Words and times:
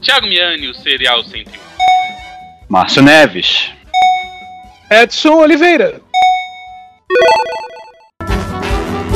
Thiago 0.00 0.26
Miani, 0.26 0.68
o 0.68 0.74
Serial 0.74 1.24
101. 1.24 1.58
Márcio 2.68 3.02
Neves. 3.02 3.70
Edson 4.90 5.38
Oliveira. 5.38 6.00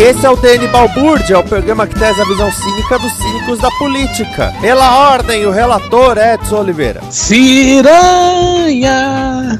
Esse 0.02 0.26
é 0.26 0.30
o 0.30 0.34
DN 0.34 0.66
Balbúrdia, 0.66 1.38
o 1.38 1.44
programa 1.44 1.86
que 1.86 1.94
traz 1.94 2.18
a 2.18 2.24
visão 2.24 2.50
cínica 2.50 2.98
dos 2.98 3.12
cínicos 3.12 3.60
da 3.60 3.70
política. 3.70 4.52
Pela 4.60 5.12
ordem, 5.12 5.46
o 5.46 5.52
relator 5.52 6.18
Edson 6.18 6.56
Oliveira. 6.56 7.00
Ciranha! 7.08 8.90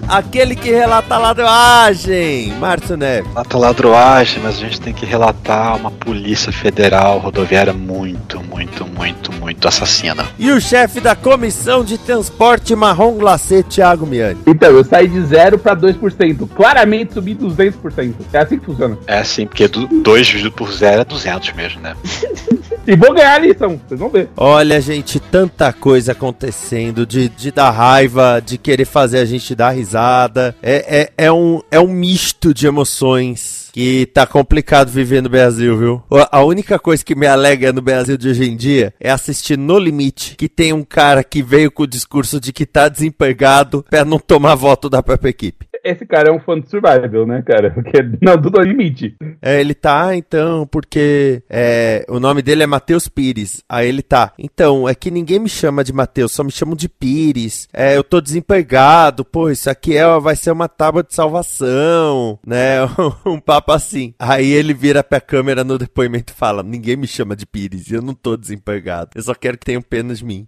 Aquele 0.09 0.57
que 0.57 0.73
relata 0.73 1.15
a 1.15 1.19
ladroagem, 1.19 2.53
Márcio 2.59 2.97
Neves. 2.97 3.31
Relata 3.31 3.57
ladroagem, 3.57 4.43
mas 4.43 4.57
a 4.57 4.59
gente 4.59 4.81
tem 4.81 4.93
que 4.93 5.07
relatar 5.07 5.77
uma 5.77 5.93
polícia 5.93 6.51
federal 6.51 7.21
rodoviária 7.21 7.73
muito, 7.73 8.43
muito, 8.43 8.85
muito, 8.85 9.33
muito 9.35 9.69
assassina. 9.69 10.27
E 10.41 10.51
o 10.51 10.61
chefe 10.61 10.99
da 10.99 11.15
comissão 11.15 11.85
de 11.85 11.97
transporte 11.97 12.75
marrom 12.75 13.13
glacê, 13.13 13.63
Thiago 13.63 14.05
Miani. 14.05 14.41
Então, 14.45 14.71
eu 14.73 14.83
saí 14.83 15.07
de 15.07 15.21
0 15.21 15.57
para 15.57 15.77
2%. 15.77 16.49
Claramente 16.53 17.15
subi 17.15 17.37
200%. 17.37 18.15
É 18.33 18.39
assim 18.39 18.59
que 18.59 18.67
funciona. 18.67 18.99
É 19.07 19.19
assim, 19.19 19.47
porque 19.47 19.69
2 19.69 20.32
dividido 20.33 20.53
por 20.53 20.73
0 20.73 21.03
é 21.03 21.05
200 21.05 21.53
mesmo, 21.53 21.81
né? 21.81 21.97
E 22.85 22.97
vou 22.97 23.15
ganhar 23.15 23.35
a 23.35 23.39
lição, 23.39 23.81
vocês 23.87 24.01
vão 24.01 24.09
ver. 24.09 24.29
Olha, 24.37 24.81
gente, 24.81 25.21
tanta 25.21 25.73
coisa 25.73 26.11
acontecendo 26.11 27.07
de, 27.07 27.29
de 27.29 27.53
dar 27.53 27.71
raiva, 27.71 28.43
de 28.45 28.59
querer 28.59 28.87
fazer 28.87 29.21
a 29.21 29.25
gente 29.25 29.55
dar 29.55 29.71
risada. 29.71 30.53
É, 30.61 31.13
é, 31.17 31.27
é, 31.27 31.33
um, 31.33 31.61
é 31.71 31.79
um 31.79 31.87
misto 31.87 32.53
de 32.53 32.67
emoções 32.67 33.71
que 33.73 34.07
tá 34.07 34.27
complicado 34.27 34.89
viver 34.89 35.23
no 35.23 35.29
Brasil, 35.29 35.79
viu? 35.79 36.03
A 36.31 36.43
única 36.43 36.77
coisa 36.77 37.05
que 37.05 37.15
me 37.15 37.27
alegra 37.27 37.73
no 37.73 37.81
Brasil 37.81 38.17
de 38.17 38.29
hoje 38.29 38.51
em 38.51 38.57
dia 38.57 38.93
é 38.99 39.13
assistir 39.13 39.57
No 39.57 39.79
Limite, 39.79 40.35
que 40.37 40.49
tem 40.49 40.73
um 40.73 40.83
cara 40.83 41.23
que 41.23 41.41
veio 41.41 41.71
com 41.71 41.85
o 41.85 41.87
discurso 41.87 42.41
de 42.41 42.53
que 42.53 42.67
tá 42.67 42.89
desempregado 42.89 43.85
pra 43.89 44.05
não 44.05 44.19
tomar 44.19 44.57
voto 44.57 44.91
da 44.91 45.01
própria 45.03 45.31
equipe. 45.31 45.72
Esse 45.85 46.07
cara 46.07 46.31
é 46.31 46.33
um 46.33 46.39
fã 46.39 46.59
de 46.61 46.69
survival, 46.69 47.27
né, 47.27 47.43
cara? 47.43 47.71
Porque 47.75 47.99
não 48.21 48.37
do 48.37 48.51
No 48.51 48.63
limite. 48.63 49.17
É, 49.41 49.61
ele 49.61 49.75
tá, 49.75 50.15
então, 50.15 50.67
porque 50.67 51.43
é, 51.51 52.05
o 52.09 52.21
nome 52.21 52.43
dele 52.43 52.63
é 52.63 52.67
Matheus 52.67 53.09
Pires. 53.09 53.65
Aí 53.69 53.89
ele 53.89 54.03
tá. 54.03 54.33
Então, 54.39 54.89
é 54.89 54.95
que 54.95 55.11
ninguém 55.11 55.41
me 55.41 55.49
chama 55.49 55.83
de 55.83 55.93
Matheus, 55.93 56.33
só 56.33 56.45
me 56.45 56.53
chamam 56.53 56.77
de 56.77 56.89
Pires. 56.89 57.69
É, 57.73 57.97
eu 57.97 58.05
tô 58.05 58.21
desempregado, 58.21 59.25
pô, 59.25 59.51
isso 59.51 59.69
aqui 59.69 59.97
é, 59.97 60.21
vai 60.21 60.37
ser 60.37 60.53
uma 60.53 60.69
tábua 60.69 61.03
de 61.03 61.15
salvação, 61.15 62.39
né? 62.47 62.79
um 63.27 63.41
papo 63.41 63.73
assim. 63.73 64.15
Aí 64.19 64.53
ele 64.53 64.75
vira 64.75 65.03
pra 65.03 65.21
câmera 65.21 65.65
no 65.65 65.79
depoimento 65.79 66.33
e 66.33 66.37
fala: 66.37 66.63
Ninguém 66.63 66.97
me 66.97 67.07
chama 67.07 67.35
de 67.35 67.47
Pires, 67.47 67.91
eu 67.91 68.03
não 68.03 68.15
tô 68.15 68.37
desempregado. 68.37 69.11
Eu 69.15 69.23
só 69.23 69.35
quero 69.35 69.59
que 69.59 69.67
tenham 69.67 69.83
pena 69.83 70.15
de 70.15 70.25
mim. 70.25 70.47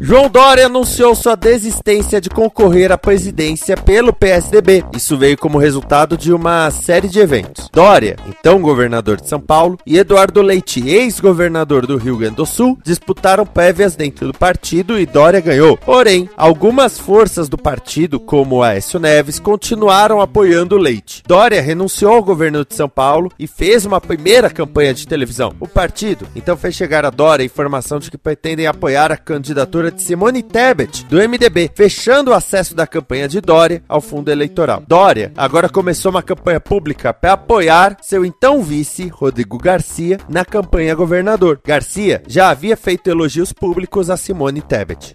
João 0.00 0.28
Dória 0.28 0.66
anunciou 0.66 1.14
sua 1.14 1.36
desistência 1.36 2.20
de 2.20 2.28
concorrer 2.28 2.92
à 2.92 2.98
presidência 2.98 3.76
pelo 3.76 4.12
PSDB. 4.12 4.84
Isso 4.94 5.16
veio 5.16 5.38
como 5.38 5.58
resultado 5.58 6.16
de 6.16 6.32
uma 6.32 6.70
série 6.70 7.08
de 7.08 7.20
eventos. 7.20 7.70
Dória, 7.72 8.16
então 8.28 8.60
governador 8.60 9.20
de 9.20 9.28
São 9.28 9.40
Paulo, 9.40 9.78
e 9.86 9.96
Eduardo 9.96 10.42
Leite, 10.42 10.86
ex-governador 10.86 11.86
do 11.86 11.96
Rio 11.96 12.18
Grande 12.18 12.36
do 12.36 12.46
Sul, 12.46 12.78
disputaram 12.84 13.46
prévias 13.46 13.96
dentro 13.96 14.26
do 14.26 14.38
partido 14.38 14.98
e 14.98 15.06
Dória 15.06 15.40
ganhou. 15.40 15.76
Porém, 15.76 16.28
algumas 16.36 16.98
forças 16.98 17.48
do 17.48 17.56
partido, 17.56 18.20
como 18.20 18.62
Aécio 18.62 18.98
Neves, 19.00 19.38
continuaram 19.38 20.20
apoiando 20.20 20.76
Leite. 20.76 21.22
Dória 21.26 21.62
renunciou 21.62 22.14
ao 22.14 22.22
governo 22.22 22.64
de 22.64 22.74
São 22.74 22.88
Paulo 22.88 23.30
e 23.38 23.46
fez 23.46 23.86
uma 23.86 24.00
primeira 24.00 24.50
campanha 24.50 24.92
de 24.92 25.06
televisão. 25.06 25.54
O 25.60 25.68
partido 25.68 26.26
então 26.34 26.56
fez 26.56 26.74
chegar 26.74 27.04
a 27.04 27.10
Dória 27.10 27.42
a 27.42 27.46
informação 27.46 27.98
de 27.98 28.10
que 28.10 28.18
pretendem 28.18 28.66
apoiar 28.66 29.10
a 29.10 29.16
candidatura 29.16 29.93
de 29.94 30.02
Simone 30.02 30.42
Tebet, 30.42 31.06
do 31.06 31.16
MDB, 31.16 31.70
fechando 31.74 32.30
o 32.30 32.34
acesso 32.34 32.74
da 32.74 32.86
campanha 32.86 33.28
de 33.28 33.40
Dória 33.40 33.82
ao 33.88 34.00
fundo 34.00 34.30
eleitoral. 34.30 34.82
Dória 34.86 35.32
agora 35.36 35.68
começou 35.68 36.10
uma 36.10 36.22
campanha 36.22 36.60
pública 36.60 37.12
para 37.12 37.32
apoiar 37.32 37.96
seu 38.02 38.24
então 38.24 38.62
vice, 38.62 39.08
Rodrigo 39.08 39.58
Garcia, 39.58 40.18
na 40.28 40.44
campanha 40.44 40.94
governador. 40.94 41.60
Garcia 41.64 42.22
já 42.26 42.50
havia 42.50 42.76
feito 42.76 43.08
elogios 43.08 43.52
públicos 43.52 44.10
a 44.10 44.16
Simone 44.16 44.60
Tebet. 44.60 45.14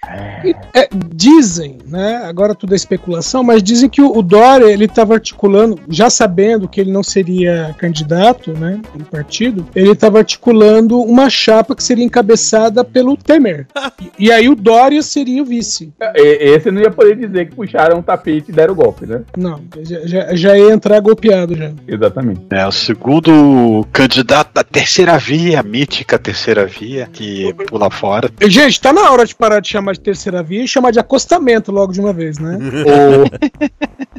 É, 0.74 0.88
dizem, 1.14 1.78
né? 1.86 2.18
Agora 2.26 2.56
tudo 2.56 2.74
é 2.74 2.76
especulação, 2.76 3.44
mas 3.44 3.62
dizem 3.62 3.90
que 3.90 4.02
o, 4.02 4.18
o 4.18 4.22
Dória 4.22 4.66
ele 4.66 4.86
estava 4.86 5.14
articulando, 5.14 5.80
já 5.90 6.10
sabendo 6.10 6.68
que 6.68 6.80
ele 6.80 6.92
não 6.92 7.04
seria 7.04 7.76
candidato, 7.78 8.54
né, 8.54 8.82
pelo 8.92 9.06
partido, 9.06 9.68
ele 9.76 9.92
estava 9.92 10.20
articulando 10.20 11.00
uma 11.02 11.30
chapa 11.30 11.76
que 11.76 11.84
seria 11.84 12.06
encabeçada 12.06 12.84
pelo 12.84 13.18
Temer. 13.18 13.68
e, 14.20 14.30
e 14.30 14.32
aí 14.32 14.48
o 14.48 14.56
Dória 14.60 15.02
seria 15.02 15.42
o 15.42 15.46
vice. 15.46 15.92
E- 16.16 16.50
Esse 16.56 16.72
não 16.72 16.82
ia 16.82 16.92
poder 16.92 17.16
dizer 17.16 17.50
que 17.50 17.56
puxaram 17.56 18.00
o 18.00 18.04
tapete 18.04 18.50
e 18.50 18.52
deram 18.54 18.74
o 18.74 18.76
golpe, 18.76 19.06
né? 19.06 19.22
Não, 19.38 19.62
já, 19.84 20.06
já, 20.06 20.36
já 20.36 20.58
ia 20.58 20.72
entrar 20.72 21.00
golpeado 21.00 21.56
já. 21.56 21.72
Exatamente. 21.88 22.42
É 22.50 22.66
o 22.68 22.72
segundo 22.72 23.86
candidato 23.92 24.54
da 24.54 24.64
terceira 24.64 25.18
via, 25.18 25.60
a 25.60 25.64
mítica 25.64 26.18
terceira 26.20 26.66
via, 26.66 27.08
que 27.12 27.54
pula 27.68 27.90
fora. 27.90 28.30
Gente, 28.48 28.80
tá 28.82 28.92
na 28.94 29.12
hora 29.12 29.26
de 29.26 29.36
parar 29.36 29.60
de 29.60 29.70
chamar 29.70 29.94
de 29.94 30.00
terceira 30.02 30.42
via 30.44 30.64
e 30.64 30.68
chamar 30.68 30.92
de 30.92 31.00
acostamento 31.00 31.72
logo 31.72 31.92
de 31.94 32.00
uma 32.00 32.14
vez, 32.14 32.38
né? 32.40 32.58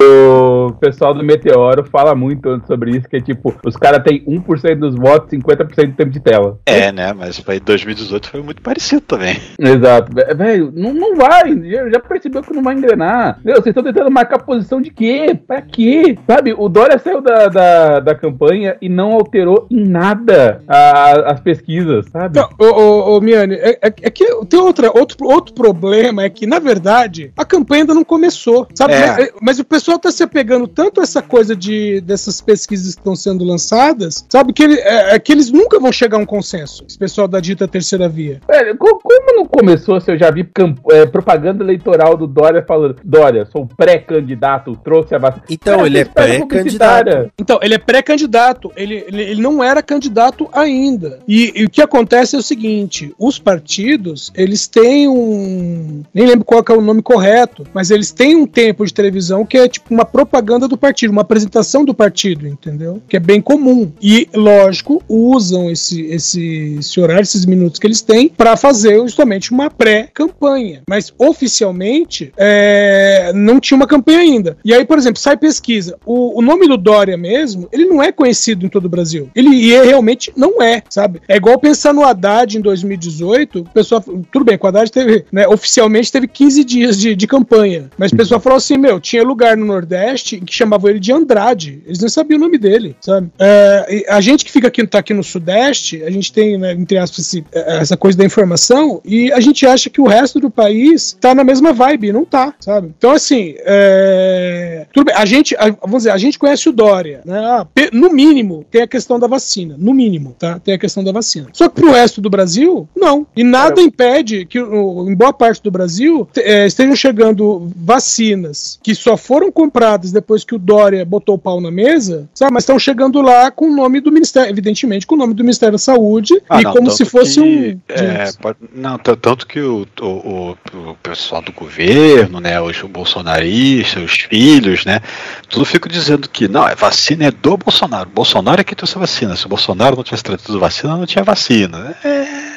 O, 0.02 0.68
o 0.68 0.72
pessoal 0.74 1.12
do 1.12 1.22
Meteoro 1.22 1.84
fala 1.84 2.14
muito 2.14 2.62
sobre 2.66 2.92
isso, 2.96 3.06
que 3.08 3.16
é 3.16 3.20
tipo, 3.20 3.54
os 3.64 3.76
caras 3.76 4.02
têm 4.02 4.24
1% 4.24 4.76
dos 4.78 4.94
votos, 4.94 5.28
50% 5.30 5.86
do 5.88 5.92
tempo 5.92 6.10
de 6.10 6.20
tela. 6.20 6.58
É, 6.64 6.90
né? 6.90 7.12
Mas 7.12 7.38
foi 7.38 7.60
2018 7.60 8.28
foi 8.30 8.42
muito 8.42 8.62
parecido 8.62 9.02
também. 9.02 9.38
Exato. 9.58 10.10
Velho, 10.34 10.72
não, 10.74 10.92
não 10.92 11.16
vai. 11.16 11.54
Já, 11.70 11.88
já 11.90 12.00
percebeu 12.00 12.42
que 12.42 12.52
não 12.54 12.62
vai 12.62 12.74
engrenar. 12.74 13.38
Meu, 13.44 13.54
vocês 13.56 13.66
estão 13.68 13.82
tentando 13.82 14.10
marcar 14.10 14.38
posição 14.40 14.80
de 14.80 14.90
quê? 14.90 15.38
Pra 15.46 15.60
quê? 15.60 16.16
Sabe, 16.26 16.54
o 16.56 16.68
Dória 16.68 16.98
saiu 16.98 17.20
da, 17.20 17.46
da, 17.48 18.00
da 18.00 18.14
campanha 18.14 18.76
e 18.80 18.88
não 18.88 19.12
alterou 19.12 19.66
em 19.70 19.86
nada 19.86 20.62
a- 20.68 21.32
as 21.32 21.40
pesquisas, 21.40 22.06
sabe? 22.10 22.38
Então, 22.38 22.48
ô, 22.58 22.64
ô, 22.80 23.16
ô, 23.16 23.20
Miane, 23.20 23.54
é, 23.54 23.70
é- 23.82 23.94
é 24.02 24.10
que 24.10 24.24
tem 24.46 24.60
outra, 24.60 24.90
outro, 24.96 25.26
outro 25.26 25.54
problema, 25.54 26.22
é 26.22 26.30
que, 26.30 26.46
na 26.46 26.58
verdade, 26.58 27.32
a 27.36 27.44
campanha 27.44 27.82
ainda 27.82 27.94
não 27.94 28.04
começou, 28.04 28.66
sabe? 28.74 28.94
É. 28.94 29.00
Mas, 29.06 29.18
é- 29.18 29.32
mas 29.40 29.58
o 29.58 29.64
pessoal 29.64 29.98
tá 29.98 30.10
se 30.10 30.22
apegando 30.22 30.66
tanto 30.68 31.00
a 31.00 31.04
essa 31.04 31.22
coisa 31.22 31.54
de, 31.56 32.00
dessas 32.00 32.40
pesquisas 32.40 32.94
que 32.94 33.00
estão 33.00 33.16
sendo 33.16 33.44
lançadas, 33.44 34.24
sabe? 34.28 34.52
Que, 34.52 34.62
ele- 34.62 34.78
é, 34.80 35.14
é 35.14 35.18
que 35.18 35.32
eles 35.32 35.50
nunca 35.50 35.78
vão 35.78 35.92
chegar 35.92 36.18
a 36.18 36.20
um 36.20 36.26
consenso, 36.26 36.84
esse 36.88 36.98
pessoal 36.98 37.26
da 37.28 37.40
dita 37.40 37.66
terceira 37.68 38.08
via. 38.08 38.40
Velho, 38.48 38.76
como 38.76 39.00
não 39.36 39.44
começou 39.46 40.00
se 40.00 40.10
eu 40.10 40.16
já 40.20 40.30
vi 40.30 40.46
é, 40.90 41.06
propaganda 41.06 41.64
eleitoral 41.64 42.16
do 42.16 42.26
Dória 42.26 42.62
falando: 42.66 42.96
Dória, 43.02 43.46
sou 43.46 43.66
pré-candidato, 43.66 44.76
trouxe 44.84 45.14
a 45.14 45.18
vacina. 45.18 45.44
Então, 45.48 45.76
Cara, 45.76 45.86
ele 45.86 45.98
é 45.98 46.04
pré-candidato. 46.04 47.32
Então, 47.38 47.58
ele 47.62 47.74
é 47.74 47.78
pré-candidato. 47.78 48.70
Ele, 48.76 49.04
ele, 49.08 49.22
ele, 49.22 49.42
não 49.42 49.64
era 49.64 49.82
candidato 49.82 50.48
ainda. 50.52 51.20
E, 51.26 51.52
e, 51.56 51.64
o 51.64 51.70
que 51.70 51.80
acontece 51.80 52.36
é 52.36 52.38
o 52.38 52.42
seguinte: 52.42 53.14
os 53.18 53.38
partidos, 53.38 54.30
eles 54.34 54.68
têm 54.68 55.08
um. 55.08 56.02
Nem 56.12 56.26
lembro 56.26 56.44
qual 56.44 56.62
é 56.68 56.72
o 56.72 56.82
nome 56.82 57.02
correto, 57.02 57.66
mas 57.72 57.90
eles 57.90 58.12
têm 58.12 58.36
um 58.36 58.46
tempo 58.46 58.84
de 58.84 58.92
televisão 58.92 59.46
que 59.46 59.56
é 59.56 59.68
tipo 59.68 59.92
uma 59.92 60.04
propaganda 60.04 60.68
do 60.68 60.76
partido, 60.76 61.10
uma 61.10 61.22
apresentação 61.22 61.84
do 61.84 61.94
partido, 61.94 62.46
entendeu? 62.46 63.00
Que 63.08 63.16
é 63.16 63.20
bem 63.20 63.40
comum. 63.40 63.90
E, 64.02 64.28
lógico, 64.34 65.02
usam 65.08 65.70
esse, 65.70 66.02
esse, 66.06 66.76
esse 66.78 67.00
horário, 67.00 67.22
esses 67.22 67.46
minutos 67.46 67.78
que 67.78 67.86
eles 67.86 68.02
têm, 68.02 68.28
para 68.28 68.56
fazer 68.56 68.98
justamente 69.00 69.50
uma 69.50 69.70
pré-campanha. 70.10 70.82
Mas 70.88 71.12
oficialmente 71.16 72.32
é, 72.36 73.32
não 73.34 73.60
tinha 73.60 73.76
uma 73.76 73.86
campanha 73.86 74.18
ainda. 74.18 74.56
E 74.64 74.74
aí, 74.74 74.84
por 74.84 74.98
exemplo, 74.98 75.20
sai 75.20 75.36
pesquisa. 75.36 75.96
O, 76.04 76.38
o 76.38 76.42
nome 76.42 76.66
do 76.66 76.76
Dória 76.76 77.16
mesmo, 77.16 77.68
ele 77.72 77.84
não 77.84 78.02
é 78.02 78.12
conhecido 78.12 78.66
em 78.66 78.68
todo 78.68 78.86
o 78.86 78.88
Brasil. 78.88 79.30
Ele 79.34 79.50
e 79.50 79.74
é, 79.74 79.82
realmente 79.82 80.32
não 80.36 80.62
é, 80.62 80.82
sabe? 80.88 81.20
É 81.28 81.36
igual 81.36 81.58
pensar 81.58 81.94
no 81.94 82.04
Haddad 82.04 82.56
em 82.56 82.60
2018. 82.60 83.60
O 83.60 83.64
pessoal, 83.70 84.02
tudo 84.02 84.44
bem, 84.44 84.58
o 84.60 84.66
Haddad 84.66 84.90
teve, 84.90 85.24
né, 85.32 85.46
oficialmente 85.46 86.12
teve 86.12 86.26
15 86.26 86.64
dias 86.64 86.98
de, 86.98 87.14
de 87.14 87.26
campanha. 87.26 87.90
Mas 87.96 88.12
o 88.12 88.16
pessoal 88.16 88.40
falou 88.40 88.56
assim: 88.56 88.76
meu, 88.76 89.00
tinha 89.00 89.22
lugar 89.22 89.56
no 89.56 89.64
Nordeste 89.64 90.40
que 90.40 90.54
chamavam 90.54 90.90
ele 90.90 90.98
de 90.98 91.12
Andrade. 91.12 91.82
Eles 91.86 92.00
não 92.00 92.08
sabiam 92.08 92.38
o 92.38 92.40
nome 92.40 92.58
dele, 92.58 92.96
sabe? 93.00 93.30
É, 93.38 94.06
a 94.08 94.20
gente 94.20 94.44
que 94.44 94.50
fica 94.50 94.68
aqui, 94.68 94.86
tá 94.86 94.98
aqui 94.98 95.14
no 95.14 95.22
Sudeste, 95.22 96.02
a 96.02 96.10
gente 96.10 96.32
tem, 96.32 96.58
né, 96.58 96.72
entre 96.72 96.98
aspas, 96.98 97.18
esse, 97.20 97.44
essa 97.52 97.96
coisa 97.96 98.16
da 98.16 98.24
informação 98.24 99.00
e 99.04 99.30
a 99.32 99.40
gente 99.40 99.66
acha 99.66 99.90
que 99.90 99.99
o 100.00 100.06
resto 100.06 100.40
do 100.40 100.50
país 100.50 101.16
tá 101.20 101.34
na 101.34 101.44
mesma 101.44 101.72
vibe. 101.72 102.12
Não 102.12 102.24
tá, 102.24 102.54
sabe? 102.60 102.92
Então, 102.96 103.12
assim, 103.12 103.54
é... 103.58 104.86
tudo 104.92 105.06
bem. 105.06 105.14
A 105.14 105.24
gente, 105.24 105.56
vamos 105.80 105.98
dizer, 105.98 106.10
a 106.10 106.18
gente 106.18 106.38
conhece 106.38 106.68
o 106.68 106.72
Dória, 106.72 107.20
né? 107.24 107.38
Ah, 107.38 107.66
no 107.92 108.10
mínimo, 108.10 108.64
tem 108.70 108.82
a 108.82 108.86
questão 108.86 109.18
da 109.18 109.26
vacina. 109.26 109.76
No 109.78 109.92
mínimo, 109.92 110.34
tá? 110.38 110.58
Tem 110.58 110.74
a 110.74 110.78
questão 110.78 111.02
da 111.02 111.12
vacina. 111.12 111.48
Só 111.52 111.68
que 111.68 111.80
pro 111.80 111.92
resto 111.92 112.20
do 112.20 112.30
Brasil, 112.30 112.88
não. 112.96 113.26
E 113.36 113.42
nada 113.42 113.80
impede 113.80 114.44
que, 114.46 114.58
em 114.58 115.14
boa 115.14 115.32
parte 115.32 115.62
do 115.62 115.70
Brasil, 115.70 116.28
é, 116.36 116.66
estejam 116.66 116.96
chegando 116.96 117.70
vacinas 117.76 118.78
que 118.82 118.94
só 118.94 119.16
foram 119.16 119.50
compradas 119.50 120.12
depois 120.12 120.44
que 120.44 120.54
o 120.54 120.58
Dória 120.58 121.04
botou 121.04 121.34
o 121.34 121.38
pau 121.38 121.60
na 121.60 121.70
mesa, 121.70 122.28
sabe? 122.34 122.52
Mas 122.52 122.62
estão 122.62 122.78
chegando 122.78 123.20
lá 123.20 123.50
com 123.50 123.66
o 123.66 123.74
nome 123.74 124.00
do 124.00 124.12
Ministério, 124.12 124.50
evidentemente, 124.50 125.06
com 125.06 125.14
o 125.14 125.18
nome 125.18 125.34
do 125.34 125.42
Ministério 125.42 125.72
da 125.72 125.78
Saúde 125.78 126.40
ah, 126.48 126.60
e 126.60 126.64
não, 126.64 126.72
como 126.72 126.90
se 126.90 127.04
fosse 127.04 127.40
que, 127.40 127.78
um. 127.78 127.80
É, 127.88 128.32
pode, 128.40 128.58
não, 128.74 128.98
tanto 128.98 129.46
que 129.46 129.60
o, 129.60 129.86
o, 130.00 130.06
o, 130.06 130.90
o, 130.90 130.94
pessoal 131.02 131.42
do 131.42 131.52
governo, 131.52 132.40
né, 132.40 132.60
os 132.60 132.80
bolsonaristas, 132.82 134.02
os 134.02 134.12
filhos, 134.12 134.84
né, 134.84 135.00
tudo 135.48 135.64
fica 135.64 135.88
dizendo 135.88 136.28
que 136.28 136.48
não, 136.48 136.62
a 136.62 136.74
vacina 136.74 137.26
é 137.26 137.30
do 137.30 137.56
Bolsonaro. 137.56 138.08
O 138.08 138.12
Bolsonaro 138.12 138.60
é 138.60 138.64
que 138.64 138.74
trouxe 138.74 138.96
a 138.96 139.00
vacina. 139.00 139.36
Se 139.36 139.46
o 139.46 139.48
Bolsonaro 139.48 139.96
não 139.96 140.04
tivesse 140.04 140.24
trazido 140.24 140.58
vacina, 140.58 140.96
não 140.96 141.06
tinha 141.06 141.24
vacina. 141.24 141.96
É. 142.04 142.49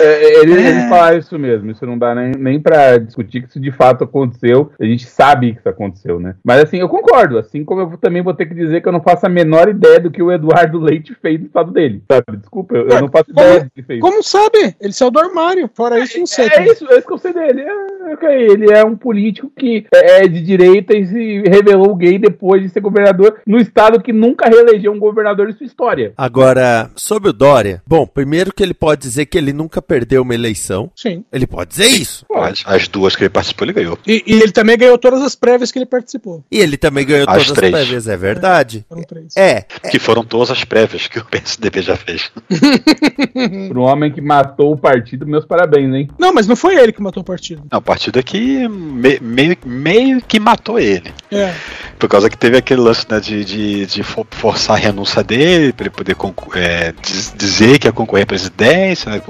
É, 0.00 0.40
ele, 0.40 0.54
é. 0.54 0.68
ele 0.68 0.88
fala 0.88 1.16
isso 1.16 1.38
mesmo, 1.38 1.70
isso 1.70 1.84
não 1.86 1.98
dá 1.98 2.14
nem, 2.14 2.32
nem 2.32 2.60
pra 2.60 2.98
discutir 2.98 3.42
que 3.42 3.48
isso 3.48 3.60
de 3.60 3.72
fato 3.72 4.04
aconteceu. 4.04 4.70
A 4.80 4.84
gente 4.84 5.06
sabe 5.06 5.52
que 5.52 5.60
isso 5.60 5.68
aconteceu, 5.68 6.20
né? 6.20 6.34
Mas 6.44 6.62
assim, 6.62 6.78
eu 6.78 6.88
concordo. 6.88 7.38
Assim 7.38 7.64
como 7.64 7.80
eu 7.80 7.98
também 7.98 8.22
vou 8.22 8.34
ter 8.34 8.46
que 8.46 8.54
dizer 8.54 8.80
que 8.80 8.88
eu 8.88 8.92
não 8.92 9.00
faço 9.00 9.26
a 9.26 9.28
menor 9.28 9.68
ideia 9.68 10.00
do 10.00 10.10
que 10.10 10.22
o 10.22 10.32
Eduardo 10.32 10.78
Leite 10.78 11.14
fez 11.14 11.40
no 11.40 11.46
estado 11.46 11.72
dele. 11.72 12.02
Sabe? 12.10 12.38
Desculpa, 12.38 12.76
eu, 12.76 12.88
eu 12.88 13.00
não 13.00 13.08
faço 13.08 13.32
como, 13.32 13.46
ideia 13.46 13.64
do 13.64 13.70
que 13.70 13.82
fez. 13.82 14.00
Como 14.00 14.22
sabe? 14.22 14.74
Ele 14.80 14.92
saiu 14.92 15.10
do 15.10 15.18
armário. 15.18 15.70
Fora 15.74 15.98
isso, 15.98 16.18
não 16.18 16.26
sei. 16.26 16.48
É, 16.48 16.60
é 16.60 16.72
isso, 16.72 16.86
é 16.90 16.98
isso 16.98 17.06
que 17.06 17.12
eu 17.12 17.18
sei 17.18 17.32
dele. 17.32 17.62
É, 17.62 18.14
okay. 18.14 18.50
Ele 18.50 18.72
é 18.72 18.84
um 18.84 18.96
político 18.96 19.50
que 19.56 19.86
é 19.92 20.26
de 20.26 20.40
direita 20.40 20.96
e 20.96 21.06
se 21.06 21.42
revelou 21.46 21.94
gay 21.94 22.18
depois 22.18 22.62
de 22.62 22.68
ser 22.68 22.80
governador 22.80 23.40
no 23.46 23.58
estado 23.58 24.00
que 24.00 24.12
nunca 24.12 24.48
reelegeu 24.48 24.92
um 24.92 24.98
governador 24.98 25.48
em 25.48 25.52
sua 25.52 25.66
história. 25.66 26.12
Agora, 26.16 26.90
sobre 26.94 27.30
o 27.30 27.32
Dória, 27.32 27.82
bom, 27.86 28.06
primeiro 28.06 28.52
que 28.52 28.62
ele 28.62 28.74
pode 28.74 29.02
dizer 29.02 29.26
que 29.26 29.38
ele 29.38 29.52
nunca 29.52 29.80
perdeu 29.88 30.22
uma 30.22 30.34
eleição. 30.34 30.90
Sim. 30.94 31.24
Ele 31.32 31.46
pode 31.46 31.70
dizer 31.70 31.86
isso. 31.86 32.26
As, 32.34 32.62
as 32.66 32.86
duas 32.86 33.16
que 33.16 33.22
ele 33.22 33.30
participou, 33.30 33.64
ele 33.64 33.72
ganhou. 33.72 33.98
E, 34.06 34.22
e, 34.26 34.34
ele 34.34 34.52
também 34.52 34.76
ganhou 34.76 34.98
todas 34.98 35.22
as 35.22 35.34
prévias 35.34 35.72
que 35.72 35.78
ele 35.78 35.86
participou. 35.86 36.44
E 36.50 36.60
ele 36.60 36.76
também 36.76 37.06
ganhou 37.06 37.26
as 37.28 37.46
todas 37.46 37.52
três. 37.52 37.74
as 37.74 37.80
prévias, 37.80 38.06
é 38.08 38.16
verdade. 38.16 38.86
É, 39.34 39.64
é. 39.82 39.88
Que 39.90 39.98
foram 39.98 40.22
todas 40.22 40.50
as 40.50 40.62
prévias 40.62 41.06
que 41.06 41.18
o 41.18 41.24
PSDB 41.26 41.80
já 41.80 41.96
fez. 41.96 42.30
Para 43.68 43.78
um 43.78 43.82
homem 43.82 44.12
que 44.12 44.20
matou 44.20 44.72
o 44.72 44.78
partido, 44.78 45.26
meus 45.26 45.46
parabéns, 45.46 45.94
hein? 45.94 46.08
Não, 46.18 46.34
mas 46.34 46.46
não 46.46 46.54
foi 46.54 46.76
ele 46.76 46.92
que 46.92 47.02
matou 47.02 47.22
o 47.22 47.26
partido. 47.26 47.62
Não, 47.70 47.78
o 47.78 47.82
partido 47.82 48.18
é 48.18 48.22
que 48.22 48.68
me, 48.68 49.18
meio, 49.20 49.56
meio 49.64 50.20
que 50.20 50.38
matou 50.38 50.78
ele. 50.78 51.10
É. 51.32 51.54
Por 51.98 52.08
causa 52.08 52.28
que 52.28 52.36
teve 52.36 52.58
aquele 52.58 52.82
lance 52.82 53.06
né, 53.08 53.18
de, 53.20 53.44
de, 53.44 53.86
de 53.86 54.02
forçar 54.02 54.76
a 54.76 54.78
renúncia 54.78 55.24
dele, 55.24 55.72
para 55.72 55.84
ele 55.84 55.90
poder 55.90 56.16
é, 56.54 56.92
dizer 57.36 57.78
que 57.78 57.86
ia 57.86 57.92
concorrer 57.92 58.24
à 58.24 58.26
presidência, 58.26 59.10
né, 59.10 59.22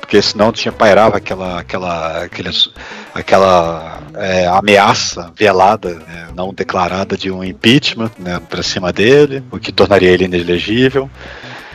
porque 0.00 0.20
senão 0.20 0.50
tinha 0.52 0.72
pairava 0.72 1.18
aquela 1.18 1.60
aquela 1.60 2.24
aquele, 2.24 2.50
aquela 3.14 4.00
é, 4.14 4.46
ameaça 4.46 5.32
velada, 5.36 5.94
né, 5.94 6.28
não 6.34 6.52
declarada 6.52 7.16
de 7.16 7.30
um 7.30 7.44
impeachment 7.44 8.10
né, 8.18 8.40
para 8.48 8.62
cima 8.62 8.92
dele, 8.92 9.42
o 9.50 9.58
que 9.58 9.72
tornaria 9.72 10.10
ele 10.10 10.24
inelegível. 10.24 11.10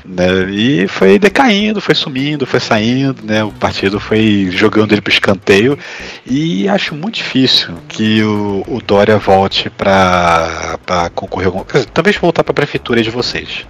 Né, 0.03 0.51
e 0.51 0.87
foi 0.87 1.17
decaindo, 1.17 1.81
foi 1.81 1.95
sumindo, 1.95 2.45
foi 2.45 2.59
saindo, 2.59 3.23
né, 3.23 3.43
o 3.43 3.51
partido 3.51 3.99
foi 3.99 4.49
jogando 4.51 4.91
ele 4.91 5.01
para 5.01 5.11
escanteio 5.11 5.79
e 6.25 6.69
acho 6.69 6.93
muito 6.93 7.15
difícil 7.15 7.73
que 7.87 8.21
o, 8.21 8.63
o 8.67 8.79
Dória 8.81 9.17
volte 9.17 9.67
para 9.69 10.77
concorrer, 11.15 11.51
talvez 11.91 12.17
voltar 12.17 12.43
para 12.43 12.51
a 12.51 12.55
prefeitura 12.55 13.01
de 13.01 13.09
vocês. 13.09 13.65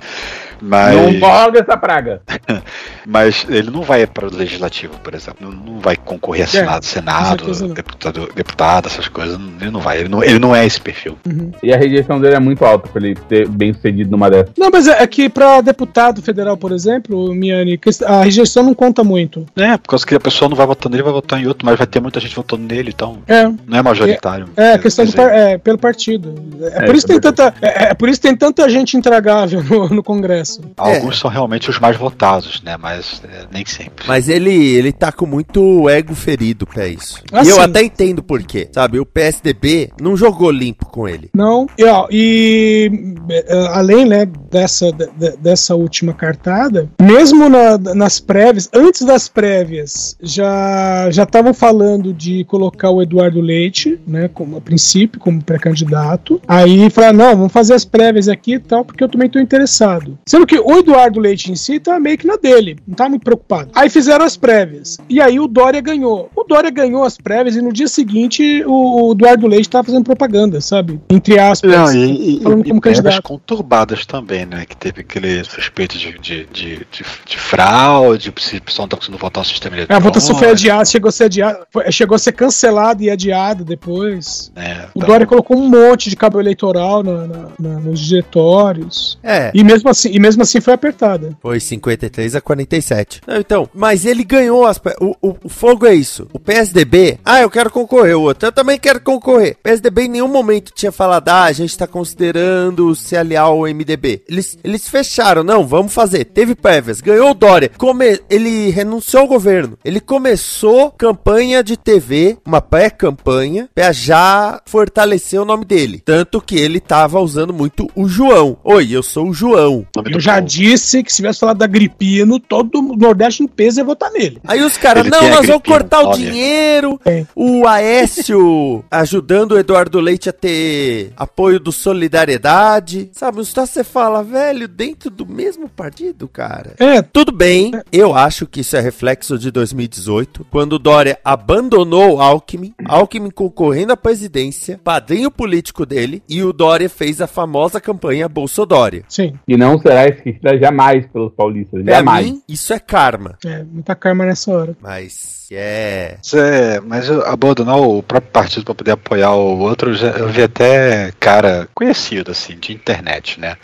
Mas... 0.62 0.96
Não 0.96 1.14
morga 1.20 1.60
essa 1.60 1.78
praga. 1.78 2.22
Mas 3.06 3.46
ele 3.50 3.70
não 3.70 3.82
vai 3.82 4.08
para 4.08 4.28
o 4.28 4.36
legislativo, 4.36 4.98
por 5.00 5.14
exemplo. 5.14 5.52
Não 5.52 5.80
vai 5.80 5.96
concorrer 5.96 6.46
a 6.46 6.48
Senado, 6.48 6.84
é, 6.84 6.88
Senado 6.88 7.74
deputado, 7.74 8.30
deputado, 8.36 8.88
essas 8.88 9.08
coisas. 9.08 9.40
Ele 9.62 9.70
não 9.70 9.80
vai. 9.80 10.00
Ele 10.00 10.10
não, 10.10 10.24
ele 10.24 10.40
não 10.40 10.56
é 10.56 10.66
esse 10.66 10.80
perfil. 10.80 11.18
Uhum. 11.26 11.52
E 11.62 11.74
a 11.74 11.78
rejeição 11.78 12.20
dele 12.20 12.36
é 12.36 12.40
muito 12.40 12.66
alta 12.66 12.88
para 12.88 13.06
ele 13.06 13.16
ter 13.16 13.48
bem 13.48 13.74
sucedido 13.74 14.10
numa 14.10 14.30
dessas. 14.30 14.52
Não, 14.58 14.70
mas 14.72 14.88
é, 14.88 15.04
é 15.04 15.08
que 15.08 15.30
para 15.30 15.62
deputado 15.62 16.22
federal, 16.22 16.58
por 16.58 16.72
exemplo, 16.72 17.34
Miane, 17.34 17.80
a 18.06 18.24
rejeição 18.24 18.64
não 18.64 18.74
conta 18.74 19.04
muito. 19.04 19.46
É, 19.56 19.78
por 19.78 19.90
causa 19.90 20.06
que 20.06 20.16
a 20.16 20.20
pessoa 20.20 20.50
não 20.50 20.56
vai 20.56 20.66
votar 20.66 20.92
nele, 20.92 21.04
vai 21.04 21.14
votar 21.14 21.40
em 21.40 21.48
outro, 21.48 21.66
mas 21.66 21.78
vai 21.78 21.88
ter 21.88 22.00
muita 22.00 22.20
gente 22.20 22.36
votando 22.36 22.64
nele, 22.64 22.92
então. 22.94 23.20
É. 23.28 23.44
Não 23.44 23.78
é 23.78 23.82
majoritário. 23.82 24.50
É, 24.56 24.72
é 24.74 24.78
questão 24.78 25.06
do, 25.06 25.22
é, 25.22 25.58
pelo 25.58 25.78
partido. 25.78 26.36
É, 26.62 26.84
é 26.84 26.86
por 26.86 26.96
isso 26.96 27.08
tem 27.08 27.20
tanta, 27.20 27.54
é, 27.62 27.84
é, 27.86 27.94
por 27.94 28.10
isso 28.10 28.22
tem 28.22 28.36
tanta 28.36 28.70
gente 28.70 28.98
intragável 28.98 29.64
no, 29.64 29.90
no 29.90 30.04
Congresso. 30.04 30.45
Alguns 30.78 31.20
são 31.20 31.30
realmente 31.30 31.70
os 31.70 31.80
mais 31.80 31.98
votados, 31.98 32.62
né? 32.64 32.78
Mas 32.78 33.22
nem 33.52 33.66
sempre. 33.66 34.06
Mas 34.08 34.30
ele, 34.30 34.52
ele 34.52 34.92
tá 34.92 35.12
com 35.12 35.26
muito 35.26 35.90
ego 35.90 36.16
ferido 36.16 36.66
pra 36.66 36.88
isso. 36.88 37.22
e 37.44 37.50
eu 37.50 37.62
até 37.62 37.84
entendo 37.84 38.24
por 38.24 38.42
quê, 38.44 38.70
sabe? 38.72 39.00
O 39.00 39.06
PSDB 39.06 39.92
não 40.02 40.16
jogou 40.16 40.52
limpo 40.52 40.86
com 40.88 41.08
ele. 41.08 41.30
Não, 41.34 41.68
e, 41.78 41.84
ó, 41.86 42.08
e 42.10 43.16
eh, 43.30 43.68
além, 43.72 44.06
né, 44.06 44.26
dessa, 44.26 44.92
de, 44.92 45.38
dessa 45.38 45.76
última 45.76 46.14
cartada, 46.14 46.90
mesmo 47.02 47.50
na, 47.50 47.78
nas 47.78 48.20
prévias, 48.20 48.70
antes 48.74 49.02
das 49.02 49.28
prévias, 49.28 50.16
já 50.22 51.10
já 51.12 51.24
estavam 51.24 51.54
falando 51.54 52.14
de 52.14 52.44
colocar 52.46 52.90
o 52.90 53.02
Eduardo 53.02 53.42
Leite, 53.42 54.00
né, 54.08 54.28
como 54.28 54.58
a 54.58 54.62
princípio, 54.62 55.20
como 55.20 55.44
pré-candidato. 55.44 56.42
Aí 56.48 56.90
falaram, 56.90 57.18
não, 57.18 57.36
vamos 57.38 57.54
fazer 57.54 57.74
as 57.74 57.86
prévias 57.86 58.28
aqui 58.28 58.56
e 58.56 58.60
tal, 58.60 58.84
porque 58.84 59.04
eu 59.04 59.10
também 59.10 59.30
tô 59.30 59.40
interessado. 59.40 60.18
Sendo 60.36 60.46
que 60.46 60.60
o 60.60 60.80
Eduardo 60.80 61.18
Leite 61.18 61.50
em 61.50 61.56
si 61.56 61.80
tá 61.80 61.98
meio 61.98 62.18
que 62.18 62.28
na 62.28 62.36
dele, 62.36 62.78
não 62.86 62.94
tá 62.94 63.08
muito 63.08 63.24
preocupado. 63.24 63.70
Aí 63.74 63.90
fizeram 63.90 64.26
as 64.26 64.36
prévias. 64.36 64.98
E 65.08 65.22
aí 65.22 65.40
o 65.40 65.48
Dória 65.48 65.80
ganhou. 65.80 66.30
O 66.36 66.44
Dória 66.44 66.70
ganhou 66.70 67.06
as 67.06 67.18
prévias 67.18 67.56
e 67.56 67.62
no 67.62 67.72
dia 67.72 67.88
seguinte 67.88 68.62
o, 68.68 69.14
Eduardo 69.14 69.48
Leite 69.48 69.70
tava 69.70 69.86
fazendo 69.86 70.04
propaganda, 70.04 70.60
sabe? 70.60 71.00
Entre 71.10 71.40
aspas. 71.40 71.72
Não, 71.72 71.96
e, 71.96 72.42
falando 72.44 72.66
e, 72.66 72.68
como 72.68 72.80
e 72.80 72.82
candidato. 72.82 73.22
conturbadas 73.22 74.06
também, 74.06 74.46
né? 74.46 74.66
Que 74.66 74.76
teve 74.76 75.00
aquele 75.02 75.42
suspeito 75.46 75.98
de, 75.98 76.20
de, 76.20 76.46
de, 76.48 76.76
de, 76.92 77.06
de 77.26 77.38
fraude, 77.38 78.34
se 78.38 78.58
o 78.58 78.62
pessoal 78.62 78.84
não 78.84 78.90
tá 78.90 78.98
conseguindo 78.98 79.22
votar 79.22 79.42
no 79.42 79.48
sistema 79.48 79.78
eletrônico. 79.78 79.94
É, 79.94 79.96
a 79.96 80.00
votação 80.04 80.38
foi 80.38 80.50
adiada, 80.50 80.84
chegou 80.84 81.08
a 81.08 81.12
ser 81.14 81.24
adiada, 81.26 81.66
foi, 81.72 81.90
chegou 81.94 82.16
a 82.16 82.20
ser 82.20 82.34
cancelada 82.34 83.02
e 83.02 83.10
adiada 83.10 83.64
depois. 83.64 84.52
É, 84.54 84.88
o 84.94 85.00
tá 85.00 85.06
Dória 85.06 85.26
colocou 85.26 85.56
um 85.56 85.70
monte 85.70 86.10
de 86.10 86.18
cabo 86.18 86.42
eleitoral 86.42 87.04
na, 87.04 87.26
na, 87.26 87.48
na, 87.58 87.80
nos 87.80 88.02
diretórios. 88.02 89.18
É. 89.24 89.50
E 89.54 89.64
mesmo 89.64 89.90
assim, 89.90 90.10
e 90.12 90.25
mesmo 90.26 90.42
assim 90.42 90.60
foi 90.60 90.74
apertada. 90.74 91.38
Foi 91.40 91.60
53 91.60 92.36
a 92.36 92.42
47. 92.42 93.22
Não, 93.28 93.38
então, 93.38 93.70
mas 93.74 94.06
ele 94.06 94.24
ganhou 94.24 94.66
as. 94.66 94.82
O, 95.00 95.16
o, 95.22 95.36
o 95.44 95.50
fogo 95.50 95.86
é 95.86 95.94
isso. 95.94 96.28
O 96.34 96.40
PSDB, 96.40 97.20
ah, 97.24 97.42
eu 97.42 97.50
quero 97.50 97.70
concorrer. 97.70 98.18
O 98.18 98.24
outro, 98.24 98.48
eu 98.48 98.52
também 98.52 98.80
quero 98.80 99.00
concorrer. 99.02 99.56
O 99.60 99.64
PSDB 99.64 100.04
em 100.04 100.10
nenhum 100.10 100.28
momento 100.28 100.72
tinha 100.74 100.92
falado, 100.92 101.30
ah, 101.30 101.44
a 101.44 101.52
gente 101.52 101.78
tá 101.78 101.86
considerando 101.86 102.96
se 102.96 103.16
aliar 103.16 103.46
ao 103.46 103.62
MDB. 103.62 104.24
Eles, 104.28 104.58
eles 104.64 104.90
fecharam, 104.90 105.44
não, 105.44 105.68
vamos 105.68 105.94
fazer. 105.94 106.26
Teve 106.26 106.56
prévias, 106.56 107.02
ganhou 107.02 107.30
o 107.30 107.36
Dória. 107.36 107.70
Come, 107.78 108.20
ele 108.28 108.72
renunciou 108.72 109.22
ao 109.22 109.28
governo. 109.28 109.78
Ele 109.86 110.00
começou 110.00 110.92
campanha 110.92 111.64
de 111.64 111.78
TV, 111.78 112.38
uma 112.44 112.62
pré-campanha, 112.62 113.70
pra 113.76 113.92
já 113.92 114.60
fortalecer 114.66 115.40
o 115.40 115.46
nome 115.46 115.66
dele. 115.66 116.02
Tanto 116.04 116.42
que 116.42 116.56
ele 116.56 116.80
tava 116.80 117.20
usando 117.20 117.54
muito 117.54 117.88
o 117.96 118.08
João. 118.08 118.58
Oi, 118.64 118.90
eu 118.92 119.04
sou 119.04 119.30
o 119.30 119.34
João. 119.34 119.86
Eu 120.16 120.20
já 120.20 120.40
disse 120.40 121.04
que 121.04 121.12
se 121.12 121.18
tivesse 121.18 121.40
falado 121.40 121.58
da 121.58 121.68
Gripino, 121.68 122.40
todo 122.40 122.80
o 122.80 122.96
Nordeste 122.96 123.44
em 123.44 123.48
peso 123.48 123.80
ia 123.80 123.84
votar 123.84 124.12
nele. 124.12 124.40
Aí 124.48 124.62
os 124.62 124.78
caras, 124.78 125.06
não, 125.08 125.30
nós 125.30 125.46
vamos 125.46 125.64
cortar 125.64 126.02
o 126.02 126.14
dinheiro. 126.14 127.00
É. 127.06 127.26
O 127.36 127.68
Aécio 127.68 128.84
ajudando 128.90 129.54
o 129.54 129.60
Eduardo 129.60 130.00
Leite 130.00 130.30
a 130.30 130.34
ter 130.34 131.12
apoio 131.18 131.60
do 131.60 131.72
Solidariedade. 131.72 133.10
Sabe, 133.12 133.44
você 133.44 133.84
fala, 133.84 134.24
velho, 134.24 134.68
dentro 134.68 135.10
do 135.10 135.26
mesmo 135.26 135.68
partido, 135.68 136.28
cara. 136.28 136.76
É. 136.80 137.02
Tudo 137.02 137.32
bem, 137.32 137.72
eu 137.92 138.16
acho 138.16 138.46
que 138.46 138.62
isso 138.62 138.78
é 138.78 138.80
reflexo 138.80 139.38
de 139.38 139.52
2018, 139.52 140.46
quando 140.50 140.74
o 140.74 140.80
Dória 140.80 141.20
abandonou 141.24 142.16
o 142.16 142.22
Alckmin, 142.22 142.74
Alckmin 142.86 143.30
concorrendo 143.30 143.94
à 143.94 143.98
presidência, 143.98 144.80
padrinho 144.84 145.30
político 145.30 145.86
dele, 145.86 146.24
e 146.28 146.44
o 146.44 146.54
Dória 146.54 146.90
fez 146.90 147.22
a 147.22 147.28
famosa 147.28 147.82
campanha 147.82 148.30
Bolsodória. 148.30 149.04
Sim. 149.08 149.34
E 149.48 149.58
não 149.58 149.80
será 149.80 150.05
esquecida 150.10 150.58
jamais 150.58 151.06
pelos 151.08 151.34
paulistas, 151.34 151.84
Pra 151.84 151.96
jamais. 151.96 152.26
mim, 152.28 152.42
isso 152.48 152.74
é 152.74 152.80
karma. 152.80 153.38
É, 153.46 153.64
muita 153.64 153.96
karma 153.96 154.26
nessa 154.26 154.52
hora. 154.52 154.76
Mas, 154.82 155.48
é... 155.52 156.18
É, 156.34 156.80
mas 156.82 157.10
abandonar 157.10 157.78
o 157.78 158.02
próprio 158.04 158.32
partido 158.32 158.64
para 158.66 158.76
poder 158.76 158.92
apoiar 158.92 159.32
o 159.34 159.60
outro, 159.60 159.92
eu 159.92 159.96
já- 159.96 160.12
eu 160.12 160.28
vi 160.30 160.44
até 160.44 161.12
cara 161.20 161.68
conhecido, 161.74 162.32
assim, 162.32 162.58
de 162.58 162.74
internet, 162.74 163.40
né? 163.40 163.56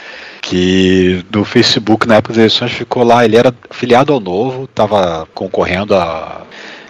Que 0.41 1.23
do 1.29 1.43
Facebook, 1.45 2.07
na 2.07 2.15
época 2.15 2.33
das 2.33 2.37
eleições, 2.39 2.71
ficou 2.71 3.03
lá, 3.03 3.23
ele 3.25 3.37
era 3.37 3.53
filiado 3.69 4.11
ao 4.13 4.19
Novo, 4.19 4.67
tava 4.67 5.27
concorrendo 5.33 5.95
a. 5.95 6.41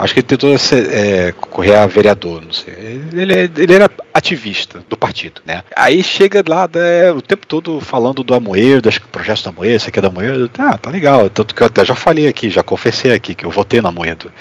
Acho 0.01 0.15
que 0.15 0.19
ele 0.21 0.27
tentou 0.27 0.57
ser, 0.57 0.91
é, 0.91 1.31
concorrer 1.31 1.77
a 1.77 1.85
vereador, 1.85 2.41
não 2.43 2.51
sei. 2.51 2.73
Ele, 3.13 3.33
ele 3.55 3.73
era 3.73 3.89
ativista 4.11 4.83
do 4.89 4.97
partido, 4.97 5.41
né? 5.45 5.63
Aí 5.75 6.03
chega 6.03 6.43
lá 6.47 6.67
né, 6.73 7.11
o 7.11 7.21
tempo 7.21 7.45
todo 7.45 7.79
falando 7.79 8.23
do 8.23 8.33
Amoedo, 8.33 8.89
acho 8.89 8.99
que 8.99 9.05
o 9.05 9.09
projeto 9.09 9.43
do 9.43 9.49
Amoedo, 9.49 9.75
isso 9.75 9.89
aqui 9.89 9.99
é 9.99 10.01
do 10.01 10.07
Amoedo. 10.07 10.49
Tá, 10.49 10.75
tá 10.75 10.89
legal. 10.89 11.29
Tanto 11.29 11.53
que 11.53 11.61
eu 11.61 11.67
até 11.67 11.85
já 11.85 11.93
falei 11.93 12.27
aqui, 12.27 12.49
já 12.49 12.63
confessei 12.63 13.13
aqui 13.13 13.35
que 13.35 13.45
eu 13.45 13.51
votei 13.51 13.79
no 13.79 13.89
Amoedo. 13.89 14.31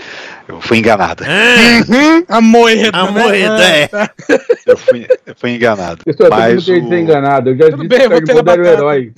Eu 0.57 0.61
fui 0.61 0.79
enganado. 0.79 1.25
A 2.29 2.41
moeda. 2.41 2.91
A 2.93 3.11
moeda, 3.11 3.65
é. 3.69 3.89
Eu 4.67 4.77
fui, 4.77 5.07
eu 5.27 5.35
fui 5.37 5.55
enganado. 5.55 6.03
Todo 6.17 6.31
Mas 6.31 6.57
que 6.57 6.61
ser 6.63 6.83
o... 6.83 6.95
enganado. 6.95 7.51
Eu 7.51 7.57
já 7.57 7.65
Tudo 7.71 7.77
disse 7.77 7.89
bem, 7.89 7.99
que 7.99 8.05
eu 8.05 8.11
o 8.11 8.21
votei 8.21 8.35
Sérgio 8.35 8.51
era 8.51 8.63
o 8.63 8.67
herói. 8.67 9.13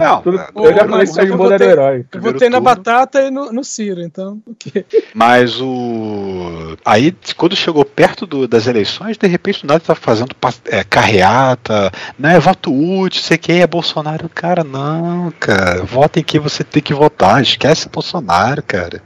Não, 0.00 0.22
Tudo- 0.22 0.40
eu 0.56 0.74
já 0.74 0.88
falei 0.88 1.04
que 1.06 1.10
o 1.10 1.14
Sérgio 1.14 1.32
eu 1.34 1.38
Moro 1.38 1.54
era 1.54 1.64
o 1.64 1.68
votei- 1.68 1.84
herói. 1.84 2.04
Eu 2.12 2.20
votei 2.20 2.48
na 2.48 2.60
batata 2.60 3.22
e 3.22 3.30
no, 3.30 3.52
no 3.52 3.64
Ciro, 3.64 4.00
então. 4.00 4.40
o 4.46 4.54
quê? 4.54 4.84
Mas 5.14 5.60
o. 5.60 6.76
Aí, 6.84 7.14
quando 7.36 7.54
chegou 7.56 7.84
perto 7.84 8.26
do- 8.26 8.48
das 8.48 8.66
eleições, 8.66 9.16
de 9.16 9.26
repente 9.26 9.64
o 9.64 9.66
nada 9.66 9.80
tá 9.80 9.94
fazendo 9.94 10.30
é, 10.66 10.82
carreata, 10.84 11.90
né? 12.18 12.38
Voto 12.38 12.72
útil, 12.72 13.20
sei 13.22 13.36
quem 13.38 13.60
é 13.60 13.66
Bolsonaro. 13.66 14.28
Cara, 14.28 14.64
não, 14.64 15.32
cara. 15.38 15.82
Vota 15.82 16.20
em 16.20 16.24
quem 16.24 16.40
você 16.40 16.62
tem 16.64 16.82
que 16.82 16.94
votar. 16.94 17.42
Esquece 17.42 17.88
Bolsonaro, 17.88 18.62
cara. 18.62 19.02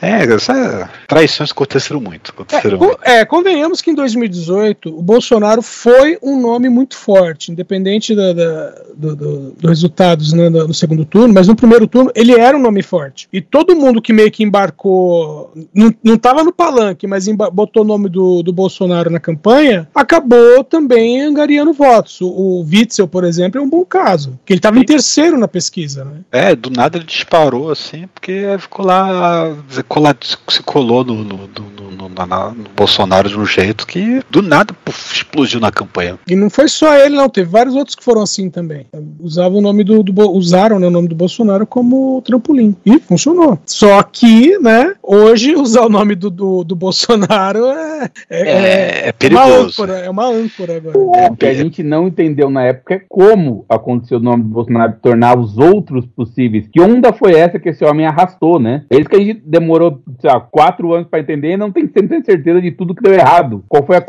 É, 0.00 0.22
essa 0.32 0.88
traições 1.06 1.50
aconteceram 1.50 2.00
muito. 2.00 2.30
É, 2.30 2.32
Aconteceram 2.32 2.78
con- 2.78 2.86
muito. 2.86 3.00
é, 3.02 3.24
convenhamos 3.24 3.80
que 3.80 3.90
em 3.90 3.94
2018 3.94 4.96
o 4.96 5.02
Bolsonaro 5.02 5.62
foi 5.62 6.18
um 6.22 6.40
nome 6.40 6.68
muito 6.68 6.96
forte, 6.96 7.50
independente 7.50 8.14
da, 8.14 8.32
da- 8.32 8.74
do- 8.96 9.16
do- 9.16 9.50
dos 9.52 9.68
resultados 9.70 10.32
né, 10.32 10.48
no, 10.48 10.72
segundo 10.74 11.04
turno, 11.04 11.32
mas 11.34 11.48
no 11.48 11.56
primeiro 11.56 11.86
turno 11.86 12.10
ele 12.14 12.32
era 12.38 12.56
um 12.56 12.60
nome 12.60 12.82
forte. 12.82 13.28
E 13.32 13.40
todo 13.40 13.74
mundo 13.76 14.00
que 14.02 14.12
meio 14.12 14.30
que 14.30 14.42
embarcou, 14.44 15.52
não, 15.74 15.92
não 16.02 16.16
tava 16.16 16.44
no 16.44 16.52
palanque, 16.52 17.06
mas 17.06 17.26
botou 17.52 17.82
o 17.82 17.86
nome 17.86 18.08
do, 18.08 18.42
do 18.42 18.52
Bolsonaro 18.52 19.10
na 19.10 19.20
campanha, 19.20 19.88
acabou 19.94 20.62
também 20.64 21.20
angariando 21.22 21.72
votos. 21.72 22.20
O, 22.20 22.28
o 22.28 22.60
Witzel, 22.62 23.08
por 23.08 23.24
exemplo, 23.24 23.60
é 23.60 23.64
um 23.64 23.68
bom 23.68 23.84
caso, 23.84 24.38
que 24.44 24.52
ele 24.52 24.58
estava 24.58 24.78
em 24.78 24.84
terceiro 24.84 25.36
na 25.38 25.48
pesquisa. 25.48 26.04
Né? 26.04 26.12
É, 26.30 26.54
do 26.54 26.70
nada 26.70 26.98
ele 26.98 27.04
disparou 27.06 27.70
assim, 27.70 28.06
porque 28.14 28.44
ficou 28.58 28.86
lá, 28.86 29.54
cola- 29.88 30.16
se 30.48 30.62
colou 30.62 31.04
no, 31.04 31.14
no, 31.16 31.24
no- 31.24 31.90
no- 31.98 32.08
na- 32.08 32.26
na- 32.26 32.50
no 32.50 32.64
Bolsonaro 32.76 33.28
de 33.28 33.38
um 33.38 33.44
jeito 33.46 33.86
que 33.86 34.22
do 34.30 34.40
nada 34.42 34.72
puf, 34.84 35.14
explodiu 35.14 35.58
na 35.60 35.70
campanha. 35.70 36.18
E 36.28 36.34
não 36.36 36.48
foi 36.50 36.68
só 36.68 36.94
ele, 36.96 37.16
não. 37.16 37.28
Teve 37.28 37.48
vários 37.50 37.74
outros 37.74 37.94
que 37.94 38.04
foram 38.04 38.22
assim 38.22 38.48
também. 38.50 38.86
Usavam 39.20 39.58
o 39.58 39.62
nome 39.62 39.82
do, 39.84 40.02
do 40.02 40.30
usaram 40.30 40.78
né, 40.78 40.86
o 40.86 40.90
nome 40.90 41.08
do 41.08 41.14
Bolsonaro 41.14 41.66
como 41.66 42.22
trampolim. 42.22 42.74
E 42.84 42.98
funcionou. 43.00 43.58
Só 43.66 44.02
que, 44.02 44.58
né, 44.58 44.94
hoje 45.02 45.54
usar 45.54 45.82
o 45.82 45.88
nome 45.88 46.14
do, 46.14 46.30
do, 46.30 46.64
do 46.64 46.76
Bolsonaro 46.76 47.66
é, 47.66 48.10
É, 48.30 48.40
é 48.40 49.04
uma 49.06 49.12
perigoso. 49.14 49.82
âncora, 49.82 49.98
é 49.98 50.10
uma 50.10 50.26
âncora 50.26 50.76
agora. 50.76 50.98
O 50.98 51.36
que 51.36 51.46
a 51.46 51.54
gente 51.54 51.82
não 51.82 52.06
entendeu 52.08 52.48
na 52.50 52.64
época 52.64 52.94
é 52.94 53.02
como 53.08 53.64
aconteceu 53.68 54.18
o 54.18 54.22
nome 54.22 54.42
do 54.44 54.48
Bolsonaro 54.50 54.94
tornar 55.02 55.38
os 55.38 55.56
outros 55.58 56.04
possíveis. 56.06 56.66
Que 56.72 56.80
onda 56.80 57.12
foi 57.12 57.34
essa 57.34 57.58
que 57.58 57.68
esse 57.68 57.84
homem 57.84 58.06
arrastou, 58.06 58.58
né? 58.58 58.84
É 58.90 58.96
isso 58.98 59.08
que 59.08 59.16
a 59.16 59.20
gente 59.20 59.42
demorou, 59.44 59.77
sei 60.20 60.30
lá, 60.30 60.40
quatro 60.40 60.92
anos 60.92 61.08
pra 61.08 61.20
entender 61.20 61.52
e 61.52 61.56
não 61.56 61.70
tem 61.70 61.88
certeza 62.22 62.60
de 62.60 62.70
tudo 62.72 62.94
que 62.94 63.02
deu 63.02 63.14
errado. 63.14 63.64
Qual 63.68 63.84
foi 63.84 63.96
a 63.96 64.00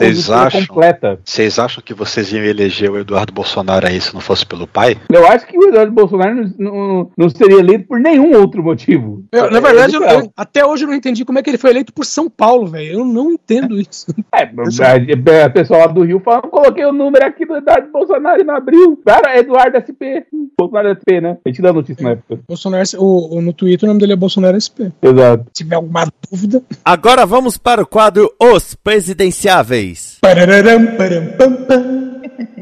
acham? 0.48 0.66
completa. 0.68 1.20
Vocês 1.24 1.58
acham 1.60 1.84
que 1.84 1.94
vocês 1.94 2.32
iam 2.34 2.44
eleger 2.44 2.90
o 2.92 2.98
Eduardo 3.00 3.34
Bolsonaro 3.34 3.88
aí 3.88 4.00
se 4.02 4.14
não 4.14 4.22
fosse 4.22 4.46
pelo 4.46 4.68
pai? 4.68 4.98
Eu 5.12 5.28
acho 5.28 5.46
que 5.48 5.58
o 5.58 5.70
Eduardo 5.70 5.92
Bolsonaro 5.92 6.36
não, 6.36 6.54
não- 6.58 7.12
não 7.18 7.30
seria 7.30 7.60
eleito 7.60 7.88
por 7.88 8.00
nenhum 8.00 8.36
outro 8.36 8.64
motivo. 8.64 9.24
Eu, 9.32 9.50
na 9.52 9.58
É, 9.58 9.62
verdade, 9.62 9.96
eu- 9.96 10.04
eu- 10.04 10.32
até 10.36 10.66
hoje 10.66 10.84
eu 10.84 10.88
não 10.88 10.96
entendi 10.96 11.24
como 11.26 11.40
é 11.40 11.44
que 11.44 11.50
ele 11.50 11.58
foi 11.58 11.70
eleito 11.72 11.94
por 11.94 12.06
São 12.06 12.30
Paulo, 12.30 12.68
velho. 12.68 12.94
Eu 13.00 13.06
não 13.06 13.32
entendo 13.32 13.80
isso. 13.80 14.08
É, 14.34 14.44
a, 14.44 15.46
a 15.46 15.50
pessoa 15.50 15.80
lá 15.80 15.88
do 15.88 16.04
Rio 16.04 16.22
falando, 16.24 16.44
coloquei 16.50 16.86
o 16.86 16.94
número 16.94 17.26
aqui 17.26 17.46
do 17.46 17.56
Eduardo 17.58 17.92
Bolsonaro 17.92 18.42
e 18.42 18.44
não 18.44 18.56
abriu. 18.56 18.98
Cara, 19.06 19.38
Eduardo 19.38 19.78
SP. 19.78 20.24
Bolsonaro 20.58 20.90
SP, 20.96 21.20
né? 21.22 21.38
A 21.46 21.50
gente 21.50 21.62
dá 21.62 21.74
notícia 21.74 22.04
na 22.04 22.12
época. 22.12 22.40
Bolsonaro, 22.48 22.84
o, 22.98 23.38
o- 23.38 23.42
no 23.42 23.52
Twitter 23.54 23.88
o 23.88 23.92
nome 23.92 24.00
dele 24.00 24.14
é 24.14 24.16
Bolsonaro 24.16 24.56
SP. 24.60 24.92
Exato. 25.02 25.46
Se 25.60 25.64
tiver 25.66 25.76
alguma 25.76 26.08
dúvida. 26.32 26.62
Agora 26.86 27.26
vamos 27.26 27.58
para 27.58 27.82
o 27.82 27.86
quadro 27.86 28.34
Os 28.40 28.76
Presidenciáveis. 28.76 30.18
Pararam, 30.22 30.96
param, 30.96 31.34
pam, 31.38 31.66
pam. 31.66 32.09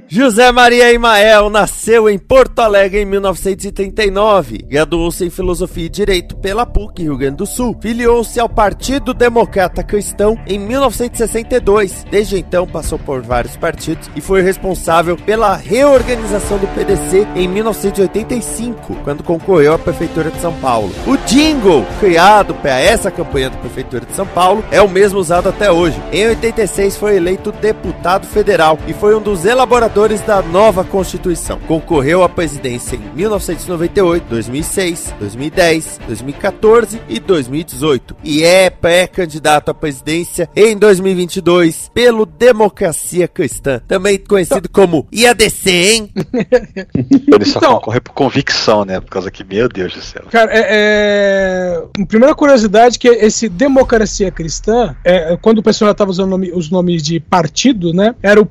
José 0.08 0.52
Maria 0.52 0.92
Imael 0.92 1.50
nasceu 1.50 2.10
em 2.10 2.18
Porto 2.18 2.60
Alegre 2.60 3.02
em 3.02 3.06
1939. 3.06 4.60
Graduou-se 4.68 5.26
em 5.26 5.30
Filosofia 5.30 5.86
e 5.86 5.90
Direito 5.90 6.36
pela 6.38 6.66
PUC, 6.66 7.04
Rio 7.04 7.18
Grande 7.18 7.38
do 7.38 7.46
Sul. 7.46 7.78
Filiou-se 7.82 8.40
ao 8.40 8.50
Partido 8.50 9.14
Democrata 9.14 9.84
Cristão 9.84 10.40
em 10.48 10.58
1962. 10.58 12.06
Desde 12.10 12.40
então 12.40 12.66
passou 12.66 12.98
por 12.98 13.22
vários 13.22 13.56
partidos 13.58 14.10
e 14.16 14.22
foi 14.22 14.42
responsável 14.42 15.18
pela 15.18 15.56
reorganização 15.56 16.58
do 16.58 16.68
PDC 16.68 17.28
em 17.36 17.48
1985, 17.48 18.96
quando 19.04 19.24
concorreu 19.24 19.74
à 19.74 19.80
Prefeitura 19.80 20.32
de 20.32 20.40
São 20.40 20.54
Paulo. 20.54 20.92
O 21.06 21.18
jingle 21.18 21.86
criado 22.00 22.56
para 22.56 22.80
essa 22.80 23.12
campanha 23.12 23.50
da 23.50 23.58
Prefeitura 23.58 24.06
de 24.06 24.16
São 24.16 24.26
Paulo 24.26 24.64
é 24.72 24.82
o 24.82 24.90
mesmo 24.90 25.20
usado 25.20 25.50
até 25.50 25.72
hoje. 25.72 26.02
Em 26.12 26.28
86 26.28 26.96
foi 26.98 27.18
eleito 27.18 27.52
deputado 27.52 28.26
federal 28.26 28.80
e 28.88 28.94
foi 28.94 29.14
um 29.16 29.22
dos 29.22 29.46
elaboradores 29.46 29.67
da 30.26 30.42
nova 30.42 30.84
Constituição. 30.86 31.60
Concorreu 31.68 32.24
à 32.24 32.30
presidência 32.30 32.96
em 32.96 33.02
1998, 33.16 34.24
2006, 34.30 35.14
2010, 35.20 36.00
2014 36.08 37.02
e 37.10 37.20
2018 37.20 38.16
e 38.24 38.44
é 38.46 38.70
pré-candidato 38.70 39.70
à 39.70 39.74
presidência 39.74 40.50
em 40.56 40.76
2022 40.78 41.92
pelo 41.94 42.26
Democracia 42.26 43.28
Cristã, 43.28 43.82
também 43.86 44.18
conhecido 44.18 44.70
como 44.70 45.06
IADC, 45.12 45.70
hein? 45.70 46.12
Ele 47.28 47.46
só 47.46 47.60
Então- 47.60 47.74
concorre 47.76 48.00
por 48.00 48.14
convicção, 48.14 48.86
né? 48.86 49.02
Por 49.02 49.10
causa 49.10 49.30
que, 49.30 49.44
meu 49.44 49.68
Deus 49.68 49.94
do 49.94 50.02
céu. 50.02 50.24
Cara, 50.32 50.50
é, 50.54 50.66
é... 50.70 51.84
a 52.02 52.06
primeira 52.06 52.34
curiosidade 52.34 52.98
que 52.98 53.10
esse 53.10 53.50
democracia 53.50 54.32
cristã, 54.32 54.96
é, 55.04 55.38
quando 55.42 55.58
o 55.58 55.64
pessoal 55.64 55.92
estava 55.92 56.10
usando 56.10 56.30
nome- 56.30 56.52
os 56.54 56.70
nomes 56.72 57.04
de 57.04 57.20
partido, 57.20 57.92
né? 57.94 58.16
Era 58.24 58.40
o 58.40 58.46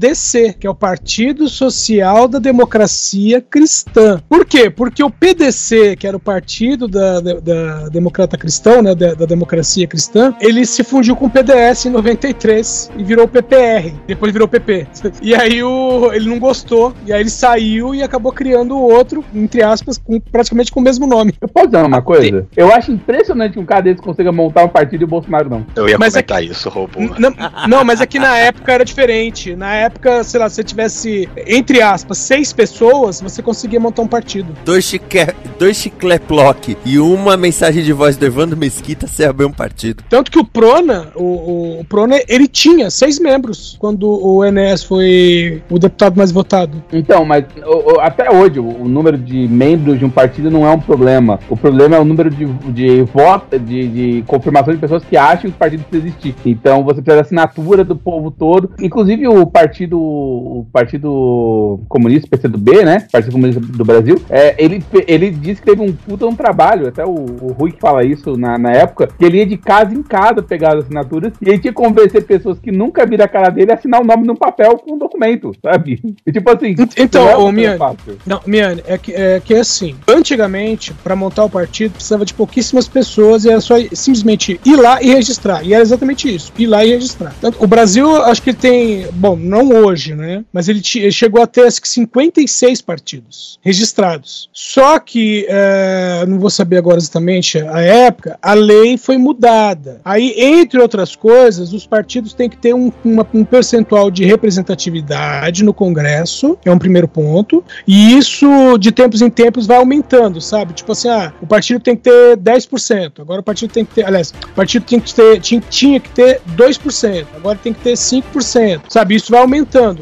DC, 0.00 0.54
que 0.58 0.66
é 0.66 0.70
o 0.70 0.74
Partido 0.74 1.46
Social 1.46 2.26
da 2.26 2.38
Democracia 2.38 3.40
Cristã. 3.42 4.22
Por 4.26 4.46
quê? 4.46 4.70
Porque 4.70 5.04
o 5.04 5.10
PDC, 5.10 5.94
que 5.96 6.06
era 6.06 6.16
o 6.16 6.20
partido 6.20 6.88
da, 6.88 7.20
da, 7.20 7.34
da 7.34 7.88
Democrata 7.90 8.38
Cristão, 8.38 8.80
né, 8.80 8.94
da, 8.94 9.12
da, 9.12 9.26
Democracia 9.26 9.86
Cristã, 9.86 10.34
ele 10.40 10.64
se 10.64 10.82
fundiu 10.82 11.14
com 11.14 11.26
o 11.26 11.30
PDS 11.30 11.84
em 11.84 11.90
93 11.90 12.90
e 12.96 13.04
virou 13.04 13.26
o 13.26 13.28
PPR. 13.28 13.92
Depois 14.06 14.32
virou 14.32 14.46
o 14.46 14.50
PP. 14.50 14.86
E 15.22 15.34
aí 15.34 15.62
o, 15.62 16.12
ele 16.12 16.28
não 16.28 16.38
gostou, 16.38 16.94
e 17.04 17.12
aí 17.12 17.20
ele 17.20 17.30
saiu 17.30 17.94
e 17.94 18.02
acabou 18.02 18.32
criando 18.32 18.74
o 18.74 18.80
outro, 18.80 19.22
entre 19.34 19.62
aspas, 19.62 19.98
com, 19.98 20.18
praticamente 20.18 20.72
com 20.72 20.80
o 20.80 20.82
mesmo 20.82 21.06
nome. 21.06 21.34
Eu 21.40 21.48
posso 21.48 21.66
dizer 21.66 21.84
uma 21.84 22.00
coisa? 22.00 22.46
Eu 22.56 22.72
acho 22.72 22.90
impressionante 22.90 23.52
que 23.52 23.58
um 23.58 23.66
cara 23.66 23.82
desse 23.82 24.00
consiga 24.00 24.32
montar 24.32 24.64
um 24.64 24.68
partido 24.68 25.02
e 25.02 25.04
o 25.04 25.08
Bolsonaro 25.08 25.50
não. 25.50 25.66
Eu 25.76 25.88
ia 25.88 25.98
Mas 25.98 26.16
é 26.16 26.22
comentar 26.22 26.42
isso, 26.42 26.68
robô. 26.70 26.98
Não, 27.18 27.34
não, 27.68 27.84
mas 27.84 28.00
é 28.00 28.06
que 28.06 28.18
na 28.18 28.38
época 28.38 28.72
era 28.72 28.84
diferente. 28.84 29.54
Na 29.54 29.74
época, 29.74 29.89
sei 30.24 30.40
lá, 30.40 30.48
se 30.48 30.56
você 30.56 30.64
tivesse, 30.64 31.28
entre 31.46 31.82
aspas, 31.82 32.18
seis 32.18 32.52
pessoas, 32.52 33.20
você 33.20 33.42
conseguia 33.42 33.80
montar 33.80 34.02
um 34.02 34.06
partido. 34.06 34.54
Dois, 34.64 34.84
chique, 34.84 35.26
dois 35.58 35.76
chicleplock 35.76 36.76
e 36.84 36.98
uma 36.98 37.36
mensagem 37.36 37.82
de 37.82 37.92
voz 37.92 38.16
do 38.16 38.24
Evandro 38.24 38.56
Mesquita, 38.56 39.06
você 39.06 39.24
abriu 39.24 39.48
um 39.48 39.52
partido. 39.52 40.02
Tanto 40.08 40.30
que 40.30 40.38
o 40.38 40.44
Prona, 40.44 41.08
o, 41.14 41.80
o 41.80 41.84
Prona, 41.84 42.20
ele 42.28 42.46
tinha 42.46 42.90
seis 42.90 43.18
membros 43.18 43.76
quando 43.78 44.08
o 44.08 44.44
Enéas 44.44 44.82
foi 44.82 45.62
o 45.70 45.78
deputado 45.78 46.16
mais 46.16 46.30
votado. 46.30 46.82
Então, 46.92 47.24
mas 47.24 47.44
o, 47.64 47.94
o, 47.94 48.00
até 48.00 48.30
hoje, 48.30 48.58
o, 48.58 48.82
o, 48.82 48.88
número 48.88 49.16
de 49.16 49.48
membros 49.48 49.98
de 49.98 50.04
um 50.04 50.10
partido 50.10 50.50
não 50.50 50.66
é 50.66 50.70
um 50.70 50.80
problema. 50.80 51.38
O 51.48 51.56
problema 51.56 51.96
é 51.96 52.00
o 52.00 52.04
número 52.04 52.30
de, 52.30 52.46
de 52.46 53.02
votos, 53.02 53.60
de, 53.64 53.88
de 53.88 54.22
confirmação 54.26 54.74
de 54.74 54.80
pessoas 54.80 55.04
que 55.04 55.16
acham 55.16 55.50
que 55.50 55.56
o 55.56 55.58
partido 55.58 55.84
precisa 55.84 56.08
existir. 56.08 56.34
Então 56.44 56.82
você 56.84 57.00
precisa 57.00 57.16
da 57.16 57.22
assinatura 57.22 57.84
do 57.84 57.96
povo 57.96 58.30
todo. 58.30 58.70
Inclusive 58.80 59.28
o 59.28 59.46
partido, 59.46 59.69
o 59.98 60.66
partido 60.72 61.80
comunista, 61.88 62.28
PCdoB, 62.28 62.84
né? 62.84 63.06
Partido 63.10 63.32
Comunista 63.32 63.60
do 63.60 63.84
Brasil, 63.84 64.20
é, 64.28 64.54
ele, 64.62 64.82
ele 65.06 65.30
disse 65.30 65.60
que 65.60 65.68
teve 65.68 65.82
um 65.82 65.92
puta 65.92 66.26
um 66.26 66.34
trabalho, 66.34 66.88
até 66.88 67.04
o, 67.04 67.10
o 67.14 67.52
Rui 67.52 67.72
que 67.72 67.80
fala 67.80 68.04
isso 68.04 68.36
na, 68.36 68.58
na 68.58 68.72
época, 68.72 69.08
que 69.18 69.24
ele 69.24 69.38
ia 69.38 69.46
de 69.46 69.56
casa 69.56 69.94
em 69.94 70.02
casa 70.02 70.42
pegar 70.42 70.74
as 70.74 70.84
assinaturas 70.84 71.32
e 71.40 71.48
ele 71.48 71.58
tinha 71.58 71.72
que 71.72 71.76
convencer 71.80 72.24
pessoas 72.24 72.58
que 72.58 72.70
nunca 72.70 73.06
viram 73.06 73.24
a 73.24 73.28
cara 73.28 73.50
dele 73.50 73.72
a 73.72 73.74
assinar 73.74 74.00
o 74.00 74.04
nome 74.04 74.26
num 74.26 74.36
papel 74.36 74.78
com 74.78 74.94
um 74.94 74.98
documento, 74.98 75.52
sabe? 75.62 76.00
E 76.26 76.32
tipo 76.32 76.50
assim. 76.50 76.74
Então, 76.98 77.28
é 77.28 77.36
ô, 77.36 77.50
Miane, 77.50 77.78
não, 78.26 78.40
Miane, 78.46 78.82
é 78.86 78.98
que, 78.98 79.12
é 79.12 79.40
que 79.40 79.54
é 79.54 79.60
assim. 79.60 79.96
Antigamente, 80.06 80.92
para 81.02 81.16
montar 81.16 81.44
o 81.44 81.50
partido, 81.50 81.92
precisava 81.92 82.24
de 82.24 82.34
pouquíssimas 82.34 82.86
pessoas 82.86 83.44
e 83.44 83.50
era 83.50 83.60
só 83.60 83.76
simplesmente 83.92 84.60
ir 84.64 84.76
lá 84.76 85.02
e 85.02 85.08
registrar. 85.08 85.64
E 85.64 85.72
era 85.72 85.82
exatamente 85.82 86.32
isso: 86.32 86.52
ir 86.58 86.66
lá 86.66 86.84
e 86.84 86.90
registrar. 86.90 87.34
O 87.58 87.66
Brasil, 87.66 88.22
acho 88.24 88.42
que 88.42 88.52
tem. 88.52 89.06
Bom, 89.12 89.36
não 89.36 89.59
hoje, 89.68 90.14
né? 90.14 90.44
Mas 90.52 90.68
ele, 90.68 90.82
ele 90.96 91.12
chegou 91.12 91.42
a 91.42 91.46
ter 91.46 91.66
acho 91.66 91.80
que 91.80 91.88
56 91.88 92.80
partidos 92.80 93.58
registrados. 93.62 94.48
Só 94.52 94.98
que, 94.98 95.46
é, 95.48 96.24
não 96.26 96.38
vou 96.38 96.50
saber 96.50 96.78
agora 96.78 96.98
exatamente 96.98 97.58
a 97.58 97.80
época, 97.80 98.38
a 98.40 98.54
lei 98.54 98.96
foi 98.96 99.16
mudada. 99.16 100.00
Aí, 100.04 100.34
entre 100.36 100.80
outras 100.80 101.14
coisas, 101.14 101.72
os 101.72 101.86
partidos 101.86 102.32
têm 102.32 102.48
que 102.48 102.56
ter 102.56 102.74
um, 102.74 102.92
uma, 103.04 103.26
um 103.32 103.44
percentual 103.44 104.10
de 104.10 104.24
representatividade 104.24 105.64
no 105.64 105.74
Congresso, 105.74 106.58
é 106.64 106.70
um 106.70 106.78
primeiro 106.78 107.08
ponto, 107.08 107.64
e 107.86 108.16
isso 108.16 108.78
de 108.78 108.92
tempos 108.92 109.22
em 109.22 109.30
tempos 109.30 109.66
vai 109.66 109.76
aumentando, 109.76 110.40
sabe? 110.40 110.72
Tipo 110.72 110.92
assim, 110.92 111.08
ah, 111.08 111.32
o 111.40 111.46
partido 111.46 111.80
tem 111.80 111.96
que 111.96 112.02
ter 112.02 112.36
10%, 112.36 113.20
agora 113.20 113.40
o 113.40 113.44
partido 113.44 113.72
tem 113.72 113.84
que 113.84 113.94
ter, 113.94 114.06
aliás, 114.06 114.30
o 114.30 114.54
partido 114.54 114.84
tem 114.84 115.00
que 115.00 115.12
ter, 115.12 115.40
tinha, 115.40 115.60
tinha 115.68 116.00
que 116.00 116.10
ter 116.10 116.40
2%, 116.56 117.26
agora 117.36 117.58
tem 117.62 117.72
que 117.72 117.80
ter 117.80 117.94
5%, 117.94 118.82
sabe? 118.88 119.14
Isso 119.14 119.30
vai 119.30 119.40
aumentando. 119.40 119.49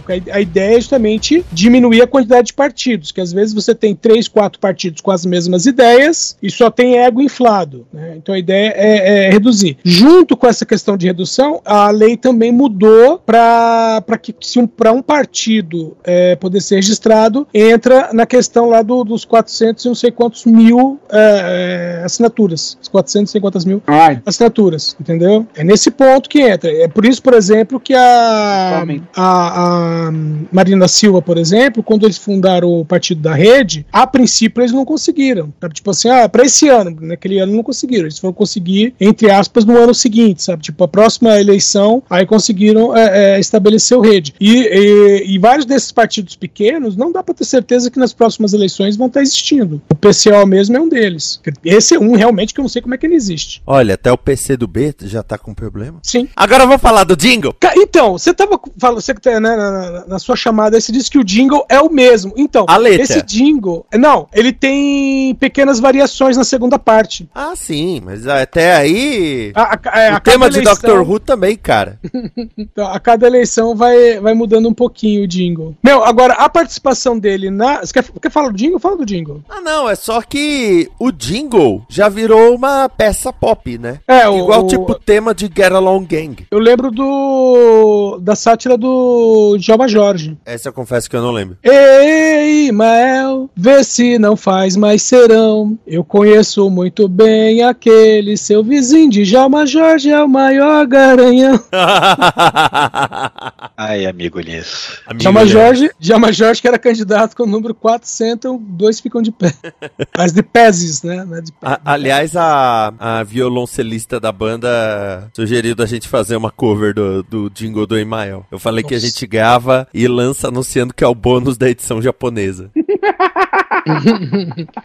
A, 0.09 0.37
a 0.37 0.41
ideia 0.41 0.77
é 0.77 0.81
justamente 0.81 1.45
diminuir 1.53 2.03
a 2.03 2.07
quantidade 2.07 2.49
de 2.49 2.53
partidos, 2.55 3.13
que 3.13 3.21
às 3.21 3.33
vezes 3.33 3.55
você 3.55 3.75
tem 3.75 3.95
três, 3.95 4.29
quatro 4.29 4.59
partidos 4.59 5.01
com 5.01 5.11
as 5.11 5.25
mesmas 5.25 5.67
ideias 5.67 6.37
e 6.43 6.51
só 6.51 6.71
tem 6.71 6.99
ego 6.99 7.21
inflado. 7.21 7.87
Né? 7.93 8.15
Então 8.17 8.35
a 8.35 8.39
ideia 8.39 8.73
é, 8.77 9.27
é, 9.27 9.31
reduzir. 9.31 9.79
Junto 9.85 10.37
com 10.37 10.47
essa 10.47 10.65
questão 10.65 10.97
de 10.97 11.07
redução, 11.07 11.61
a 11.65 11.91
lei 11.91 12.17
também 12.17 12.53
mudou 12.53 13.19
para 13.19 14.03
que 14.21 14.35
se 14.41 14.59
um, 14.59 14.67
para 14.67 14.93
um 14.93 15.03
partido 15.03 15.97
é, 16.05 16.37
poder 16.37 16.61
ser 16.61 16.77
registrado, 16.77 17.47
entra 17.53 18.11
na 18.13 18.27
questão 18.27 18.69
lá 18.69 18.83
do, 18.83 19.05
dos 19.05 19.25
400 19.25 19.85
e 19.85 19.89
não 19.89 19.95
sei 19.95 20.11
quantos 20.11 20.45
mil 20.45 20.99
é, 21.11 22.01
é, 22.01 22.05
assinaturas. 22.05 22.79
Os 22.81 22.89
400 22.89 23.35
e 23.35 23.41
quantas 23.41 23.65
mil 23.65 23.83
Ai. 23.87 24.21
assinaturas, 24.25 24.97
entendeu? 25.01 25.47
É 25.55 25.65
nesse 25.65 25.91
ponto 25.91 26.29
que 26.29 26.41
entra. 26.41 26.71
É 26.71 26.89
por 26.89 27.05
isso, 27.05 27.23
por 27.23 27.35
exemplo, 27.35 27.79
que 27.81 27.95
a, 27.95 28.85
a, 29.15 29.38
a 29.39 30.11
Marina 30.53 30.89
Silva, 30.89 31.23
por 31.23 31.39
exemplo, 31.39 31.83
quando 31.83 32.05
eles 32.05 32.19
fundaram 32.19 32.69
o 32.69 32.85
partido 32.85 33.21
da 33.21 33.35
rede, 33.35 33.87
a 33.93 34.07
princípio 34.07 34.61
eles 34.61 34.73
não 34.73 34.85
conseguiram. 34.85 35.53
Tipo 35.73 35.91
assim, 35.91 36.09
ah, 36.09 36.29
para 36.29 36.45
esse 36.45 36.69
ano, 36.69 36.97
naquele 37.01 37.39
ano 37.39 37.55
não 37.55 37.63
conseguiram. 37.63 38.05
Eles 38.05 38.19
foram 38.19 38.33
conseguir, 38.33 38.95
entre 39.01 39.31
aspas, 39.31 39.65
no 39.65 39.77
ano 39.77 39.95
seguinte, 39.95 40.43
sabe? 40.43 40.63
Tipo, 40.63 40.85
a 40.85 40.89
próxima 40.89 41.39
eleição, 41.39 42.03
aí 42.09 42.27
conseguiram 42.27 42.97
é, 42.97 43.37
é, 43.37 43.41
estabelecer 43.41 43.97
o 43.97 44.01
rede. 44.01 44.35
E, 44.41 44.63
e, 44.63 45.35
e, 45.35 45.39
vários 45.39 45.67
desses 45.67 45.93
partidos 45.93 46.37
pequenos, 46.37 46.97
não 46.97 47.13
dá 47.13 47.23
para 47.23 47.35
ter 47.35 47.45
certeza 47.45 47.91
que 47.91 47.99
nas 47.99 48.13
próximas 48.13 48.53
eleições 48.53 48.97
vão 48.97 49.07
estar 49.07 49.23
existindo. 49.23 49.81
O 49.91 49.95
PCO 49.95 50.47
mesmo 50.47 50.77
é 50.77 50.81
um 50.81 50.89
deles. 50.89 51.41
Esse 51.65 51.95
é 51.95 51.99
um 51.99 52.15
realmente 52.15 52.55
que 52.55 52.61
eu 52.61 52.63
não 52.63 52.69
sei 52.69 52.83
como 52.83 52.95
é 52.95 52.99
que 52.99 53.07
ele 53.07 53.15
existe. 53.15 53.63
Olha, 53.67 53.95
até 53.95 54.11
o 54.11 54.19
PC 54.19 54.57
do 54.57 54.67
B 54.67 54.95
já 55.03 55.23
tá 55.23 55.37
com 55.39 55.55
problema. 55.55 56.01
Sim. 56.03 56.29
Agora 56.35 56.67
vamos 56.67 56.83
falar 56.83 57.05
do 57.05 57.17
jingle. 57.17 57.55
Então, 57.77 58.13
você 58.13 58.33
tava 58.33 58.61
falando, 58.79 59.01
você 59.01 59.15
tá 59.15 59.28
né, 59.35 59.57
na, 59.57 60.07
na, 60.07 60.19
sua 60.19 60.37
chamada, 60.37 60.81
você 60.81 60.93
disse 60.93 61.11
que 61.11 61.19
o 61.19 61.25
jingle 61.25 61.65
é 61.69 61.81
o 61.81 61.91
mesmo. 61.91 62.33
Então, 62.37 62.65
a 62.69 62.79
esse 62.91 63.23
jingle, 63.23 63.85
não, 63.95 64.29
ele 64.33 64.53
tem 64.53 65.35
pequenas 65.35 65.79
variações 65.81 66.37
na 66.37 66.45
segunda 66.45 66.79
parte. 66.79 67.29
Ah, 67.35 67.55
sim, 67.55 68.01
mas 68.05 68.27
até 68.27 68.75
aí. 68.75 69.53
A, 69.55 69.75
a, 69.75 70.01
é, 70.01 70.15
o 70.15 70.21
tema 70.21 70.47
eleição... 70.47 70.75
de 70.75 70.81
Doctor 70.81 71.09
Who 71.09 71.21
também, 71.21 71.57
cara. 71.57 71.99
então, 72.57 72.87
a 72.87 72.99
cada 72.99 73.27
eleição 73.27 73.75
vai, 73.75 74.19
vai 74.21 74.35
mudando 74.35 74.69
um 74.69 74.75
pouquinho 74.75 75.25
o 75.25 75.29
jingle. 75.29 75.75
Meu, 75.83 76.05
agora, 76.05 76.35
a 76.35 76.49
participação 76.49 77.19
dele 77.19 77.51
na. 77.51 77.81
Você 77.81 77.93
quer, 77.93 78.05
quer 78.21 78.31
falar 78.31 78.49
do 78.49 78.57
jingle? 78.57 78.79
Fala 78.79 78.97
do 78.97 79.07
jingle. 79.07 79.43
Ah, 79.49 79.61
não, 79.61 79.89
é 79.89 79.95
só 79.95 80.21
que 80.23 80.91
o 80.99 81.11
jingle 81.11 81.85
já 81.89 82.09
virou 82.09 82.55
uma 82.55 82.89
peça 82.89 83.33
pop, 83.33 83.79
né? 83.79 84.01
É, 84.07 84.23
Igual 84.29 84.65
o, 84.65 84.67
tipo 84.67 84.93
o 84.93 84.99
tema 84.99 85.35
de 85.35 85.47
Get 85.47 85.73
Along 85.73 86.05
Gang. 86.05 86.47
Eu 86.51 86.59
lembro 86.59 86.91
do. 86.91 88.19
da 88.21 88.35
sátira 88.35 88.77
do 88.77 89.18
Djalma 89.59 89.89
Jorge. 89.89 90.37
Essa 90.45 90.69
eu 90.69 90.73
confesso 90.73 91.09
que 91.09 91.17
eu 91.17 91.23
não 91.23 91.31
lembro. 91.31 91.57
Ei, 91.63 92.71
Mael, 92.73 93.51
vê 93.57 93.83
se 93.83 94.19
não 94.19 94.37
faz 94.37 94.77
mais 94.77 95.03
serão. 95.03 95.79
Eu 95.87 96.05
conheço 96.05 96.69
muito 96.71 97.09
bem 97.09 97.63
aquele 97.63 98.37
seu 98.37 98.63
vizinho 98.63 99.11
de 99.11 99.25
Djalma 99.25 99.67
Jorge, 99.67 100.11
é 100.11 100.23
o 100.23 100.29
maior 100.29 100.87
garanhão. 100.87 101.59
Ai, 103.77 104.07
amigo 104.07 104.41
Liz. 104.41 104.99
Djalma 105.17 105.47
Jorge, 105.47 105.91
Djalma 105.99 106.33
Jorge 106.33 106.61
que 106.61 106.69
era 106.69 106.79
candidato 106.79 107.37
com 107.37 107.45
o 107.45 107.47
número 107.47 107.75
4 107.75 108.09
sentam, 108.09 108.59
dois 108.59 109.01
ficam 109.01 109.23
de 109.23 109.31
pé. 109.31 109.53
Mas 110.17 110.33
de 110.33 110.43
peses, 110.43 111.03
né? 111.03 111.27
É 111.33 111.41
de 111.41 111.53
pé. 111.53 111.67
A, 111.67 111.81
aliás, 111.85 112.37
a, 112.37 112.93
a 112.99 113.23
violoncelista 113.23 114.21
da 114.21 114.33
banda 114.33 115.31
sugeriu 115.33 115.75
da 115.75 115.87
gente 115.87 116.09
fazer 116.09 116.37
uma 116.37 116.51
cover 116.51 116.95
do, 116.95 117.23
do 117.23 117.51
jingle 117.51 117.87
do 117.87 117.97
Emael. 117.97 118.45
Eu 118.51 118.59
falei 118.59 118.83
Nossa. 118.83 118.89
que 118.89 118.95
a 118.95 118.99
gente 118.99 119.08
grava 119.27 119.87
e 119.93 120.07
lança 120.07 120.49
anunciando 120.49 120.95
que 120.95 121.05
é 121.05 121.07
o 121.07 121.15
bônus 121.15 121.57
da 121.57 121.69
edição 121.69 122.01
japonesa. 122.01 122.71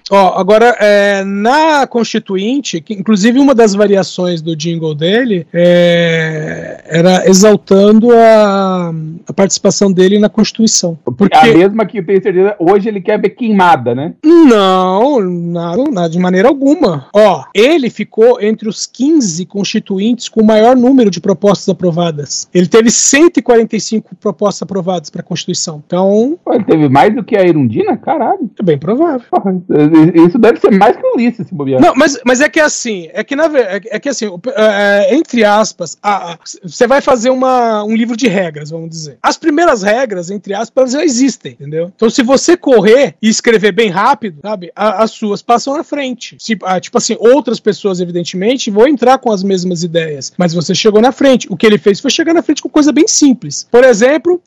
Ó, 0.09 0.39
agora, 0.39 0.75
é, 0.79 1.23
na 1.23 1.85
Constituinte, 1.87 2.81
que, 2.81 2.93
inclusive 2.93 3.39
uma 3.39 3.55
das 3.55 3.73
variações 3.73 4.41
do 4.41 4.55
jingle 4.55 4.95
dele 4.95 5.45
é, 5.53 6.83
era 6.85 7.29
exaltando 7.29 8.11
a, 8.11 8.93
a, 9.27 9.33
participação 9.33 9.91
dele 9.91 10.19
na 10.19 10.29
Constituição. 10.29 10.97
Porque... 11.03 11.35
É 11.35 11.51
a 11.51 11.57
mesma 11.57 11.85
que 11.85 11.99
eu 11.99 12.05
tenho 12.05 12.21
certeza, 12.21 12.55
hoje 12.59 12.89
ele 12.89 13.01
quer 13.01 13.19
ver 13.19 13.29
queimada, 13.29 13.95
né? 13.95 14.13
Não, 14.23 15.19
nada, 15.19 15.83
nada, 15.91 16.09
de 16.09 16.19
maneira 16.19 16.47
alguma. 16.47 17.07
Ó, 17.13 17.43
ele 17.53 17.89
ficou 17.89 18.41
entre 18.41 18.69
os 18.69 18.85
15 18.85 19.45
constituintes 19.45 20.29
com 20.29 20.41
o 20.41 20.45
maior 20.45 20.75
número 20.75 21.09
de 21.09 21.19
propostas 21.19 21.69
aprovadas. 21.69 22.47
Ele 22.53 22.67
teve 22.67 22.91
145 22.91 24.12
propostas 24.19 24.61
aprovadas 24.63 25.09
para 25.09 25.21
a 25.21 25.23
Constituição. 25.23 25.81
Então. 25.85 26.37
Ele 26.51 26.63
teve 26.63 26.89
mais 26.89 27.13
do 27.15 27.23
que 27.23 27.35
a 27.37 27.43
Irundina? 27.45 27.97
Caralho. 27.97 28.49
É 28.59 28.63
bem 28.63 28.77
provável. 28.77 29.21
Isso 30.25 30.37
deve 30.37 30.59
ser 30.59 30.71
mais 30.71 30.95
que 30.95 31.05
o 31.05 31.15
Ulisses, 31.15 31.47
se 31.47 31.53
bobear. 31.53 31.81
Não, 31.81 31.93
mas, 31.95 32.19
mas 32.25 32.41
é 32.41 32.49
que 32.49 32.59
assim, 32.59 33.09
é 33.13 33.23
que 33.23 33.35
na 33.35 33.45
é, 33.45 33.81
é 33.85 33.99
que 33.99 34.09
assim, 34.09 34.25
é, 34.55 35.15
entre 35.15 35.43
aspas, 35.43 35.97
você 36.63 36.87
vai 36.87 37.01
fazer 37.01 37.29
uma, 37.29 37.83
um 37.83 37.95
livro 37.95 38.15
de 38.15 38.27
regras, 38.27 38.69
vamos 38.69 38.89
dizer. 38.89 39.17
as 39.21 39.37
primeiras 39.37 39.83
regras, 39.83 40.29
entre 40.29 40.53
aspas, 40.53 40.91
já 40.91 41.03
existem, 41.03 41.53
entendeu? 41.53 41.91
Então, 41.95 42.09
se 42.09 42.23
você 42.23 42.55
correr 42.57 43.15
e 43.21 43.29
escrever 43.29 43.71
bem 43.71 43.89
rápido, 43.89 44.39
sabe, 44.41 44.71
as 44.75 45.11
suas 45.11 45.41
passam 45.41 45.75
na 45.77 45.83
frente. 45.83 46.35
Se- 46.39 46.57
ah, 46.63 46.79
tipo 46.79 46.97
assim, 46.97 47.15
outras 47.19 47.59
pessoas, 47.59 47.99
evidentemente, 47.99 48.71
vão 48.71 48.87
entrar 48.87 49.17
com 49.17 49.31
as 49.31 49.43
mesmas 49.43 49.83
ideias, 49.83 50.31
mas 50.37 50.53
você 50.53 50.73
chegou 50.73 51.01
na 51.01 51.11
frente. 51.11 51.47
O 51.49 51.57
que 51.57 51.65
ele 51.65 51.77
fez 51.77 51.99
foi 51.99 52.11
chegar 52.11 52.33
na 52.33 52.41
frente 52.41 52.61
com 52.61 52.69
coisa 52.69 52.91
bem 52.91 53.07
simples. 53.07 53.67
Por 53.69 53.83
exemplo, 53.83 53.92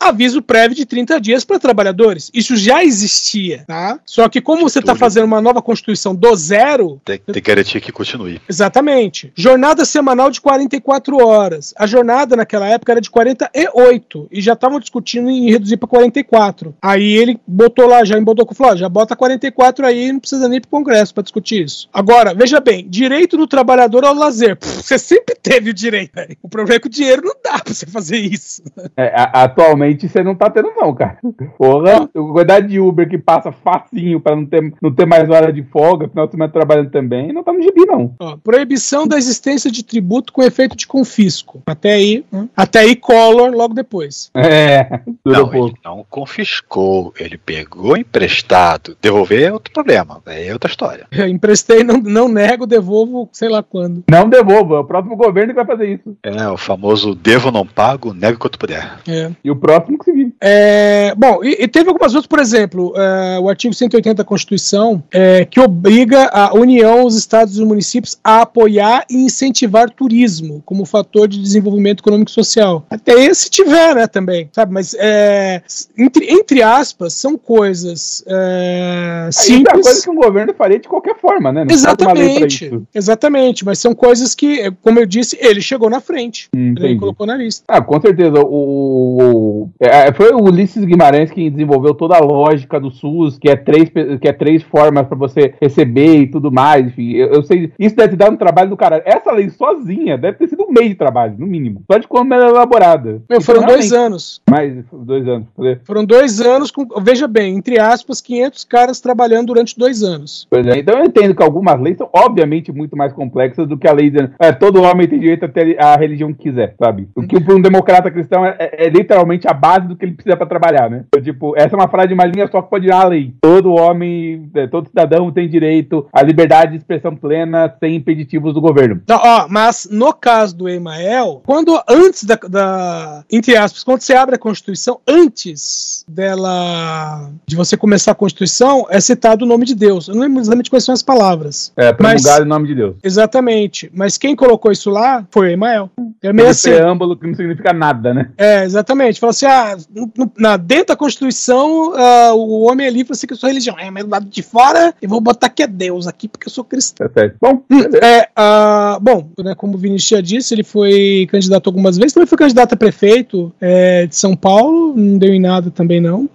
aviso 0.00 0.42
prévio 0.42 0.76
de 0.76 0.84
30 0.84 1.20
dias 1.20 1.44
para 1.44 1.58
trabalhadores. 1.58 2.30
Isso 2.34 2.56
já 2.56 2.82
existia, 2.84 3.64
tá? 3.66 3.98
Só 4.04 4.28
que 4.28 4.40
como 4.40 4.62
você 4.68 4.78
está 4.80 4.94
fazendo 4.94 5.24
uma 5.24 5.40
nova 5.40 5.62
constituição 5.62 6.14
do 6.14 6.34
zero, 6.34 7.00
Tem, 7.04 7.18
tem 7.18 7.34
que 7.34 7.40
garantir 7.40 7.80
que 7.80 7.92
continue. 7.92 8.40
Exatamente. 8.48 9.32
Jornada 9.36 9.84
semanal 9.84 10.30
de 10.30 10.40
44 10.40 11.24
horas. 11.24 11.72
A 11.76 11.86
jornada 11.86 12.36
naquela 12.36 12.66
época 12.66 12.92
era 12.92 13.00
de 13.00 13.10
48 13.10 14.28
e 14.30 14.40
já 14.40 14.52
estavam 14.54 14.80
discutindo 14.80 15.30
em 15.30 15.50
reduzir 15.50 15.76
para 15.76 15.88
44. 15.88 16.74
Aí 16.80 17.12
ele 17.16 17.38
botou 17.46 17.86
lá, 17.86 18.04
já 18.04 18.18
embotou 18.18 18.44
com 18.46 18.54
falou, 18.54 18.72
ó, 18.72 18.76
já 18.76 18.88
bota 18.88 19.14
44 19.16 19.86
aí, 19.86 20.12
não 20.12 20.20
precisa 20.20 20.48
nem 20.48 20.60
pro 20.60 20.70
Congresso 20.70 21.12
para 21.14 21.22
discutir 21.22 21.64
isso. 21.64 21.88
Agora, 21.92 22.34
veja 22.34 22.60
bem, 22.60 22.86
direito 22.88 23.36
do 23.36 23.46
trabalhador 23.46 24.04
ao 24.04 24.14
lazer. 24.14 24.56
Pff, 24.56 24.82
você 24.82 24.98
sempre 24.98 25.34
teve 25.34 25.70
o 25.70 25.74
direito. 25.74 26.12
velho. 26.14 26.36
O 26.42 26.48
problema 26.48 26.76
é 26.76 26.80
que 26.80 26.86
o 26.86 26.90
dinheiro 26.90 27.22
não 27.24 27.34
dá 27.42 27.58
para 27.58 27.74
você 27.74 27.86
fazer 27.86 28.16
isso. 28.18 28.62
É, 28.96 29.12
a- 29.14 29.35
atualmente 29.42 30.08
você 30.08 30.22
não 30.22 30.34
tá 30.34 30.50
tendo, 30.50 30.72
não, 30.76 30.94
cara. 30.94 31.18
Porra, 31.58 32.04
a 32.04 32.08
quantidade 32.08 32.68
de 32.68 32.80
Uber 32.80 33.08
que 33.08 33.18
passa 33.18 33.52
facinho 33.52 34.20
pra 34.20 34.36
não 34.36 34.46
ter, 34.46 34.72
não 34.80 34.92
ter 34.92 35.06
mais 35.06 35.28
hora 35.28 35.52
de 35.52 35.62
folga, 35.62 36.08
final 36.08 36.26
de 36.26 36.32
semana 36.32 36.52
trabalhando 36.52 36.90
também, 36.90 37.32
não 37.32 37.42
tá 37.42 37.52
no 37.52 37.62
gibi, 37.62 37.84
não. 37.86 38.14
Ó, 38.18 38.36
proibição 38.36 39.06
da 39.06 39.16
existência 39.16 39.70
de 39.70 39.84
tributo 39.84 40.32
com 40.32 40.42
efeito 40.42 40.76
de 40.76 40.86
confisco. 40.86 41.62
Até 41.66 41.94
aí, 41.94 42.24
né? 42.30 42.48
até 42.56 42.80
aí 42.80 42.96
Collor 42.96 43.50
logo 43.50 43.74
depois. 43.74 44.30
É, 44.34 45.00
Não, 45.24 45.52
ele 45.54 45.74
não 45.84 46.04
confiscou, 46.08 47.12
ele 47.18 47.36
pegou 47.36 47.96
emprestado. 47.96 48.96
Devolver 49.00 49.42
é 49.42 49.52
outro 49.52 49.72
problema, 49.72 50.20
é 50.26 50.52
outra 50.52 50.70
história. 50.70 51.06
Eu 51.16 51.28
emprestei, 51.28 51.82
não, 51.82 51.98
não 51.98 52.28
nego, 52.28 52.66
devolvo, 52.66 53.28
sei 53.32 53.48
lá 53.48 53.62
quando. 53.62 54.04
Não 54.10 54.28
devolva, 54.28 54.76
é 54.76 54.78
o 54.78 54.84
próximo 54.84 55.16
governo 55.16 55.48
que 55.48 55.56
vai 55.56 55.66
fazer 55.66 55.94
isso. 55.94 56.16
É, 56.22 56.48
o 56.48 56.56
famoso 56.56 57.14
devo 57.14 57.50
não 57.50 57.66
pago, 57.66 58.12
nego 58.12 58.38
quanto 58.38 58.58
puder. 58.58 58.98
É. 59.08 59.25
E 59.42 59.50
o 59.50 59.58
se 60.04 60.12
vive. 60.12 60.34
É, 60.40 61.14
bom, 61.16 61.42
e, 61.42 61.64
e 61.64 61.68
teve 61.68 61.88
algumas 61.88 62.14
outras, 62.14 62.26
por 62.26 62.38
exemplo, 62.38 62.92
é, 62.96 63.38
o 63.40 63.48
artigo 63.48 63.74
180 63.74 64.14
da 64.14 64.24
Constituição, 64.24 65.02
é, 65.12 65.44
que 65.44 65.60
obriga 65.60 66.28
a 66.32 66.54
União, 66.54 67.04
os 67.04 67.16
estados 67.16 67.56
e 67.56 67.62
os 67.62 67.66
municípios 67.66 68.18
a 68.22 68.42
apoiar 68.42 69.04
e 69.10 69.16
incentivar 69.16 69.90
turismo 69.90 70.62
como 70.64 70.84
fator 70.84 71.28
de 71.28 71.40
desenvolvimento 71.40 72.00
econômico 72.00 72.30
e 72.30 72.34
social. 72.34 72.84
Até 72.90 73.12
esse 73.12 73.50
tiver, 73.50 73.94
né, 73.94 74.06
também, 74.06 74.48
sabe? 74.52 74.72
Mas, 74.72 74.94
é, 74.98 75.62
entre, 75.96 76.26
entre 76.30 76.62
aspas, 76.62 77.14
são 77.14 77.36
coisas 77.36 78.24
é, 78.26 79.28
Isso 79.30 79.40
é 79.40 79.44
simples. 79.56 79.82
coisa 79.82 80.02
que 80.02 80.10
um 80.10 80.16
governo 80.16 80.54
faria 80.54 80.78
de 80.78 80.88
qualquer 80.88 81.16
forma, 81.16 81.52
né? 81.52 81.64
Não 81.64 81.74
Exatamente, 81.74 82.70
exatamente, 82.94 83.64
mas 83.64 83.78
são 83.78 83.94
coisas 83.94 84.34
que, 84.34 84.70
como 84.82 84.98
eu 84.98 85.06
disse, 85.06 85.36
ele 85.40 85.60
chegou 85.60 85.88
na 85.88 86.00
frente, 86.00 86.48
ele 86.54 86.70
entendi. 86.70 86.96
colocou 86.96 87.26
na 87.26 87.36
lista. 87.36 87.64
Ah, 87.68 87.80
com 87.80 88.00
certeza. 88.00 88.40
O, 88.40 89.15
o- 89.22 89.68
é, 89.80 90.12
foi 90.12 90.30
o 90.32 90.42
Ulisses 90.44 90.84
Guimarães 90.84 91.30
que 91.30 91.48
desenvolveu 91.50 91.94
toda 91.94 92.16
a 92.16 92.20
lógica 92.20 92.78
do 92.80 92.90
SUS, 92.90 93.38
que 93.38 93.48
é 93.48 93.56
três, 93.56 93.88
que 93.88 94.28
é 94.28 94.32
três 94.32 94.62
formas 94.62 95.06
para 95.06 95.16
você 95.16 95.54
receber 95.60 96.16
e 96.22 96.26
tudo 96.26 96.50
mais. 96.52 96.86
Enfim, 96.86 97.12
eu, 97.12 97.28
eu 97.28 97.42
sei. 97.42 97.72
Isso 97.78 97.96
deve 97.96 98.16
dar 98.16 98.30
um 98.30 98.36
trabalho 98.36 98.70
do 98.70 98.76
caralho. 98.76 99.02
Essa 99.06 99.32
lei 99.32 99.48
sozinha 99.50 100.16
deve 100.18 100.38
ter 100.38 100.48
sido 100.48 100.64
um 100.64 100.72
mês 100.72 100.88
de 100.88 100.94
trabalho, 100.94 101.34
no 101.38 101.46
mínimo. 101.46 101.82
Só 101.90 101.98
de 101.98 102.06
como 102.06 102.32
ela 102.34 102.46
é 102.46 102.50
elaborada. 102.50 103.22
Meu, 103.28 103.40
foram 103.40 103.62
Então, 103.62 103.74
dois 103.74 103.92
anos. 103.92 104.42
Mais 104.50 104.72
dois 104.92 105.26
anos. 105.28 105.46
Foram 105.84 106.04
dois 106.04 106.40
anos 106.40 106.70
com, 106.70 106.86
veja 107.00 107.26
bem, 107.26 107.56
entre 107.56 107.78
aspas, 107.78 108.20
500 108.20 108.64
caras 108.64 109.00
trabalhando 109.00 109.46
durante 109.46 109.78
dois 109.78 110.02
anos. 110.02 110.46
Pois 110.50 110.66
é, 110.66 110.78
então 110.78 110.98
eu 110.98 111.04
entendo 111.04 111.34
que 111.34 111.42
algumas 111.42 111.80
leis 111.80 111.96
são 111.96 112.08
obviamente 112.12 112.72
muito 112.72 112.96
mais 112.96 113.12
complexas 113.12 113.66
do 113.68 113.76
que 113.76 113.86
a 113.88 113.92
lei 113.92 114.10
dizendo 114.10 114.32
é, 114.38 114.52
todo 114.52 114.82
homem 114.82 115.06
tem 115.08 115.18
direito 115.18 115.44
a 115.44 115.48
ter 115.48 115.76
a 115.80 115.96
religião 115.96 116.32
que 116.32 116.42
quiser, 116.44 116.74
sabe? 116.78 117.08
O 117.14 117.22
que 117.22 117.40
para 117.40 117.54
um 117.54 117.60
democrata 117.60 118.10
cristão 118.10 118.44
é, 118.44 118.56
é- 118.58 118.86
é 118.86 118.90
literalmente 119.06 119.46
a 119.48 119.52
base 119.54 119.86
do 119.86 119.94
que 119.96 120.04
ele 120.04 120.12
precisa 120.14 120.36
para 120.36 120.46
trabalhar, 120.46 120.90
né? 120.90 121.04
Então, 121.08 121.22
tipo, 121.22 121.54
essa 121.56 121.74
é 121.74 121.78
uma 121.78 121.88
frase 121.88 122.08
de 122.08 122.14
uma 122.14 122.24
linha 122.26 122.48
só 122.50 122.60
que 122.60 122.68
pode 122.70 122.84
virar 122.84 123.02
a 123.02 123.08
lei. 123.08 123.32
Todo 123.40 123.72
homem, 123.74 124.50
é, 124.54 124.66
todo 124.66 124.88
cidadão 124.88 125.30
tem 125.30 125.48
direito 125.48 126.06
à 126.12 126.22
liberdade 126.22 126.72
de 126.72 126.78
expressão 126.78 127.14
plena 127.14 127.72
sem 127.80 127.94
impeditivos 127.96 128.52
do 128.52 128.60
governo. 128.60 129.00
Não, 129.08 129.16
ó, 129.16 129.46
mas 129.48 129.88
no 129.90 130.12
caso 130.12 130.56
do 130.56 130.68
Emael, 130.68 131.42
quando 131.46 131.78
antes 131.88 132.24
da, 132.24 132.34
da- 132.48 133.24
entre 133.30 133.56
aspas, 133.56 133.84
quando 133.84 134.00
você 134.00 134.14
abre 134.14 134.34
a 134.34 134.38
Constituição, 134.38 135.00
antes 135.06 136.04
dela 136.08 137.30
de 137.46 137.56
você 137.56 137.76
começar 137.76 138.12
a 138.12 138.14
Constituição, 138.14 138.86
é 138.90 139.00
citado 139.00 139.44
o 139.44 139.48
nome 139.48 139.64
de 139.64 139.74
Deus. 139.74 140.08
Eu 140.08 140.14
não 140.14 140.22
lembro 140.22 140.40
exatamente 140.40 140.70
quais 140.70 140.84
são 140.84 140.92
as 140.94 141.02
palavras. 141.02 141.72
É, 141.76 141.92
promulgado 141.92 142.44
em 142.44 142.48
nome 142.48 142.66
de 142.68 142.74
Deus. 142.74 142.96
Exatamente. 143.02 143.90
Mas 143.94 144.18
quem 144.18 144.34
colocou 144.34 144.70
isso 144.72 144.90
lá 144.90 145.24
foi 145.30 145.48
o 145.48 145.50
Emael. 145.50 145.90
É 146.22 146.32
meio 146.32 146.48
Esse 146.48 146.70
assim. 146.70 146.78
preâmbulo 146.80 147.16
que 147.16 147.26
não 147.26 147.34
significa 147.34 147.72
nada, 147.72 148.12
né? 148.14 148.30
É, 148.36 148.64
exatamente. 148.64 148.95
Fala 149.20 149.30
assim: 149.30 149.46
ah, 149.46 149.76
no- 149.94 150.32
na, 150.36 150.56
dentro 150.56 150.86
da 150.86 150.96
Constituição, 150.96 151.92
ah, 151.94 152.32
o 152.34 152.62
homem 152.62 152.86
é 152.86 152.90
livre 152.90 153.06
para 153.08 153.16
seguir 153.16 153.34
a 153.34 153.36
sua 153.36 153.48
religião. 153.48 153.78
É, 153.78 153.90
mas 153.90 154.04
do 154.04 154.10
lado 154.10 154.26
de 154.26 154.42
fora, 154.42 154.94
eu 155.00 155.08
vou 155.08 155.20
botar 155.20 155.48
que 155.48 155.62
é 155.62 155.66
Deus 155.66 156.06
aqui, 156.06 156.28
porque 156.28 156.48
eu 156.48 156.52
sou 156.52 156.64
cristão. 156.64 157.08
Certo. 157.12 157.36
Bom, 157.40 157.62
É, 158.02 158.28
ah, 158.34 158.98
bom, 159.00 159.28
né, 159.38 159.54
como 159.54 159.74
o 159.74 159.78
Vinícius 159.78 160.08
já 160.08 160.20
disse, 160.20 160.54
ele 160.54 160.64
foi 160.64 161.26
candidato 161.30 161.66
algumas 161.68 161.96
vezes, 161.96 162.12
também 162.12 162.26
foi 162.26 162.38
candidato 162.38 162.72
a 162.72 162.76
prefeito 162.76 163.52
é, 163.60 164.06
de 164.06 164.16
São 164.16 164.34
Paulo, 164.36 164.94
não 164.96 165.18
deu 165.18 165.32
em 165.32 165.40
nada 165.40 165.70
também 165.70 166.00
não. 166.00 166.28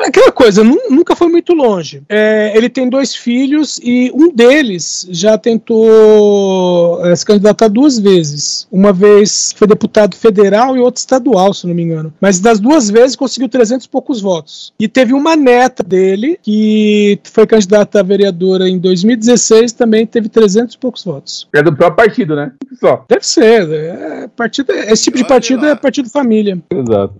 Aquela 0.00 0.30
coisa, 0.32 0.62
nu- 0.62 0.78
nunca 0.90 1.16
foi 1.16 1.28
muito 1.28 1.52
longe. 1.52 2.02
É, 2.08 2.52
ele 2.56 2.68
tem 2.68 2.88
dois 2.88 3.14
filhos 3.14 3.80
e 3.82 4.10
um 4.14 4.30
deles 4.32 5.06
já 5.10 5.36
tentou 5.36 7.04
é, 7.04 7.14
se 7.16 7.24
candidatar 7.24 7.68
duas 7.68 7.98
vezes. 7.98 8.66
Uma 8.70 8.92
vez 8.92 9.52
foi 9.56 9.66
deputado 9.66 10.14
federal 10.16 10.76
e 10.76 10.80
outra 10.80 11.00
estadual, 11.00 11.52
se 11.52 11.66
não 11.66 11.74
me 11.74 11.82
engano. 11.82 12.12
Mas 12.20 12.38
das 12.40 12.60
duas 12.60 12.88
vezes 12.90 13.16
conseguiu 13.16 13.48
300 13.48 13.86
e 13.86 13.88
poucos 13.88 14.20
votos. 14.20 14.72
E 14.78 14.86
teve 14.88 15.12
uma 15.12 15.36
neta 15.36 15.82
dele 15.82 16.38
que 16.42 17.18
foi 17.24 17.46
candidata 17.46 18.00
a 18.00 18.02
vereadora 18.02 18.68
em 18.68 18.78
2016, 18.78 19.72
também 19.72 20.06
teve 20.06 20.28
300 20.28 20.74
e 20.74 20.78
poucos 20.78 21.04
votos. 21.04 21.48
é 21.54 21.62
do 21.62 21.74
próprio 21.74 22.06
partido, 22.06 22.36
né? 22.36 22.52
Só. 22.80 23.04
Deve 23.08 23.26
ser. 23.26 23.68
É, 23.68 24.28
partido, 24.36 24.72
esse 24.72 25.04
tipo 25.04 25.16
de 25.16 25.26
partido 25.26 25.66
é 25.66 25.74
partido 25.74 26.08
família. 26.08 26.58
Exato. 26.70 27.14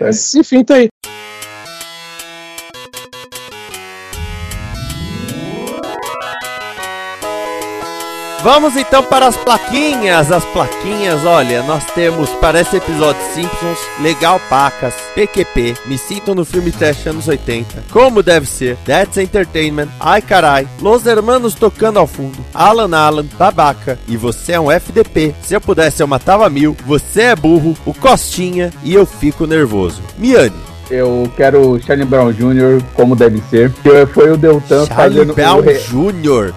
Mas, 0.00 0.34
enfim, 0.34 0.62
tá 0.62 0.74
aí. 0.74 0.88
Vamos 8.42 8.74
então 8.74 9.02
para 9.02 9.26
as 9.26 9.36
plaquinhas. 9.36 10.32
As 10.32 10.42
plaquinhas, 10.46 11.26
olha, 11.26 11.62
nós 11.64 11.84
temos 11.94 12.30
para 12.30 12.58
esse 12.62 12.76
episódio 12.76 13.20
Simpsons, 13.34 13.78
Legal 14.00 14.40
Pacas, 14.48 14.94
PQP, 15.14 15.74
Me 15.84 15.98
Sinto 15.98 16.34
no 16.34 16.42
Filme 16.44 16.72
Trash 16.72 17.06
anos 17.06 17.28
80, 17.28 17.84
Como 17.92 18.22
Deve 18.22 18.46
Ser, 18.46 18.76
That's 18.86 19.18
Entertainment, 19.18 19.88
Ai 20.00 20.22
Carai, 20.22 20.66
Los 20.80 21.04
Hermanos 21.04 21.54
Tocando 21.54 21.98
ao 21.98 22.06
Fundo, 22.06 22.38
Alan 22.54 22.96
Alan, 22.96 23.26
Babaca, 23.38 23.98
e 24.08 24.16
Você 24.16 24.52
é 24.52 24.60
um 24.60 24.72
FDP, 24.72 25.34
Se 25.42 25.52
Eu 25.54 25.60
Pudesse 25.60 26.02
Eu 26.02 26.06
Matava 26.06 26.48
Mil, 26.48 26.74
Você 26.86 27.22
é 27.22 27.36
Burro, 27.36 27.76
o 27.84 27.92
Costinha 27.92 28.70
e 28.82 28.94
Eu 28.94 29.04
Fico 29.04 29.46
Nervoso. 29.46 30.00
Miane. 30.16 30.56
Eu 30.90 31.30
quero 31.36 31.78
Charlie 31.86 32.04
Brown 32.06 32.32
Jr. 32.32 32.82
como 32.94 33.14
deve 33.14 33.40
ser. 33.48 33.70
Que 33.82 34.06
foi 34.06 34.32
o 34.32 34.36
Deltan 34.36 34.86
Charlie 34.86 35.18
fazendo 35.18 35.34
Brown 35.34 35.58
o 35.58 35.60
re- 35.60 35.74
Jr. 35.78 36.52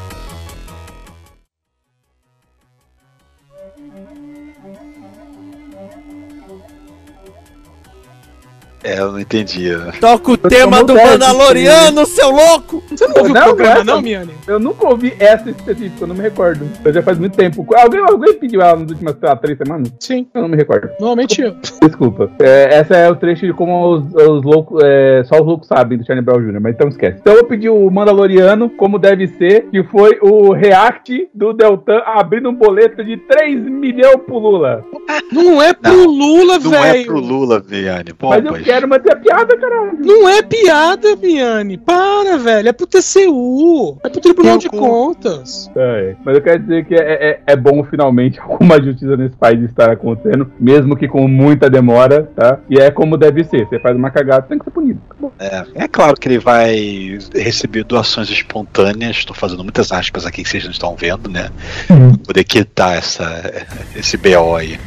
É, 8.84 9.00
eu 9.00 9.12
não 9.14 9.20
entendi. 9.20 9.70
Toca 10.00 10.32
o 10.32 10.34
Eu 10.34 10.50
tema 10.50 10.84
do 10.84 10.94
Mandaloriano, 10.96 12.06
seu 12.06 12.30
louco! 12.32 12.84
Você 12.90 13.08
não 13.08 13.16
ouviu 13.18 13.32
o 13.34 13.44
programa, 13.44 13.74
essa- 13.76 13.84
não, 13.86 14.02
Miane? 14.02 14.32
Eu 14.48 14.60
nunca 14.60 14.88
ouvi 14.88 15.14
essa 15.20 15.50
específica, 15.50 16.04
eu 16.04 16.08
não 16.08 16.16
me 16.16 16.22
recordo. 16.22 16.68
Eu 16.84 16.94
já 16.94 17.02
faz 17.02 17.18
muito 17.18 17.36
tempo. 17.38 17.66
Alguém, 17.76 18.02
alguém 18.02 18.34
pediu 18.34 18.62
ela 18.62 18.80
nas 18.80 18.92
últimas 18.92 19.16
lá, 19.22 19.36
três 19.36 19.58
semanas? 19.58 19.92
Sim. 20.00 20.28
Eu 20.34 20.42
não 20.42 20.50
me 20.50 20.58
recordo. 20.58 20.90
Normalmente 21.00 21.42
eu. 21.42 21.56
Desculpa. 21.82 22.30
É, 22.40 22.76
essa 22.76 22.96
é 22.96 23.10
o 23.10 23.16
trecho 23.16 23.46
de 23.46 23.54
como 23.54 23.90
os, 23.94 24.04
os 24.14 24.44
loucos. 24.44 24.82
é, 24.84 25.24
só 25.26 25.36
os 25.40 25.46
loucos 25.46 25.68
sabem 25.68 25.98
do 25.98 26.06
Charlie 26.06 26.26
Brown 26.26 26.42
Jr., 26.42 26.60
mas 26.60 26.74
então 26.76 26.88
esquece. 26.90 27.20
Então 27.22 27.34
eu 27.34 27.46
pedi 27.46 27.70
o 27.70 27.90
Mandaloriano, 27.90 28.70
como 28.70 29.00
deve 29.00 29.28
ser, 29.28 29.68
que 29.72 29.84
foi 29.84 30.18
o 30.22 30.52
react 30.52 31.30
do 31.34 31.54
Deltan 31.54 32.02
abrindo 32.06 32.50
um 32.50 32.56
boleto 32.56 33.04
de 33.04 33.16
3 33.18 33.62
milhões 33.64 34.18
pro 34.26 34.38
Lula. 34.40 34.84
Não 35.32 35.62
é 35.62 35.74
pro 35.74 36.06
Lula, 36.10 36.60
Não 36.60 36.74
é 36.76 36.92
velho. 36.94 37.06
pro 37.06 37.20
Lula, 37.20 37.60
Viane. 37.60 38.14
Pô, 38.14 38.30
Mas 38.30 38.44
eu 38.46 38.54
quero 38.74 38.88
manter 38.88 39.14
a 39.14 39.16
piada, 39.16 39.58
caralho. 39.58 39.98
Não 40.00 40.28
é 40.28 40.42
piada, 40.42 41.16
Viane. 41.16 41.78
Para, 41.78 42.38
velho. 42.38 42.70
É 42.70 42.74
pro 42.74 42.88
TCU. 42.88 43.98
É 44.04 44.10
pro 44.10 44.22
Tribunal 44.22 44.58
de 44.58 44.70
Contas. 44.70 45.70
É, 45.76 46.16
mas 46.26 46.36
eu 46.36 46.42
quero 46.42 46.60
dizer 46.60 46.86
que 46.86 46.96
é, 46.96 47.30
é, 47.30 47.42
é 47.46 47.56
bom 47.56 47.84
finalmente 47.84 48.40
alguma 48.42 48.82
justiça 48.82 49.16
nesse 49.16 49.36
país 49.36 49.62
estar 49.62 49.92
acontecendo, 49.92 50.52
mesmo 50.60 50.96
que 50.96 51.08
com 51.08 51.28
muita 51.28 51.70
demora, 51.70 52.30
tá? 52.36 52.60
E 52.70 52.80
é 52.80 52.90
como 52.90 53.18
deve 53.18 53.44
ser. 53.44 53.68
Você 53.68 53.80
faz 53.80 53.96
uma 53.96 54.10
cagada, 54.10 54.48
tem 54.48 54.58
que 54.58 54.66
ser 54.66 54.72
punido. 54.72 55.00
Acabou. 55.14 55.34
É, 55.40 55.66
é 55.76 55.88
claro 55.88 56.16
que 56.18 56.28
ele 56.28 56.40
vai 56.40 57.18
receber 57.34 57.84
doações 57.84 58.30
espontâneas. 58.30 59.18
Estou 59.18 59.36
fazendo 59.36 59.64
muitas 59.64 59.92
aspas 59.92 60.26
aqui 60.26 60.44
que 60.44 60.50
vocês 60.50 60.64
não 60.64 60.72
estão 60.72 60.96
vendo, 60.96 61.30
né? 61.30 61.50
Pra 61.88 61.96
poder 62.26 62.44
quitar 62.44 62.98
essa, 62.98 63.66
esse 63.96 64.18
BO 64.18 64.56
aí. 64.56 64.80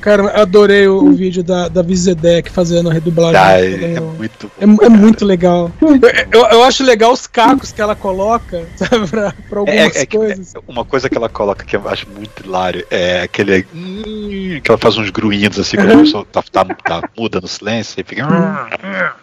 Cara, 0.00 0.22
eu 0.22 0.42
adorei 0.42 0.88
o, 0.88 0.96
o 1.04 1.12
vídeo 1.12 1.42
da, 1.42 1.68
da 1.68 1.82
Vizedec 1.82 2.50
fazendo 2.50 2.90
a 2.90 2.92
redublagem. 2.92 3.40
Ah, 3.40 3.52
Ela- 3.60 3.84
é, 3.84 3.94
é 3.96 4.00
muito 4.00 4.50
É, 4.60 4.64
é 4.64 4.88
muito 4.88 5.24
legal. 5.24 5.70
Eu, 5.80 6.40
eu- 6.40 6.46
eu 6.50 6.64
acho 6.64 6.82
legal 6.84 7.12
os 7.12 7.26
cacos 7.26 7.72
que 7.72 7.80
ela 7.80 7.94
coloca, 7.94 8.66
sabe, 8.76 9.06
pra, 9.08 9.32
pra 9.48 9.58
algumas 9.60 9.96
É, 9.96 10.00
é 10.02 10.06
coisas. 10.06 10.54
é 10.54 10.58
uma 10.66 10.84
coisa 10.84 11.08
que 11.08 11.16
ela 11.16 11.28
coloca 11.28 11.64
que 11.64 11.76
eu 11.76 11.88
acho 11.88 12.08
muito 12.10 12.44
hilário 12.44 12.84
é 12.90 13.22
aquele. 13.22 13.66
hum, 13.74 14.60
que 14.62 14.70
ela 14.70 14.78
faz 14.78 14.96
uns 14.96 15.10
gruinhos 15.10 15.58
assim 15.58 15.76
quando 15.76 15.92
a 15.92 15.98
pessoa 15.98 16.26
tá, 16.30 16.42
tá, 16.42 16.64
tá 16.64 17.08
muda 17.16 17.40
no 17.40 17.48
silêncio 17.48 18.00
e 18.00 18.04
fica. 18.04 18.24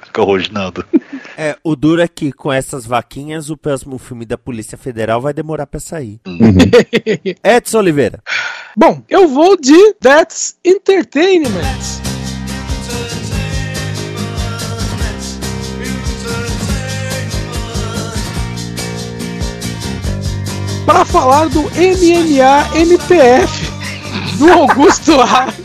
fica 0.05 0.21
rosnando. 0.21 0.60
É, 1.37 1.57
o 1.63 1.75
duro 1.75 2.01
é 2.01 2.07
que 2.07 2.31
com 2.31 2.51
essas 2.51 2.85
vaquinhas 2.85 3.49
o 3.49 3.57
próximo 3.57 3.97
filme 3.97 4.25
da 4.25 4.37
Polícia 4.37 4.77
Federal 4.77 5.21
vai 5.21 5.33
demorar 5.33 5.65
pra 5.65 5.79
sair. 5.79 6.19
Edson 7.43 7.79
Oliveira. 7.79 8.21
Bom, 8.75 9.01
eu 9.09 9.27
vou 9.27 9.57
de 9.57 9.93
That's 9.95 10.57
Entertainment. 10.63 11.49
Para 20.85 21.05
falar 21.05 21.47
do 21.49 21.61
MMA 21.61 22.77
MPF 22.77 23.80
do 24.37 24.51
Augusto 24.51 25.19
Aras, 25.19 25.55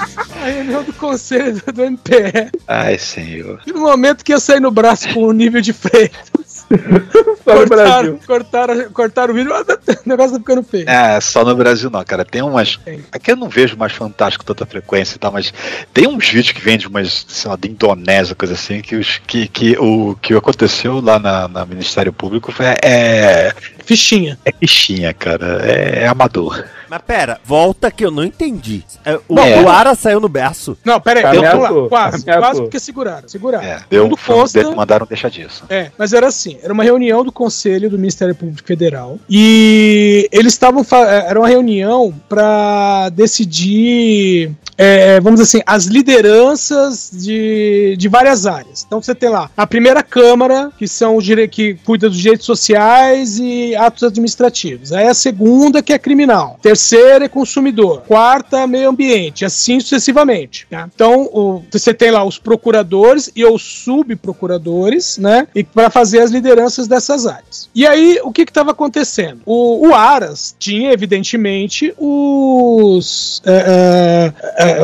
a 0.42 0.46
reunião 0.46 0.83
do 0.83 0.92
conselho 0.92 1.62
do 1.72 1.83
MPF. 1.83 2.50
Ai, 2.66 2.98
senhor. 2.98 3.61
E 3.66 3.72
no 3.72 3.81
momento 3.81 4.24
que 4.24 4.33
ia 4.33 4.40
sair 4.40 4.61
no 4.61 4.70
braço 4.70 5.12
com 5.12 5.24
o 5.24 5.33
nível 5.33 5.61
de 5.61 5.72
Freitas. 5.72 6.66
Só 7.44 7.55
no 7.55 7.68
cortaram, 7.68 7.68
Brasil. 7.68 8.20
cortaram, 8.26 8.90
cortaram 8.92 9.33
o 9.33 9.37
vídeo, 9.37 9.52
o 9.52 10.09
negócio 10.09 10.33
tá 10.33 10.38
ficando 10.38 10.62
feio. 10.64 10.88
É, 10.88 11.20
só 11.20 11.44
no 11.44 11.55
Brasil 11.55 11.88
não, 11.90 12.05
cara. 12.05 12.24
Tem 12.24 12.42
umas. 12.42 12.81
Aqui 13.12 13.31
eu 13.31 13.37
não 13.37 13.48
vejo 13.48 13.76
mais 13.76 13.92
fantástico 13.92 14.44
com 14.44 14.52
tanta 14.52 14.66
frequência 14.66 15.14
e 15.14 15.18
tal, 15.18 15.31
mas 15.31 15.55
tem 15.94 16.09
uns 16.09 16.29
vídeos 16.29 16.50
que 16.50 16.61
vêm 16.61 16.76
de 16.76 16.88
umas, 16.88 17.24
sei 17.29 17.50
lá, 17.50 17.57
da 17.57 17.68
Indonésia, 17.68 18.35
coisa 18.35 18.55
assim, 18.55 18.81
que, 18.81 18.96
os, 18.96 19.18
que, 19.26 19.46
que 19.46 19.79
o 19.79 20.16
que 20.20 20.35
aconteceu 20.35 21.00
lá 21.00 21.20
na, 21.20 21.46
na 21.46 21.64
Ministério 21.64 22.12
Público 22.12 22.50
foi, 22.50 22.66
é. 22.83 23.55
Fichinha. 23.87 24.38
É 24.44 24.53
fichinha, 24.53 25.14
cara. 25.14 25.61
É, 25.64 26.03
é 26.03 26.07
amador. 26.09 26.64
Mas 26.88 27.03
pera, 27.03 27.40
volta 27.44 27.90
que 27.90 28.05
eu 28.05 28.11
não 28.12 28.22
entendi. 28.22 28.85
É, 29.05 29.16
O, 29.29 29.35
Bom, 29.35 29.62
o 29.64 29.68
Ara 29.68 29.94
saiu 29.96 30.20
no 30.20 30.29
berço. 30.29 30.77
Não, 30.85 31.01
pera 31.01 31.29
aí, 31.31 31.38
vamos 31.38 31.62
lá. 31.83 31.88
Quase, 31.88 32.25
quase 32.25 32.61
porque 32.62 32.79
seguraram, 32.79 33.29
seguraram. 33.29 33.64
É, 33.64 33.81
deu, 33.90 34.07
um- 34.07 34.11
consta- 34.11 34.70
mandaram 34.75 35.05
deixar 35.07 35.29
disso. 35.29 35.64
É, 35.68 35.90
mas 35.99 36.12
era 36.12 36.29
assim, 36.29 36.59
era 36.62 36.72
uma 36.72 36.85
reunião 36.85 37.25
do 37.25 37.33
Conselho 37.33 37.90
do 37.90 37.99
Ministério 37.99 38.35
Público 38.37 38.64
Federal 38.66 39.18
e 39.29 40.29
eles 40.31 40.53
estavam 40.53 40.85
fa- 40.85 41.07
era 41.11 41.38
uma 41.38 41.49
reunião 41.49 42.14
para 42.29 43.09
decidir, 43.11 44.53
é, 44.79 45.20
vamos 45.20 45.40
dizer 45.40 45.59
assim, 45.59 45.64
as 45.66 45.85
lideranças 45.87 47.11
de, 47.12 47.96
de 47.99 48.09
várias 48.09 48.46
áreas. 48.46 48.85
Então 48.87 49.01
você 49.03 49.14
tem 49.14 49.29
lá 49.29 49.51
a 49.57 49.66
primeira 49.66 50.03
câmara 50.03 50.70
que 50.79 50.87
são 50.87 51.16
os 51.16 51.27
que 51.51 51.75
cuida 51.85 52.09
dos 52.09 52.18
direitos 52.18 52.46
sociais 52.46 53.38
e 53.38 53.75
atos 53.76 54.02
administrativos. 54.02 54.92
Aí 54.92 55.06
a 55.06 55.14
segunda 55.14 55.82
que 55.82 55.92
é 55.92 55.98
criminal, 55.98 56.58
terceira 56.62 57.24
é 57.24 57.28
consumidor, 57.28 58.02
quarta 58.06 58.66
meio 58.66 58.88
ambiente, 58.90 59.44
assim 59.44 59.78
sucessivamente. 59.80 60.66
tá? 60.70 60.88
Então 60.94 61.24
o- 61.32 61.62
você 61.70 61.92
tem 61.94 62.10
lá 62.10 62.24
os 62.24 62.38
procuradores 62.38 63.30
e 63.34 63.44
os 63.44 63.62
subprocuradores, 63.62 65.18
né? 65.18 65.46
E 65.54 65.62
para 65.64 65.90
fazer 65.90 66.20
as 66.20 66.30
lideranças 66.30 66.86
dessas 66.88 67.26
áreas. 67.26 67.68
E 67.74 67.86
aí 67.86 68.18
o 68.22 68.32
que 68.32 68.42
estava 68.42 68.70
acontecendo? 68.72 69.40
O, 69.44 69.88
o 69.88 69.94
Aras 69.94 70.54
tinha 70.58 70.92
evidentemente 70.92 71.92
os 71.98 73.42
é, 73.44 74.32
é, 74.56 74.70
é, 74.70 74.78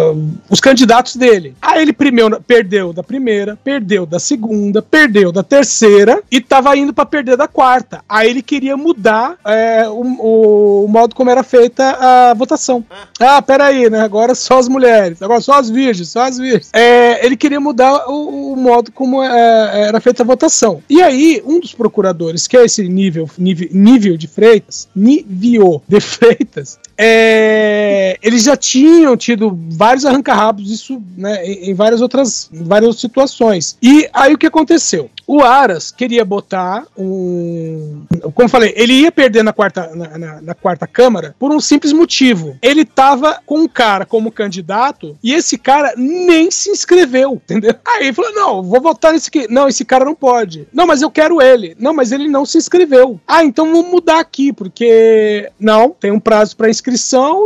os 0.48 0.60
candidatos 0.60 1.16
dele. 1.16 1.54
Aí 1.60 1.82
ele 1.82 1.92
primeiro 1.92 2.40
perdeu 2.46 2.92
da 2.92 3.02
primeira, 3.02 3.58
perdeu 3.62 4.06
da 4.06 4.18
segunda, 4.18 4.82
perdeu 4.82 5.32
da 5.32 5.42
terceira 5.42 6.22
e 6.30 6.40
tava 6.40 6.76
indo 6.76 6.92
para 6.92 7.06
perder 7.06 7.36
da 7.36 7.48
quarta. 7.48 8.02
Aí 8.08 8.28
ele 8.30 8.42
queria 8.42 8.76
mudar 8.82 9.36
é, 9.44 9.88
o, 9.88 10.02
o- 10.02 10.84
o 10.84 10.88
modo 10.88 11.14
como 11.14 11.30
era 11.30 11.42
feita 11.42 11.96
a 11.98 12.34
votação. 12.34 12.84
Ah, 13.20 13.40
peraí, 13.40 13.88
né? 13.88 14.00
Agora 14.00 14.34
só 14.34 14.58
as 14.58 14.68
mulheres, 14.68 15.22
agora 15.22 15.40
só 15.40 15.54
as 15.54 15.70
virgens, 15.70 16.08
só 16.08 16.22
as 16.22 16.38
virgens. 16.38 16.70
É, 16.72 17.24
ele 17.24 17.36
queria 17.36 17.60
mudar 17.60 18.08
o, 18.08 18.52
o 18.52 18.56
modo 18.56 18.90
como 18.92 19.22
é, 19.22 19.86
era 19.88 20.00
feita 20.00 20.22
a 20.22 20.26
votação. 20.26 20.82
E 20.90 21.00
aí, 21.02 21.42
um 21.46 21.60
dos 21.60 21.72
procuradores, 21.74 22.46
que 22.46 22.56
é 22.56 22.64
esse 22.64 22.86
nível, 22.88 23.28
nível, 23.38 23.68
nível 23.72 24.16
de 24.16 24.26
Freitas, 24.26 24.88
nível 24.94 25.82
de 25.88 26.00
Freitas, 26.00 26.78
é, 27.04 28.18
eles 28.22 28.42
já 28.44 28.56
tinham 28.56 29.16
tido 29.16 29.58
vários 29.70 30.04
arranca-rabos 30.04 30.64
disso 30.66 31.02
né, 31.16 31.44
em, 31.44 31.74
várias 31.74 32.00
outras 32.00 32.48
em 32.52 32.62
várias 32.64 32.96
situações. 33.00 33.76
E 33.82 34.08
aí 34.12 34.32
o 34.34 34.38
que 34.38 34.46
aconteceu? 34.46 35.10
O 35.26 35.40
Aras 35.42 35.90
queria 35.90 36.24
botar 36.24 36.84
um. 36.98 38.02
Como 38.34 38.48
falei, 38.48 38.72
ele 38.76 38.92
ia 38.92 39.12
perder 39.12 39.42
na 39.42 39.52
quarta, 39.52 39.90
na, 39.94 40.18
na- 40.18 40.42
na 40.42 40.54
quarta 40.54 40.86
Câmara 40.86 41.34
por 41.38 41.50
um 41.52 41.60
simples 41.60 41.92
motivo. 41.92 42.56
Ele 42.60 42.84
tava 42.84 43.40
com 43.46 43.60
um 43.60 43.68
cara 43.68 44.04
como 44.04 44.32
candidato 44.32 45.16
e 45.22 45.32
esse 45.32 45.56
cara 45.56 45.94
nem 45.96 46.50
se 46.50 46.70
inscreveu, 46.70 47.34
entendeu? 47.34 47.74
Aí 47.86 48.04
ele 48.04 48.12
falou: 48.12 48.32
não, 48.34 48.62
vou 48.62 48.80
votar 48.80 49.12
nesse 49.12 49.28
aqui. 49.28 49.46
Não, 49.48 49.68
esse 49.68 49.84
cara 49.84 50.04
não 50.04 50.14
pode. 50.14 50.66
Não, 50.72 50.86
mas 50.86 51.02
eu 51.02 51.10
quero 51.10 51.40
ele. 51.40 51.76
Não, 51.78 51.94
mas 51.94 52.12
ele 52.12 52.28
não 52.28 52.44
se 52.44 52.58
inscreveu. 52.58 53.18
Ah, 53.26 53.44
então 53.44 53.72
vamos 53.72 53.90
mudar 53.90 54.18
aqui, 54.20 54.52
porque. 54.52 55.48
Não, 55.58 55.90
tem 55.98 56.10
um 56.10 56.20
prazo 56.20 56.56
para 56.56 56.68
inscrição 56.68 56.91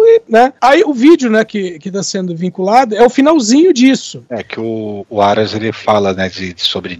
e, 0.04 0.22
né? 0.28 0.52
Aí 0.60 0.82
o 0.84 0.92
vídeo, 0.92 1.30
né, 1.30 1.44
que, 1.44 1.78
que 1.78 1.90
tá 1.90 2.02
sendo 2.02 2.34
vinculado 2.34 2.94
é 2.94 3.04
o 3.04 3.10
finalzinho 3.10 3.72
disso. 3.72 4.24
É 4.30 4.42
que 4.42 4.60
o, 4.60 5.06
o 5.08 5.20
Aras 5.20 5.54
ele 5.54 5.72
fala, 5.72 6.12
né, 6.12 6.28
de, 6.28 6.52
de 6.52 6.62
sobre 6.62 6.94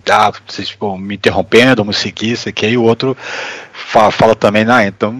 vocês 0.52 0.70
ficam 0.70 0.96
me 0.98 1.14
interrompendo, 1.16 1.82
vamos 1.82 1.98
seguir, 1.98 2.32
isso 2.32 2.48
aqui, 2.48 2.66
aí 2.66 2.76
o 2.76 2.82
outro 2.82 3.16
fala, 3.76 4.10
fala 4.10 4.34
também, 4.34 4.64
ah, 4.68 4.86
então 4.86 5.14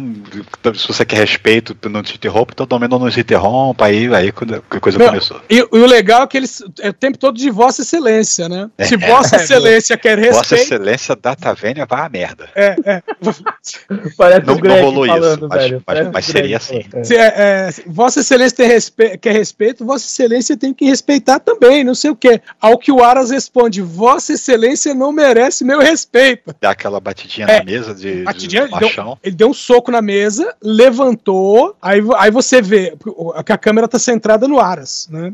se 0.75 0.88
você 0.88 1.05
quer 1.05 1.16
respeito, 1.19 1.77
não 1.88 2.03
te 2.03 2.14
interrompa, 2.16 2.53
então 2.53 2.66
também 2.66 2.88
não 2.88 2.99
nos 2.99 3.16
interrompa, 3.16 3.87
aí, 3.87 4.12
aí 4.14 4.33
quando 4.33 4.55
a 4.55 4.81
coisa 4.81 4.99
Não, 4.99 5.07
começou. 5.07 5.40
E, 5.49 5.57
e 5.59 5.62
o 5.62 5.87
legal 5.87 6.23
é 6.23 6.27
que 6.27 6.37
eles 6.37 6.62
é 6.81 6.88
o 6.88 6.92
tempo 6.92 7.19
todo 7.19 7.37
de 7.37 7.51
Vossa 7.51 7.83
Excelência, 7.83 8.49
né? 8.49 8.69
Se 8.81 8.95
É. 8.95 8.99
Vossa 8.99 9.37
Excelência 9.37 9.97
quer 9.97 10.16
Vossa 10.19 10.40
respeito. 10.57 10.62
Excelência 10.62 11.16
da 11.16 11.35
Taverna 11.37 11.87
vai 11.87 12.07
a 12.07 12.09
merda. 12.09 12.49
É, 12.55 12.77
é. 12.85 13.03
Parece 14.16 14.47
Não, 14.47 14.55
o 14.57 14.61
não 14.61 14.81
rolou 14.81 15.07
falando, 15.07 15.38
isso, 15.38 15.49
mas, 15.49 15.62
velho. 15.62 15.83
mas, 15.87 16.11
mas 16.12 16.27
Greg 16.29 16.33
seria 16.33 16.57
assim. 16.57 16.85
Se, 17.05 17.16
é, 17.16 17.35
é, 17.37 17.71
se 17.73 17.83
Vossa 17.87 18.21
Excelência 18.21 18.57
tem 18.57 18.69
respe- 18.69 19.19
quer 19.19 19.33
respeito, 19.33 19.85
Vossa 19.85 20.07
Excelência 20.07 20.57
tem 20.57 20.73
que 20.73 20.85
respeitar 20.85 21.38
também, 21.38 21.85
não 21.85 21.95
sei 21.95 22.11
o 22.11 22.16
quê. 22.16 22.40
Ao 22.61 22.79
que 22.79 22.90
o 22.90 23.03
Aras 23.03 23.31
responde: 23.31 23.81
Vossa 23.83 24.33
Excelência 24.33 24.95
não 24.95 25.12
merece 25.12 25.64
meu 25.64 25.81
respeito. 25.81 26.55
Dá 26.61 26.71
aquela 26.71 27.01
batidinha 27.01 27.47
É, 27.47 27.59
na 27.59 27.64
mesa 27.64 27.95
de, 27.95 28.25
de 28.25 28.45
ele, 28.64 28.70
deu, 28.80 28.88
ele 29.22 29.35
deu 29.37 29.48
um 29.48 29.54
soco 29.54 29.90
na 29.90 30.00
mesa, 30.02 30.54
levantou, 30.62 31.76
aí, 31.80 32.00
aí 32.16 32.30
você 32.30 32.61
vê 32.62 32.94
que 33.44 33.52
a 33.52 33.59
câmera 33.59 33.87
tá 33.88 33.98
centrada 33.98 34.48
no 34.48 34.59
Aras, 34.61 35.09
né? 35.11 35.32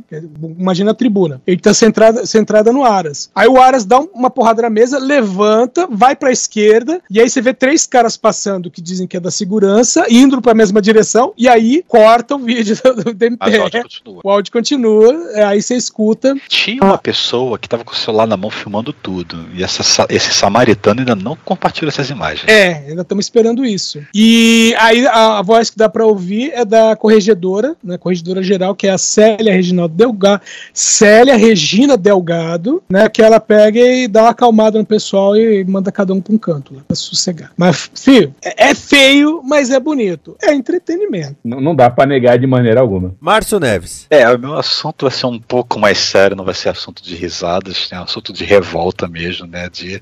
Imagina 0.58 0.90
a 0.90 0.94
tribuna. 0.94 1.40
Ele 1.46 1.58
tá 1.60 1.72
centrada, 1.74 2.26
centrada 2.26 2.72
no 2.72 2.84
Aras. 2.84 3.30
Aí 3.34 3.46
o 3.48 3.60
Aras 3.60 3.84
dá 3.84 4.00
um- 4.00 4.08
uma 4.14 4.30
porrada 4.30 4.62
na 4.62 4.70
mesa, 4.70 4.98
levanta, 4.98 5.86
vai 5.90 6.14
pra 6.16 6.30
esquerda, 6.32 7.00
e 7.10 7.20
aí 7.20 7.28
você 7.28 7.40
vê 7.40 7.52
três 7.54 7.86
caras 7.86 8.16
passando 8.16 8.70
que 8.70 8.80
dizem 8.80 9.06
que 9.06 9.16
é 9.16 9.20
da 9.20 9.30
segurança, 9.30 10.04
indo 10.10 10.40
pra 10.42 10.54
mesma 10.54 10.80
direção, 10.82 11.32
e 11.36 11.48
aí 11.48 11.84
corta 11.86 12.34
o 12.34 12.38
vídeo 12.38 12.76
do, 12.82 13.12
do 13.14 13.36
Mas 13.38 13.54
o 13.54 13.62
áudio 13.62 13.82
continua. 13.82 14.20
O 14.24 14.30
áudio 14.30 14.52
continua, 14.52 15.30
é, 15.32 15.44
aí 15.44 15.62
você 15.62 15.76
escuta. 15.76 16.34
Tinha 16.48 16.82
uma 16.82 16.98
pessoa 16.98 17.58
que 17.58 17.68
tava 17.68 17.84
com 17.84 17.92
o 17.92 17.96
celular 17.96 18.26
na 18.26 18.36
mão 18.36 18.50
filmando 18.50 18.92
tudo. 18.92 19.46
E 19.54 19.62
essa, 19.62 19.82
sa- 19.82 20.06
esse 20.08 20.32
samaritano 20.32 21.00
ainda 21.00 21.14
não 21.14 21.36
compartilha 21.44 21.88
essas 21.88 22.10
imagens. 22.10 22.46
É, 22.48 22.84
ainda 22.88 23.01
estamos 23.02 23.26
esperando 23.26 23.64
isso. 23.64 24.00
E 24.14 24.74
aí 24.78 25.06
a, 25.06 25.38
a 25.38 25.42
voz 25.42 25.70
que 25.70 25.76
dá 25.76 25.88
pra 25.88 26.06
ouvir 26.06 26.52
é 26.54 26.64
da 26.64 26.96
corregedora, 26.96 27.76
né, 27.82 27.98
corregedora 27.98 28.42
geral, 28.42 28.74
que 28.74 28.86
é 28.86 28.90
a 28.90 28.98
Célia 28.98 29.52
Reginaldo 29.52 29.94
Delgado, 29.94 30.42
Célia 30.72 31.36
Regina 31.36 31.96
Delgado, 31.96 32.82
né, 32.88 33.08
que 33.08 33.22
ela 33.22 33.40
pega 33.40 33.78
e 33.80 34.08
dá 34.08 34.22
uma 34.22 34.30
acalmada 34.30 34.78
no 34.78 34.86
pessoal 34.86 35.36
e 35.36 35.64
manda 35.64 35.92
cada 35.92 36.12
um 36.12 36.20
pra 36.20 36.34
um 36.34 36.38
canto 36.38 36.74
lá, 36.74 36.82
pra 36.86 36.96
sossegar. 36.96 37.52
Mas, 37.56 37.90
filho, 37.94 38.34
é, 38.42 38.70
é 38.70 38.74
feio, 38.74 39.42
mas 39.44 39.70
é 39.70 39.78
bonito. 39.78 40.36
É 40.42 40.54
entretenimento. 40.54 41.36
Não, 41.44 41.60
não 41.60 41.74
dá 41.74 41.90
pra 41.90 42.06
negar 42.06 42.38
de 42.38 42.46
maneira 42.46 42.80
alguma. 42.80 43.14
Márcio 43.20 43.60
Neves. 43.60 44.06
É, 44.10 44.28
o 44.30 44.38
meu 44.38 44.54
assunto 44.54 45.06
vai 45.06 45.12
ser 45.12 45.26
um 45.26 45.38
pouco 45.38 45.78
mais 45.78 45.98
sério, 45.98 46.36
não 46.36 46.44
vai 46.44 46.54
ser 46.54 46.68
assunto 46.68 47.02
de 47.02 47.14
risadas, 47.14 47.88
é 47.90 47.98
um 47.98 48.04
assunto 48.04 48.32
de 48.32 48.44
revolta 48.44 49.08
mesmo, 49.08 49.46
né? 49.46 49.68
De 49.68 50.00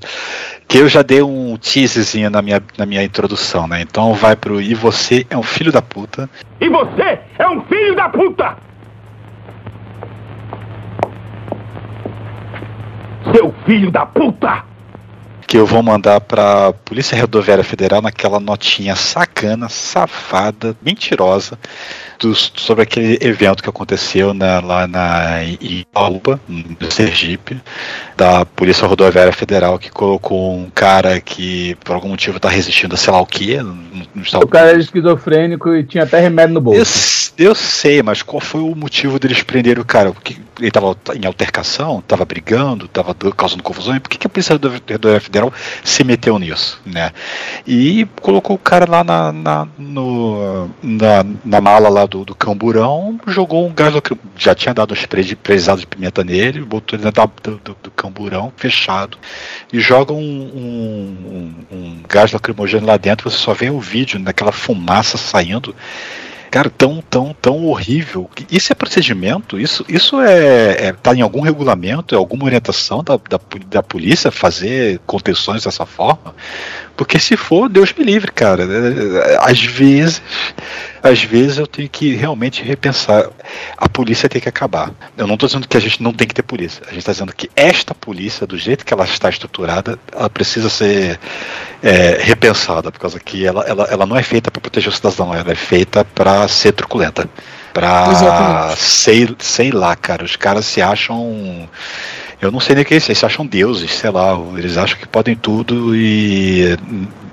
que 0.68 0.78
eu 0.78 0.88
já 0.88 1.02
dei 1.02 1.22
um 1.22 1.56
teaserzinho 1.56 2.30
na 2.30 2.42
minha, 2.42 2.62
na 2.76 2.86
minha 2.90 3.04
introdução, 3.04 3.68
né? 3.68 3.80
Então 3.80 4.12
vai 4.14 4.34
pro 4.34 4.60
E 4.60 4.74
você 4.74 5.24
é 5.30 5.38
um 5.38 5.44
filho 5.44 5.70
da 5.70 5.80
puta. 5.80 6.28
E 6.60 6.68
você 6.68 7.20
é 7.38 7.48
um 7.48 7.62
filho 7.62 7.94
da 7.94 8.08
puta! 8.08 8.56
Seu 13.32 13.54
filho 13.64 13.92
da 13.92 14.04
puta! 14.04 14.69
Que 15.50 15.56
eu 15.56 15.66
vou 15.66 15.82
mandar 15.82 16.20
para 16.20 16.72
Polícia 16.72 17.20
Rodoviária 17.20 17.64
Federal 17.64 18.00
naquela 18.00 18.38
notinha 18.38 18.94
sacana, 18.94 19.68
safada, 19.68 20.76
mentirosa 20.80 21.58
dos, 22.20 22.52
sobre 22.54 22.82
aquele 22.82 23.18
evento 23.20 23.62
que 23.62 23.68
aconteceu 23.68 24.34
na, 24.34 24.60
lá 24.60 24.86
na 24.86 25.42
Ipaúba, 25.60 26.38
no 26.46 26.90
Sergipe, 26.90 27.60
da 28.16 28.44
Polícia 28.44 28.86
Rodoviária 28.86 29.32
Federal 29.32 29.78
que 29.78 29.90
colocou 29.90 30.54
um 30.54 30.70
cara 30.70 31.20
que 31.20 31.74
por 31.84 31.94
algum 31.94 32.10
motivo 32.10 32.36
está 32.36 32.48
resistindo 32.48 32.94
a 32.94 32.98
sei 32.98 33.12
lá 33.12 33.20
o 33.20 33.26
que. 33.26 33.56
O 34.42 34.46
cara 34.46 34.68
era 34.68 34.78
esquizofrênico 34.78 35.74
e 35.74 35.82
tinha 35.82 36.04
até 36.04 36.20
remédio 36.20 36.54
no 36.54 36.60
bolso. 36.60 37.32
Eu, 37.38 37.48
eu 37.48 37.54
sei, 37.54 38.02
mas 38.02 38.22
qual 38.22 38.40
foi 38.40 38.60
o 38.60 38.74
motivo 38.76 39.18
deles 39.18 39.42
prenderem 39.42 39.82
o 39.82 39.86
cara? 39.86 40.12
Porque 40.12 40.36
ele 40.58 40.68
estava 40.68 40.94
em 41.14 41.26
altercação, 41.26 42.00
estava 42.00 42.24
brigando, 42.24 42.84
estava 42.84 43.14
causando 43.34 43.62
confusão. 43.62 43.96
E 43.96 44.00
por 44.00 44.10
que, 44.10 44.18
que 44.18 44.26
a 44.26 44.30
Polícia 44.30 44.52
Rodoviária 44.52 45.20
Federal 45.20 45.39
Federal 45.40 45.52
se 45.82 46.04
meteu 46.04 46.38
nisso, 46.38 46.80
né? 46.84 47.12
E 47.66 48.06
colocou 48.20 48.56
o 48.56 48.58
cara 48.58 48.88
lá 48.88 49.02
na, 49.02 49.32
na, 49.32 49.68
no, 49.78 50.68
na, 50.82 51.24
na 51.44 51.60
mala 51.60 51.88
lá 51.88 52.06
do, 52.06 52.24
do 52.24 52.34
camburão, 52.34 53.18
jogou 53.26 53.66
um 53.66 53.72
gás 53.72 53.94
já 54.36 54.54
tinha 54.54 54.74
dado 54.74 54.92
um 54.92 54.96
spray 54.96 55.24
de 55.24 55.34
pesado 55.34 55.80
de 55.80 55.86
pimenta 55.86 56.22
nele, 56.22 56.60
botou 56.60 56.98
ele 56.98 57.04
dentro 57.04 57.30
do, 57.42 57.56
do, 57.58 57.76
do 57.82 57.90
camburão 57.90 58.52
fechado 58.56 59.18
e 59.72 59.80
joga 59.80 60.12
um, 60.12 60.18
um, 60.18 61.54
um, 61.72 61.76
um 61.76 62.02
gás 62.08 62.32
lacrimogêneo 62.32 62.86
lá 62.86 62.96
dentro. 62.96 63.30
Você 63.30 63.38
só 63.38 63.54
vê 63.54 63.70
o 63.70 63.80
vídeo 63.80 64.18
daquela 64.20 64.52
fumaça 64.52 65.16
saindo 65.16 65.74
cara, 66.50 66.68
tão, 66.68 67.02
tão, 67.08 67.34
tão 67.40 67.64
horrível. 67.66 68.28
Isso 68.50 68.72
é 68.72 68.74
procedimento? 68.74 69.58
Isso, 69.58 69.84
isso 69.88 70.20
é, 70.20 70.86
é 70.86 70.92
tá 70.92 71.14
em 71.14 71.20
algum 71.20 71.40
regulamento, 71.40 72.14
é 72.14 72.18
alguma 72.18 72.44
orientação 72.44 73.04
da, 73.04 73.16
da, 73.16 73.40
da 73.66 73.82
polícia 73.82 74.30
fazer 74.30 75.00
contenções 75.06 75.64
dessa 75.64 75.86
forma? 75.86 76.34
Porque 76.96 77.18
se 77.18 77.36
for, 77.36 77.68
Deus 77.68 77.94
me 77.96 78.04
livre, 78.04 78.30
cara. 78.32 78.64
Às 79.40 79.62
vezes, 79.62 80.20
às 81.02 81.22
vezes 81.22 81.58
eu 81.58 81.66
tenho 81.66 81.88
que 81.88 82.14
realmente 82.14 82.62
repensar. 82.62 83.28
A 83.76 83.88
polícia 83.88 84.28
tem 84.28 84.40
que 84.40 84.48
acabar. 84.48 84.92
Eu 85.16 85.26
não 85.26 85.34
estou 85.34 85.46
dizendo 85.46 85.66
que 85.66 85.76
a 85.76 85.80
gente 85.80 86.02
não 86.02 86.12
tem 86.12 86.26
que 86.26 86.34
ter 86.34 86.42
polícia. 86.42 86.82
A 86.86 86.90
gente 86.90 86.98
está 86.98 87.12
dizendo 87.12 87.34
que 87.34 87.50
esta 87.56 87.94
polícia, 87.94 88.46
do 88.46 88.58
jeito 88.58 88.84
que 88.84 88.92
ela 88.92 89.04
está 89.04 89.28
estruturada, 89.28 89.98
ela 90.12 90.28
precisa 90.28 90.68
ser 90.68 91.18
é, 91.82 92.18
repensada, 92.22 92.92
por 92.92 93.00
causa 93.00 93.18
que 93.18 93.46
ela, 93.46 93.64
ela, 93.64 93.84
ela 93.84 94.06
não 94.06 94.16
é 94.16 94.22
feita 94.22 94.50
para 94.50 94.60
proteger 94.60 94.90
o 94.90 94.92
cidadão, 94.92 95.34
ela 95.34 95.52
é 95.52 95.54
feita 95.56 96.04
para 96.04 96.46
ser 96.48 96.72
truculenta. 96.72 97.28
Pra 97.72 98.74
sei, 98.76 99.28
sei 99.38 99.70
lá, 99.70 99.94
cara. 99.94 100.24
Os 100.24 100.36
caras 100.36 100.66
se 100.66 100.82
acham 100.82 101.68
eu 102.40 102.50
não 102.50 102.58
sei 102.58 102.74
nem 102.74 102.82
o 102.82 102.86
que 102.86 102.94
é 102.94 102.96
isso, 102.96 103.10
eles 103.10 103.18
se 103.18 103.26
acham 103.26 103.44
deuses, 103.44 103.92
sei 103.92 104.10
lá, 104.10 104.32
eles 104.56 104.78
acham 104.78 104.98
que 104.98 105.06
podem 105.06 105.36
tudo 105.36 105.94
e, 105.94 106.74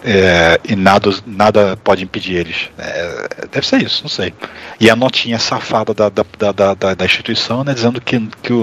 é, 0.03 0.59
e 0.63 0.75
nada, 0.75 1.09
nada 1.25 1.77
pode 1.83 2.03
impedir 2.03 2.35
eles. 2.35 2.69
É, 2.77 3.27
deve 3.51 3.67
ser 3.67 3.81
isso, 3.81 4.03
não 4.03 4.09
sei. 4.09 4.33
E 4.79 4.89
a 4.89 4.95
notinha 4.95 5.39
safada 5.39 5.93
da, 5.93 6.09
da, 6.09 6.23
da, 6.51 6.73
da, 6.73 6.93
da 6.93 7.05
instituição, 7.05 7.63
né, 7.63 7.73
dizendo 7.73 7.99
que, 7.99 8.19
que 8.41 8.53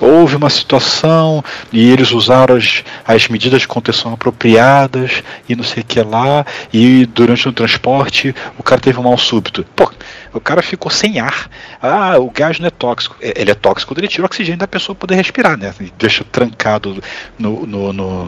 houve 0.00 0.36
uma 0.36 0.50
situação 0.50 1.42
e 1.72 1.90
eles 1.90 2.12
usaram 2.12 2.56
as, 2.56 2.84
as 3.06 3.28
medidas 3.28 3.62
de 3.62 3.68
contenção 3.68 4.12
apropriadas 4.12 5.22
e 5.48 5.56
não 5.56 5.64
sei 5.64 5.82
o 5.82 5.86
que 5.86 6.00
lá, 6.00 6.44
e 6.72 7.06
durante 7.06 7.48
o 7.48 7.52
transporte 7.52 8.34
o 8.58 8.62
cara 8.62 8.80
teve 8.80 8.98
um 8.98 9.04
mal 9.04 9.18
súbito. 9.18 9.64
Pô, 9.74 9.90
o 10.36 10.40
cara 10.40 10.62
ficou 10.62 10.90
sem 10.90 11.18
ar. 11.18 11.48
Ah, 11.80 12.18
o 12.18 12.30
gás 12.30 12.58
não 12.58 12.66
é 12.66 12.70
tóxico. 12.70 13.16
É, 13.20 13.40
ele 13.40 13.50
é 13.50 13.54
tóxico 13.54 13.92
quando 13.92 13.98
ele 13.98 14.08
tira 14.08 14.22
o 14.22 14.26
oxigênio 14.26 14.58
da 14.58 14.68
pessoa 14.68 14.94
poder 14.94 15.14
respirar, 15.14 15.56
né? 15.56 15.74
E 15.80 15.92
deixa 15.98 16.24
trancado 16.24 17.02
no, 17.38 17.66
no, 17.66 17.92
no, 17.92 18.24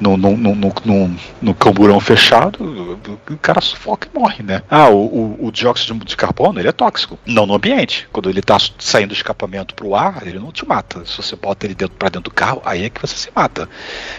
no, 0.00 0.16
no, 0.16 0.36
no, 0.36 0.54
no, 0.84 1.16
no 1.40 1.54
camburão 1.54 2.00
fechado, 2.00 2.98
o 3.28 3.36
cara 3.38 3.60
sufoca 3.60 4.08
e 4.12 4.18
morre, 4.18 4.42
né? 4.42 4.62
Ah, 4.70 4.88
o, 4.88 5.36
o, 5.40 5.46
o 5.46 5.52
dióxido 5.52 6.04
de 6.04 6.16
carbono, 6.16 6.60
ele 6.60 6.68
é 6.68 6.72
tóxico. 6.72 7.18
Não 7.26 7.46
no 7.46 7.54
ambiente. 7.54 8.08
Quando 8.12 8.28
ele 8.28 8.40
está 8.40 8.56
saindo 8.78 9.08
do 9.08 9.14
escapamento 9.14 9.74
para 9.74 9.86
o 9.86 9.94
ar, 9.94 10.26
ele 10.26 10.38
não 10.38 10.50
te 10.50 10.66
mata. 10.66 11.04
Se 11.04 11.16
você 11.16 11.36
bota 11.36 11.66
ele 11.66 11.74
dentro, 11.74 11.96
para 11.96 12.08
dentro 12.08 12.30
do 12.30 12.34
carro, 12.34 12.62
aí 12.64 12.84
é 12.84 12.90
que 12.90 13.00
você 13.00 13.14
se 13.14 13.30
mata. 13.34 13.68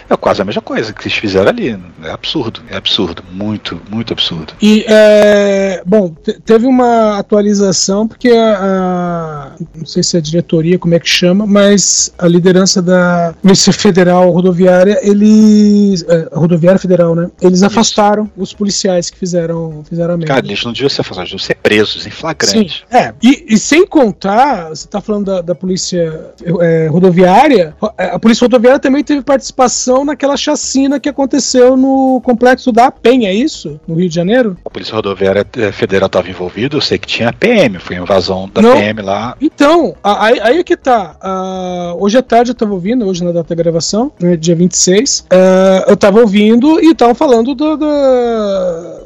É 0.08 0.16
quase 0.16 0.40
a 0.40 0.44
mesma 0.44 0.62
coisa 0.62 0.92
que 0.92 1.02
eles 1.02 1.18
fizeram 1.18 1.48
ali. 1.48 1.78
É 2.02 2.10
absurdo. 2.10 2.62
É 2.68 2.76
absurdo. 2.76 3.22
Muito, 3.30 3.80
muito 3.90 4.12
absurdo. 4.12 4.54
E, 4.60 4.84
é, 4.88 5.82
bom, 5.84 6.10
teve 6.44 6.66
uma 6.66 6.84
atualização, 7.18 8.06
porque 8.06 8.30
a, 8.30 8.58
a, 8.58 9.50
não 9.76 9.86
sei 9.86 10.02
se 10.02 10.16
é 10.16 10.18
a 10.18 10.22
diretoria, 10.22 10.78
como 10.78 10.94
é 10.94 10.98
que 10.98 11.08
chama, 11.08 11.46
mas 11.46 12.12
a 12.18 12.26
liderança 12.26 12.80
da 12.82 13.34
Polícia 13.40 13.72
Federal 13.72 14.30
Rodoviária, 14.30 14.98
eles. 15.02 16.04
É, 16.08 16.28
rodoviária 16.32 16.78
Federal, 16.78 17.14
né? 17.14 17.30
Eles 17.40 17.58
Isso. 17.58 17.66
afastaram 17.66 18.30
os 18.36 18.52
policiais 18.52 19.10
que 19.10 19.18
fizeram, 19.18 19.84
fizeram 19.88 20.14
a 20.14 20.16
merda. 20.16 20.34
Cara, 20.34 20.46
eles 20.46 20.64
não 20.64 20.72
deviam 20.72 20.88
ser 20.88 21.00
afastados, 21.00 21.30
deviam 21.30 21.46
ser 21.46 21.54
presos 21.56 22.06
em 22.06 22.10
flagrante. 22.10 22.84
Sim, 22.88 22.96
é. 22.96 23.14
E, 23.22 23.54
e, 23.54 23.58
sem 23.58 23.86
contar, 23.86 24.70
você 24.70 24.86
tá 24.88 25.00
falando 25.00 25.26
da, 25.26 25.40
da 25.40 25.54
polícia 25.54 26.32
é, 26.60 26.88
rodoviária, 26.88 27.74
a 27.96 28.18
polícia 28.18 28.44
rodoviária 28.44 28.78
também 28.78 29.02
teve 29.04 29.22
participação 29.22 30.04
naquela 30.04 30.36
chacina 30.36 31.00
que 31.00 31.08
aconteceu 31.08 31.76
no 31.76 32.20
complexo 32.22 32.72
da 32.72 32.90
Penha, 32.90 33.28
é 33.28 33.34
isso? 33.34 33.80
No 33.86 33.94
Rio 33.94 34.08
de 34.08 34.14
Janeiro? 34.14 34.56
A 34.64 34.70
polícia 34.70 34.94
rodoviária 34.94 35.46
é, 35.56 35.72
federal 35.72 36.06
estava 36.06 36.28
envolvida, 36.28 36.76
eu 36.76 36.80
sei 36.80 36.93
que 36.98 37.06
tinha 37.06 37.32
PM, 37.32 37.78
foi 37.78 37.96
invasão 37.96 38.48
da 38.52 38.62
Não. 38.62 38.72
PM 38.76 39.02
lá. 39.02 39.36
Então, 39.40 39.94
aí, 40.02 40.40
aí 40.40 40.58
é 40.58 40.64
que 40.64 40.76
tá. 40.76 41.16
Uh, 41.22 42.02
hoje 42.02 42.18
à 42.18 42.22
tarde 42.22 42.50
eu 42.50 42.54
tava 42.54 42.72
ouvindo, 42.72 43.06
hoje 43.06 43.24
na 43.24 43.32
data 43.32 43.54
da 43.54 43.62
gravação, 43.62 44.12
né, 44.20 44.36
dia 44.36 44.54
26, 44.54 45.20
uh, 45.20 45.24
ah, 45.30 45.84
eu 45.88 45.96
tava 45.96 46.20
ouvindo 46.20 46.80
e 46.80 46.90
estavam 46.90 47.14
falando 47.14 47.54
do, 47.54 47.76
do, 47.76 47.86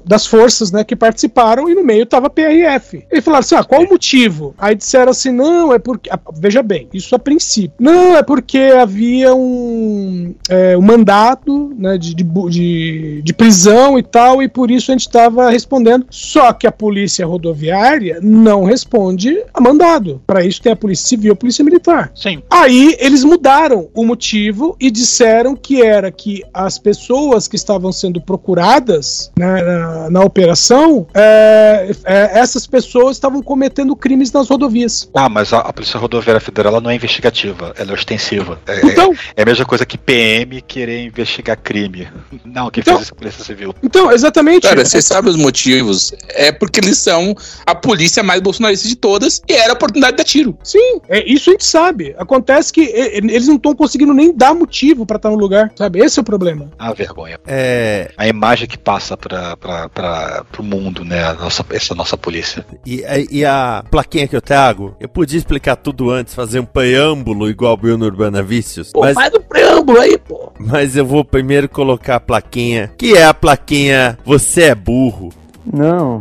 das 0.04 0.26
forças 0.26 0.72
né, 0.72 0.82
que 0.84 0.96
participaram 0.96 1.68
e 1.68 1.74
no 1.74 1.84
meio 1.84 2.06
tava 2.06 2.30
PRF. 2.30 3.04
Eles 3.10 3.24
falaram 3.24 3.40
assim: 3.40 3.54
ah, 3.54 3.64
qual 3.64 3.82
o 3.82 3.88
motivo? 3.88 4.54
Aí 4.58 4.74
disseram 4.74 5.10
assim: 5.10 5.30
não, 5.30 5.72
é 5.72 5.78
porque. 5.78 6.10
Ah, 6.10 6.18
veja 6.34 6.62
bem, 6.62 6.88
isso 6.92 7.14
a 7.14 7.18
princípio. 7.18 7.72
Não, 7.78 8.16
é 8.16 8.22
porque 8.22 8.58
havia 8.58 9.34
um, 9.34 10.34
é, 10.48 10.76
um 10.76 10.82
mandato 10.82 11.74
né, 11.76 11.98
de, 11.98 12.14
de, 12.14 12.24
de, 12.24 13.22
de 13.22 13.32
prisão 13.32 13.98
e 13.98 14.02
tal, 14.02 14.42
e 14.42 14.48
por 14.48 14.70
isso 14.70 14.90
a 14.90 14.94
gente 14.94 15.06
estava 15.06 15.50
respondendo. 15.50 16.06
Só 16.10 16.52
que 16.52 16.66
a 16.66 16.72
polícia 16.72 17.26
rodoviária 17.26 17.67
rodoviária 17.68 18.18
não 18.22 18.64
responde 18.64 19.42
a 19.52 19.60
mandado. 19.60 20.20
Para 20.26 20.44
isso 20.44 20.62
tem 20.62 20.72
a 20.72 20.76
Polícia 20.76 21.06
Civil 21.06 21.30
e 21.30 21.32
a 21.32 21.36
Polícia 21.36 21.64
Militar. 21.64 22.10
Sim. 22.14 22.42
Aí 22.50 22.96
eles 22.98 23.24
mudaram 23.24 23.88
o 23.94 24.04
motivo 24.04 24.76
e 24.80 24.90
disseram 24.90 25.54
que 25.54 25.82
era 25.82 26.10
que 26.10 26.42
as 26.52 26.78
pessoas 26.78 27.46
que 27.46 27.56
estavam 27.56 27.92
sendo 27.92 28.20
procuradas 28.20 29.30
né, 29.38 29.62
na, 29.62 30.10
na, 30.10 30.20
operação, 30.22 31.06
é, 31.14 31.90
é, 32.04 32.38
essas 32.38 32.66
pessoas 32.66 33.16
estavam 33.16 33.42
cometendo 33.42 33.94
crimes 33.94 34.32
nas 34.32 34.48
rodovias. 34.48 35.08
Ah, 35.14 35.28
mas 35.28 35.52
a, 35.52 35.58
a 35.58 35.72
Polícia 35.72 35.98
Rodoviária 35.98 36.40
Federal 36.40 36.72
ela 36.72 36.80
não 36.80 36.90
é 36.90 36.94
investigativa, 36.94 37.74
ela 37.78 37.90
é 37.90 37.94
ostensiva. 37.94 38.58
É, 38.66 38.86
então, 38.86 39.12
é, 39.12 39.40
é 39.40 39.42
a 39.42 39.46
mesma 39.46 39.64
coisa 39.64 39.84
que 39.84 39.98
PM 39.98 40.60
querer 40.62 41.04
investigar 41.04 41.56
crime. 41.58 42.08
Não, 42.44 42.70
quem 42.70 42.80
então, 42.80 42.94
fez 42.94 43.06
isso 43.06 43.14
é 43.14 43.16
a 43.16 43.18
Polícia 43.18 43.44
Civil. 43.44 43.74
Então, 43.82 44.12
exatamente. 44.12 44.62
Cara, 44.62 44.84
você 44.84 45.00
sabe 45.00 45.28
os 45.28 45.36
motivos? 45.36 46.12
É 46.28 46.52
porque 46.52 46.80
eles 46.80 46.98
são 46.98 47.34
a 47.66 47.74
polícia 47.74 48.22
mais 48.22 48.40
bolsonarista 48.40 48.88
de 48.88 48.96
todas 48.96 49.42
e 49.48 49.52
era 49.52 49.72
a 49.72 49.74
oportunidade 49.74 50.12
de 50.12 50.18
dar 50.18 50.24
tiro. 50.24 50.58
Sim, 50.62 51.00
é, 51.08 51.24
isso 51.30 51.50
a 51.50 51.52
gente 51.52 51.66
sabe. 51.66 52.14
Acontece 52.18 52.72
que 52.72 52.80
eles 52.80 53.46
não 53.46 53.56
estão 53.56 53.74
conseguindo 53.74 54.14
nem 54.14 54.34
dar 54.34 54.54
motivo 54.54 55.06
para 55.06 55.16
estar 55.16 55.30
no 55.30 55.36
lugar, 55.36 55.72
sabe? 55.76 56.00
Esse 56.00 56.18
é 56.18 56.22
o 56.22 56.24
problema. 56.24 56.70
A 56.78 56.92
vergonha. 56.92 57.38
É... 57.46 58.10
A 58.16 58.26
imagem 58.26 58.66
que 58.66 58.78
passa 58.78 59.16
para 59.16 60.44
o 60.58 60.62
mundo, 60.62 61.04
né? 61.04 61.24
A 61.24 61.34
nossa, 61.34 61.64
essa 61.70 61.94
nossa 61.94 62.16
polícia. 62.16 62.64
E, 62.84 63.04
e 63.30 63.44
a 63.44 63.84
plaquinha 63.90 64.28
que 64.28 64.36
eu 64.36 64.42
trago, 64.42 64.96
eu 65.00 65.08
podia 65.08 65.38
explicar 65.38 65.76
tudo 65.76 66.10
antes, 66.10 66.34
fazer 66.34 66.60
um 66.60 66.64
preâmbulo 66.64 67.48
igual 67.48 67.74
o 67.74 67.76
Bruno 67.76 68.04
Urbana 68.04 68.42
Vícios. 68.42 68.92
Pô, 68.92 69.00
mas... 69.00 69.14
faz 69.14 69.32
um 69.34 69.40
preâmbulo 69.40 70.00
aí, 70.00 70.18
pô. 70.18 70.52
Mas 70.58 70.96
eu 70.96 71.06
vou 71.06 71.24
primeiro 71.24 71.68
colocar 71.68 72.16
a 72.16 72.20
plaquinha, 72.20 72.92
que 72.96 73.14
é 73.14 73.24
a 73.24 73.34
plaquinha 73.34 74.18
Você 74.24 74.62
é 74.64 74.74
burro. 74.74 75.30
Não, 75.70 76.20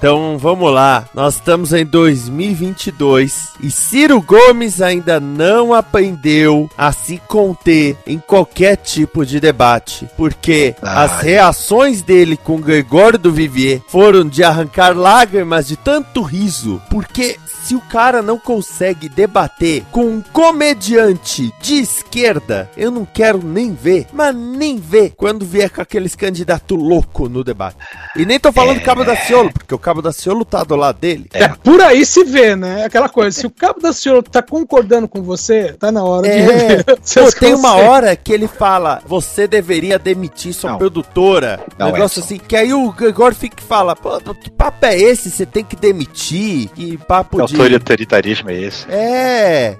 Então 0.00 0.38
vamos 0.38 0.72
lá, 0.72 1.04
nós 1.12 1.34
estamos 1.34 1.74
em 1.74 1.84
2022 1.84 3.50
e 3.60 3.70
Ciro 3.70 4.18
Gomes 4.22 4.80
ainda 4.80 5.20
não 5.20 5.74
aprendeu 5.74 6.70
a 6.74 6.90
se 6.90 7.18
conter 7.28 7.98
em 8.06 8.18
qualquer 8.18 8.78
tipo 8.78 9.26
de 9.26 9.38
debate, 9.38 10.08
porque 10.16 10.74
Ai. 10.80 11.04
as 11.04 11.20
reações 11.20 12.00
dele 12.00 12.34
com 12.34 12.62
Gregório 12.62 13.18
do 13.18 13.30
Vivier 13.30 13.82
foram 13.88 14.26
de 14.26 14.42
arrancar 14.42 14.96
lágrimas 14.96 15.68
de 15.68 15.76
tanto 15.76 16.22
riso, 16.22 16.80
porque 16.88 17.38
se 17.62 17.74
o 17.74 17.80
cara 17.80 18.22
não 18.22 18.38
consegue 18.38 19.08
debater 19.08 19.84
com 19.90 20.04
um 20.04 20.22
comediante 20.32 21.52
de 21.60 21.76
esquerda, 21.80 22.70
eu 22.76 22.90
não 22.90 23.04
quero 23.04 23.42
nem 23.42 23.72
ver, 23.74 24.06
mas 24.12 24.34
nem 24.34 24.76
ver 24.78 25.12
quando 25.16 25.44
vier 25.44 25.70
com 25.70 25.80
aqueles 25.80 26.14
candidatos 26.14 26.76
louco 26.78 27.28
no 27.28 27.42
debate. 27.44 27.76
E 28.16 28.24
nem 28.24 28.38
tô 28.38 28.52
falando 28.52 28.78
do 28.78 28.84
Cabo 28.84 29.04
da 29.04 29.16
Ciolo, 29.16 29.52
porque 29.52 29.74
o 29.74 29.78
Cabo 29.78 30.02
da 30.02 30.12
Ciolo 30.12 30.44
tá 30.44 30.62
do 30.64 30.76
lado 30.76 30.98
dele. 30.98 31.28
É, 31.32 31.48
por 31.48 31.80
aí 31.80 32.04
se 32.04 32.24
vê, 32.24 32.54
né? 32.56 32.84
Aquela 32.84 33.08
coisa, 33.08 33.38
se 33.38 33.46
o 33.46 33.50
Cabo 33.50 33.80
da 33.80 33.92
Ciolo 33.92 34.22
tá 34.22 34.42
concordando 34.42 35.08
com 35.08 35.22
você, 35.22 35.72
tá 35.78 35.90
na 35.92 36.02
hora 36.02 36.22
de 36.28 36.34
É, 36.34 36.40
rever 36.40 36.84
pô, 36.84 37.32
tem 37.38 37.54
uma 37.54 37.74
hora 37.76 38.14
que 38.16 38.32
ele 38.32 38.48
fala, 38.48 39.02
você 39.06 39.46
deveria 39.46 39.98
demitir 39.98 40.52
sua 40.52 40.70
Não. 40.72 40.78
produtora. 40.78 41.60
Não, 41.78 41.86
negócio 41.92 42.20
Edson. 42.20 42.34
assim. 42.34 42.38
Que 42.38 42.56
aí 42.56 42.72
o 42.72 42.90
Gregório 42.92 43.36
fica 43.36 43.56
e 43.62 43.64
fala, 43.66 43.94
pô, 43.96 44.18
que 44.34 44.50
papo 44.50 44.86
é 44.86 44.98
esse? 44.98 45.30
Você 45.30 45.46
tem 45.46 45.64
que 45.64 45.76
demitir? 45.76 46.68
Que 46.70 46.96
papo 46.98 47.46
de... 47.46 47.49
autoritarismo 47.74 48.50
é 48.50 48.60
esse? 48.60 48.86
É. 48.90 49.76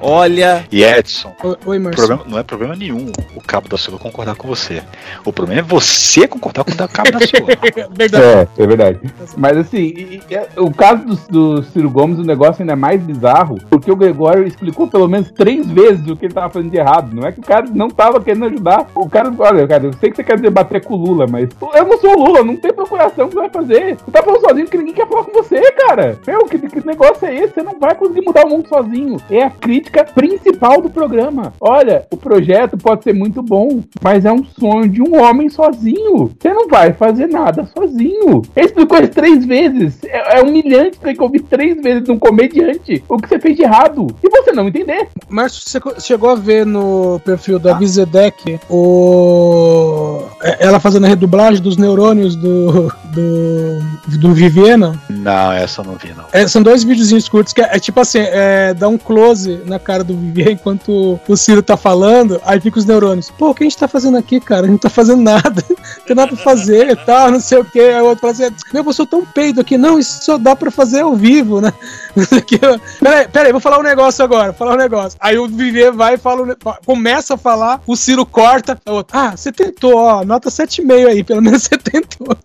Olha, 0.00 0.64
E 0.72 0.82
Edson, 0.82 1.34
Oi, 1.44 1.78
o 1.78 1.90
problema, 1.90 2.24
não 2.26 2.38
é 2.38 2.42
problema 2.42 2.74
nenhum 2.76 3.12
o 3.34 3.40
Cabo 3.40 3.68
da 3.68 3.76
Silva 3.76 3.98
concordar 3.98 4.34
com 4.34 4.48
você. 4.48 4.82
O 5.24 5.32
problema 5.32 5.60
é 5.60 5.62
você 5.62 6.26
concordar 6.26 6.64
com 6.64 6.72
o 6.72 6.88
Cabo 6.88 7.10
da 7.12 7.18
Silva. 7.20 7.52
Verdade. 7.92 8.24
É, 8.58 8.62
é 8.62 8.66
verdade. 8.66 9.00
Mas 9.36 9.56
assim, 9.58 9.78
e- 9.78 10.22
e- 10.30 10.34
é, 10.34 10.48
o 10.56 10.72
caso 10.72 11.04
do, 11.04 11.16
do 11.60 11.62
Ciro 11.64 11.90
Gomes, 11.90 12.18
o 12.18 12.22
negócio 12.22 12.62
ainda 12.62 12.72
é 12.72 12.76
mais 12.76 13.00
bizarro, 13.02 13.58
porque 13.68 13.90
o 13.90 13.96
Gregório 13.96 14.46
explicou 14.46 14.86
pelo 14.88 15.06
menos 15.08 15.30
três 15.32 15.66
vezes 15.68 16.06
o 16.08 16.16
que 16.16 16.26
ele 16.26 16.34
tava 16.34 16.50
fazendo 16.50 16.70
de 16.70 16.78
errado. 16.78 17.14
Não 17.14 17.26
é 17.26 17.32
que 17.32 17.40
o 17.40 17.42
cara 17.44 17.66
não 17.72 17.88
tava 17.90 18.20
querendo 18.20 18.46
ajudar. 18.46 18.86
O 18.94 19.08
cara, 19.08 19.30
olha, 19.38 19.66
cara, 19.68 19.84
eu 19.84 19.92
sei 19.94 20.10
que 20.10 20.16
você 20.16 20.24
quer 20.24 20.38
debater 20.40 20.82
com 20.84 20.94
o 20.94 20.96
Lula, 20.96 21.26
mas 21.28 21.48
eu 21.74 21.84
não 21.86 21.98
sou 21.98 22.16
o 22.18 22.24
Lula, 22.24 22.42
não 22.42 22.56
tem 22.56 22.72
procuração 22.72 23.28
que 23.28 23.34
você 23.34 23.40
vai 23.40 23.50
fazer. 23.50 23.96
Você 23.96 24.10
tá 24.10 24.22
falando 24.22 24.40
sozinho 24.40 24.66
que 24.66 24.78
ninguém 24.78 24.94
quer 24.94 25.08
falar 25.08 25.24
com 25.24 25.32
você, 25.32 25.60
cara. 25.72 26.18
Meu, 26.26 26.44
que, 26.46 26.58
que 26.58 26.86
negócio 26.86 27.26
é 27.26 27.34
esse? 27.34 27.54
Você 27.54 27.62
não 27.62 27.78
vai 27.78 27.94
conseguir 27.94 28.22
mudar 28.22 28.46
o 28.46 28.50
mundo 28.50 28.68
sozinho. 28.68 29.20
É 29.30 29.42
a 29.44 29.50
crítica 29.50 29.89
principal 30.14 30.80
do 30.80 30.90
programa. 30.90 31.52
Olha, 31.60 32.06
o 32.10 32.16
projeto 32.16 32.76
pode 32.76 33.04
ser 33.04 33.14
muito 33.14 33.42
bom, 33.42 33.82
mas 34.02 34.24
é 34.24 34.32
um 34.32 34.44
sonho 34.44 34.88
de 34.88 35.02
um 35.02 35.20
homem 35.20 35.48
sozinho. 35.48 36.30
Você 36.38 36.52
não 36.52 36.68
vai 36.68 36.92
fazer 36.92 37.26
nada 37.26 37.68
sozinho. 37.76 38.42
Ele 38.56 38.66
explicou 38.66 38.98
isso 38.98 39.10
três 39.10 39.44
vezes. 39.44 39.98
É, 40.04 40.38
é 40.38 40.42
humilhante 40.42 40.98
ter 40.98 41.14
que 41.14 41.22
ouvir 41.22 41.40
três 41.42 41.80
vezes 41.82 42.04
de 42.04 42.12
um 42.12 42.18
comediante 42.18 43.02
o 43.08 43.16
que 43.16 43.28
você 43.28 43.38
fez 43.40 43.56
de 43.56 43.62
errado. 43.62 44.06
E 44.22 44.28
você 44.28 44.52
não 44.52 44.68
entender. 44.68 45.08
Márcio, 45.28 45.62
você 45.66 45.80
chegou 46.00 46.30
a 46.30 46.34
ver 46.34 46.64
no 46.64 47.20
perfil 47.24 47.58
da 47.58 47.74
Bizedec 47.74 48.58
o... 48.68 50.22
é- 50.42 50.66
ela 50.66 50.78
fazendo 50.78 51.06
a 51.06 51.08
redublagem 51.08 51.62
dos 51.62 51.76
neurônios 51.76 52.36
do, 52.36 52.92
do, 53.12 54.18
do 54.18 54.32
Viviena? 54.32 55.00
Não, 55.08 55.52
essa 55.52 55.80
eu 55.80 55.86
não 55.86 55.94
vi, 55.94 56.12
não. 56.16 56.24
É, 56.32 56.46
são 56.46 56.62
dois 56.62 56.84
videozinhos 56.84 57.28
curtos 57.28 57.52
que 57.52 57.60
é, 57.60 57.76
é 57.76 57.78
tipo 57.78 58.00
assim, 58.00 58.20
é, 58.20 58.74
dá 58.74 58.88
um 58.88 58.98
close 58.98 59.60
na 59.66 59.78
cara 59.80 60.04
do 60.04 60.16
Vivier 60.16 60.50
enquanto 60.50 61.18
o 61.26 61.36
Ciro 61.36 61.62
tá 61.62 61.76
falando, 61.76 62.40
aí 62.44 62.60
fica 62.60 62.78
os 62.78 62.84
neurônios. 62.84 63.30
Pô, 63.30 63.50
o 63.50 63.54
que 63.54 63.64
a 63.64 63.66
gente 63.66 63.78
tá 63.78 63.88
fazendo 63.88 64.16
aqui, 64.16 64.40
cara? 64.40 64.62
A 64.62 64.64
gente 64.64 64.72
não 64.72 64.78
tá 64.78 64.90
fazendo 64.90 65.22
nada. 65.22 65.64
Não 65.68 66.06
tem 66.06 66.16
nada 66.16 66.34
pra 66.34 66.44
fazer 66.44 66.90
e 66.90 66.96
tal, 66.96 67.30
não 67.30 67.40
sei 67.40 67.58
o 67.58 67.64
que. 67.64 67.80
Aí 67.80 68.00
o 68.00 68.06
outro 68.06 68.20
fala 68.20 68.32
assim, 68.32 68.54
meu, 68.72 68.84
eu 68.84 68.92
sou 68.92 69.06
tão 69.06 69.24
peido 69.24 69.60
aqui. 69.60 69.76
Não, 69.78 69.98
isso 69.98 70.24
só 70.24 70.38
dá 70.38 70.54
pra 70.54 70.70
fazer 70.70 71.00
ao 71.00 71.14
vivo, 71.14 71.60
né? 71.60 71.72
Não 72.16 72.40
quê. 72.40 72.58
Peraí, 72.98 73.28
peraí, 73.28 73.52
vou 73.52 73.60
falar 73.60 73.78
um 73.78 73.82
negócio 73.82 74.24
agora, 74.24 74.52
falar 74.52 74.74
um 74.74 74.78
negócio. 74.78 75.18
Aí 75.20 75.38
o 75.38 75.46
Vivier 75.46 75.92
vai 75.92 76.14
e 76.14 76.18
fala, 76.18 76.56
começa 76.84 77.34
a 77.34 77.38
falar, 77.38 77.80
o 77.86 77.96
Ciro 77.96 78.26
corta, 78.26 78.78
outro, 78.86 79.16
ah, 79.16 79.36
você 79.36 79.52
tentou, 79.52 79.94
ó, 79.94 80.24
nota 80.24 80.50
7,5 80.50 81.06
aí, 81.06 81.22
pelo 81.22 81.42
menos 81.42 81.62
você 81.62 81.78
tentou. 81.78 82.36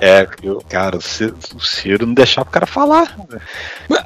É, 0.00 0.26
eu, 0.42 0.62
cara, 0.68 0.96
o 0.96 1.00
Ciro, 1.00 1.36
o 1.54 1.60
Ciro 1.60 2.06
não 2.06 2.14
deixava 2.14 2.48
o 2.48 2.52
cara 2.52 2.66
falar. 2.66 3.16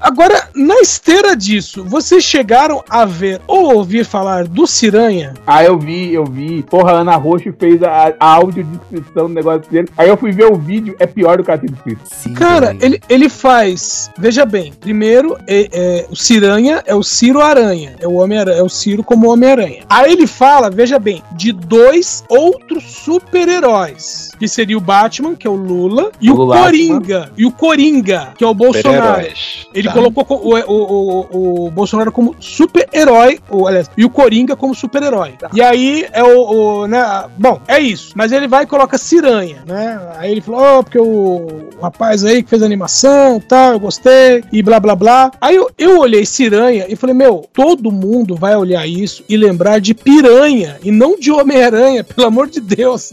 Agora, 0.01 0.49
na 0.55 0.81
esteira 0.81 1.35
disso, 1.35 1.85
vocês 2.19 2.25
chegaram 2.25 2.83
a 2.91 3.05
ver 3.05 3.41
ou 3.47 3.75
ouvir 3.77 4.05
falar 4.05 4.45
do 4.45 4.67
Ciranha? 4.67 5.35
Ah, 5.47 5.63
eu 5.63 5.79
vi, 5.79 6.13
eu 6.13 6.25
vi. 6.25 6.65
Porra, 6.65 6.93
a 6.93 7.01
Ana 7.01 7.15
Rocha 7.17 7.55
fez 7.57 7.81
a, 7.83 8.13
a 8.19 8.27
audiodescrição 8.35 9.29
do 9.29 9.35
negócio 9.35 9.71
dele. 9.71 9.89
Aí 9.97 10.09
eu 10.09 10.17
fui 10.17 10.33
ver 10.33 10.47
o 10.47 10.57
vídeo, 10.57 10.97
é 10.99 11.07
pior 11.07 11.37
do 11.39 11.45
que 11.45 11.57
tinha 11.59 11.71
descrito. 11.73 12.01
Cara, 12.35 12.77
ele, 12.81 13.01
ele 13.09 13.29
faz. 13.29 14.11
Veja 14.19 14.45
bem, 14.45 14.73
primeiro, 14.73 15.37
é, 15.47 15.69
é, 15.73 16.07
o 16.11 16.17
Ciranha 16.17 16.83
é 16.87 16.95
o 16.95 17.03
Ciro 17.05 17.41
Aranha. 17.41 17.95
É 18.01 18.09
o 18.09 18.15
Homem 18.15 18.39
É 18.39 18.63
o 18.63 18.69
Ciro 18.69 19.05
como 19.05 19.31
Homem-Aranha. 19.31 19.85
Aí 19.89 20.13
ele 20.13 20.27
fala, 20.27 20.71
veja 20.71 20.99
bem, 20.99 21.23
de 21.33 21.53
dois 21.53 22.25
outros 22.29 22.83
super-heróis. 22.85 24.31
Que 24.39 24.49
seria 24.49 24.77
o 24.77 24.81
Batman, 24.81 25.35
que 25.37 25.47
é 25.47 25.51
o 25.51 25.55
Lula, 25.55 26.11
e 26.21 26.31
O 26.31 26.35
o, 26.35 26.37
Lula. 26.37 26.59
Coringa. 26.63 27.31
E 27.37 27.47
o 27.47 27.53
Coringa, 27.53 28.33
que 28.37 28.43
é 28.45 28.47
o 28.47 28.55
Bolsonaro. 28.55 29.27
Ele 29.75 29.89
Tá. 29.89 29.95
colocou 29.95 30.25
co- 30.25 30.35
o, 30.37 30.55
o, 30.59 31.27
o, 31.33 31.67
o 31.67 31.71
Bolsonaro 31.71 32.08
como 32.13 32.35
super-herói, 32.41 33.41
o- 33.51 33.67
aliás, 33.67 33.91
e 33.97 34.05
o 34.05 34.11
Coringa 34.11 34.57
como 34.57 34.75
super-herói. 34.75 35.35
E 35.53 35.61
aí 35.63 36.07
é 36.13 36.23
o, 36.23 36.41
o, 36.83 36.87
né, 36.87 37.25
bom, 37.37 37.61
é 37.67 37.79
isso. 37.79 38.13
Mas 38.15 38.33
ele 38.33 38.47
vai 38.49 38.65
e 38.65 38.67
coloca 38.67 38.99
Ciranha, 38.99 39.63
né? 39.67 40.01
Aí 40.17 40.33
ele 40.33 40.41
falou, 40.41 40.79
oh, 40.79 40.83
porque 40.85 40.99
o, 40.99 41.05
o 41.07 41.81
rapaz 41.83 42.25
aí 42.25 42.43
que 42.43 42.51
fez 42.51 42.63
a 42.63 42.67
animação, 42.67 43.41
tal, 43.41 43.73
eu 43.73 43.81
gostei, 43.81 44.45
e 44.53 44.63
blá 44.63 44.79
blá 44.81 44.95
blá. 44.95 45.31
Aí 45.41 45.57
eu, 45.57 45.71
eu 45.79 45.99
olhei 45.99 46.25
Ciranha 46.27 46.87
e 46.89 46.97
falei, 46.97 47.15
meu, 47.15 47.45
todo 47.53 47.91
mundo 47.91 48.35
vai 48.37 48.57
olhar 48.57 48.87
isso 48.87 49.25
e 49.29 49.37
lembrar 49.37 49.81
de 49.81 49.95
Piranha 49.95 50.79
e 50.83 50.91
não 50.91 51.19
de 51.19 51.31
Homem-Aranha, 51.31 52.03
pelo 52.05 52.27
amor 52.27 52.49
de 52.49 52.61
Deus. 52.61 53.13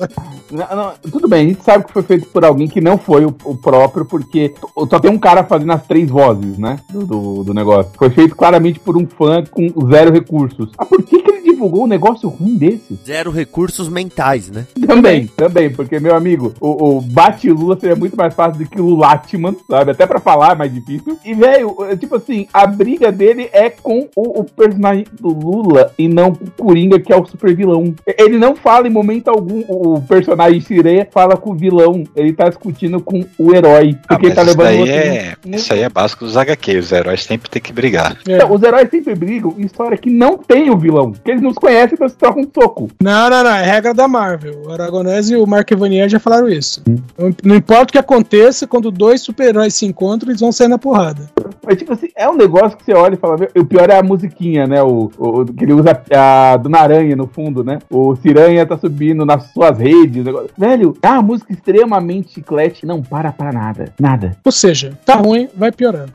Não, 0.51 0.75
não, 0.75 0.93
tudo 1.11 1.27
bem, 1.27 1.45
a 1.45 1.49
gente 1.49 1.63
sabe 1.63 1.85
que 1.85 1.93
foi 1.93 2.03
feito 2.03 2.27
por 2.27 2.45
alguém 2.45 2.67
que 2.67 2.79
não 2.79 2.97
foi 2.97 3.25
o, 3.25 3.35
o 3.43 3.55
próprio, 3.55 4.05
porque 4.05 4.53
só 4.89 4.99
tem 4.99 5.09
um 5.09 5.17
cara 5.17 5.43
fazendo 5.43 5.71
as 5.71 5.85
três 5.85 6.09
vozes, 6.09 6.57
né? 6.57 6.79
Do, 6.89 7.43
do, 7.43 7.53
negócio. 7.53 7.91
Foi 7.97 8.09
feito 8.09 8.35
claramente 8.35 8.79
por 8.79 8.95
um 8.95 9.07
fã 9.07 9.43
com 9.43 9.67
zero 9.89 10.11
recursos. 10.11 10.69
Ah, 10.77 10.85
por 10.85 11.01
que, 11.01 11.21
que 11.21 11.34
divulgou 11.55 11.83
um 11.83 11.87
negócio 11.87 12.29
ruim 12.29 12.55
desses? 12.55 12.97
zero 13.05 13.31
recursos 13.31 13.89
mentais, 13.89 14.49
né? 14.49 14.65
Também, 14.85 15.27
também, 15.27 15.69
porque, 15.69 15.99
meu 15.99 16.15
amigo, 16.15 16.53
o, 16.59 16.97
o 16.97 17.01
Bate 17.01 17.49
Lula 17.49 17.77
seria 17.79 17.95
muito 17.95 18.15
mais 18.15 18.33
fácil 18.33 18.63
do 18.63 18.69
que 18.69 18.79
o 18.79 18.95
Latman, 18.95 19.55
sabe? 19.69 19.91
Até 19.91 20.05
pra 20.05 20.19
falar 20.19 20.51
é 20.51 20.55
mais 20.55 20.73
difícil. 20.73 21.17
E, 21.23 21.33
velho, 21.33 21.75
é 21.89 21.95
tipo 21.95 22.15
assim, 22.15 22.47
a 22.53 22.67
briga 22.67 23.11
dele 23.11 23.49
é 23.51 23.69
com 23.69 24.07
o, 24.15 24.41
o 24.41 24.43
personagem 24.43 25.05
do 25.19 25.29
Lula 25.29 25.91
e 25.97 26.07
não 26.07 26.33
com 26.33 26.45
o 26.45 26.51
Coringa, 26.51 26.99
que 26.99 27.11
é 27.11 27.15
o 27.15 27.25
super 27.25 27.55
vilão. 27.55 27.93
Ele 28.05 28.37
não 28.37 28.55
fala 28.55 28.87
em 28.87 28.91
momento 28.91 29.29
algum, 29.29 29.63
o, 29.67 29.95
o 29.95 30.01
personagem 30.01 30.61
Sireia 30.61 31.07
fala 31.11 31.37
com 31.37 31.51
o 31.51 31.55
vilão. 31.55 32.03
Ele 32.15 32.33
tá 32.33 32.49
discutindo 32.49 32.99
com 33.01 33.23
o 33.37 33.53
herói. 33.53 33.97
Ah, 34.07 34.15
Porque 34.15 34.27
ele 34.27 34.35
mas 34.35 34.45
tá 34.45 34.51
isso 34.51 34.57
levando 34.57 34.77
daí, 34.77 34.87
você 34.87 34.91
é, 34.91 35.35
isso 35.55 35.73
aí 35.73 35.79
é 35.81 35.89
básico 35.89 36.25
dos 36.25 36.37
HQ. 36.37 36.77
Os 36.77 36.91
heróis 36.91 37.23
sempre 37.23 37.49
tem 37.49 37.61
que 37.61 37.73
brigar. 37.73 38.17
Então, 38.27 38.51
os 38.51 38.61
heróis 38.61 38.89
sempre 38.89 39.15
brigam 39.15 39.53
em 39.57 39.65
história 39.65 39.97
que 39.97 40.09
não 40.09 40.37
tem 40.37 40.69
o 40.69 40.77
vilão. 40.77 41.13
Que 41.13 41.31
eles 41.31 41.41
não 41.45 41.53
se 41.53 41.59
conhecem, 41.59 41.93
então 41.93 42.07
se 42.09 42.15
trocam 42.15 42.43
um 42.43 42.49
soco. 42.53 42.89
Não, 43.01 43.29
não, 43.29 43.43
não. 43.43 43.51
É 43.51 43.63
regra 43.63 43.93
da 43.93 44.07
Marvel. 44.07 44.63
O 44.65 44.71
Aragonés 44.71 45.29
e 45.29 45.35
o 45.35 45.45
Mark 45.47 45.69
Evanier 45.71 46.09
já 46.09 46.19
falaram 46.19 46.47
isso. 46.49 46.81
Não, 47.17 47.33
não 47.43 47.55
importa 47.55 47.83
o 47.85 47.87
que 47.93 47.97
aconteça, 47.97 48.67
quando 48.67 48.91
dois 48.91 49.21
super-heróis 49.21 49.73
se 49.73 49.85
encontram, 49.85 50.29
eles 50.29 50.41
vão 50.41 50.51
sair 50.51 50.67
na 50.67 50.77
porrada. 50.77 51.29
Mas, 51.65 51.77
tipo 51.77 51.93
assim, 51.93 52.07
é 52.15 52.29
um 52.29 52.35
negócio 52.35 52.77
que 52.77 52.83
você 52.85 52.93
olha 52.93 53.15
e 53.15 53.17
fala. 53.17 53.37
"Meu", 53.37 53.49
O 53.57 53.65
pior 53.65 53.89
é 53.89 53.97
a 53.97 54.03
musiquinha, 54.03 54.67
né? 54.67 54.81
O, 54.83 55.11
o- 55.17 55.41
o- 55.41 55.45
que 55.45 55.63
ele 55.63 55.73
usa 55.73 55.99
a 56.11 56.57
do 56.57 56.69
Naranha 56.69 57.15
no 57.15 57.27
fundo, 57.27 57.63
né? 57.63 57.79
O 57.89 58.15
Ciranha 58.15 58.65
tá 58.65 58.77
subindo 58.77 59.25
nas 59.25 59.51
suas 59.51 59.77
redes. 59.77 60.21
o 60.21 60.23
negócio. 60.25 60.49
Velho, 60.57 60.95
é 61.01 61.07
uma 61.09 61.21
música 61.21 61.51
extremamente 61.53 62.33
chiclete. 62.33 62.85
Não 62.85 63.01
para 63.01 63.31
pra 63.31 63.51
nada. 63.51 63.93
Nada. 63.99 64.37
Ou 64.45 64.51
seja, 64.51 64.97
tá 65.05 65.15
ruim, 65.15 65.47
vai 65.55 65.71
piorando. 65.71 66.11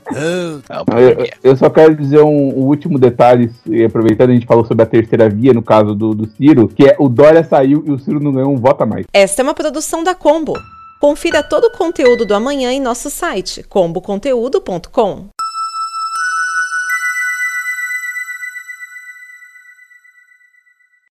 Eu, 0.97 1.09
eu- 1.09 1.27
eu 1.43 1.55
só 1.55 1.69
quero 1.69 1.95
dizer 1.95 2.21
um, 2.21 2.29
um 2.59 2.63
último 2.65 2.97
detalhe, 2.97 3.49
e 3.65 3.83
aproveitando, 3.83 4.29
a 4.29 4.33
gente 4.33 4.45
falou 4.45 4.65
sobre 4.65 4.83
a 4.83 4.85
terceira 5.21 5.29
via, 5.29 5.53
no 5.53 5.61
caso 5.61 5.93
do, 5.93 6.13
do 6.15 6.27
Ciro, 6.29 6.67
que 6.67 6.85
é 6.85 6.95
o 6.99 7.07
Dória 7.07 7.43
saiu 7.43 7.83
e 7.85 7.91
o 7.91 7.99
Ciro 7.99 8.19
não 8.19 8.31
ganhou 8.31 8.51
um 8.51 8.57
voto 8.57 8.83
a 8.83 8.85
mais. 8.85 9.05
Esta 9.13 9.41
é 9.41 9.43
uma 9.43 9.53
produção 9.53 10.03
da 10.03 10.15
Combo. 10.15 10.53
Confira 10.99 11.43
todo 11.43 11.65
o 11.65 11.77
conteúdo 11.77 12.25
do 12.25 12.33
amanhã 12.33 12.71
em 12.71 12.79
nosso 12.79 13.09
site 13.09 13.63
comboconteúdo.com. 13.63 15.29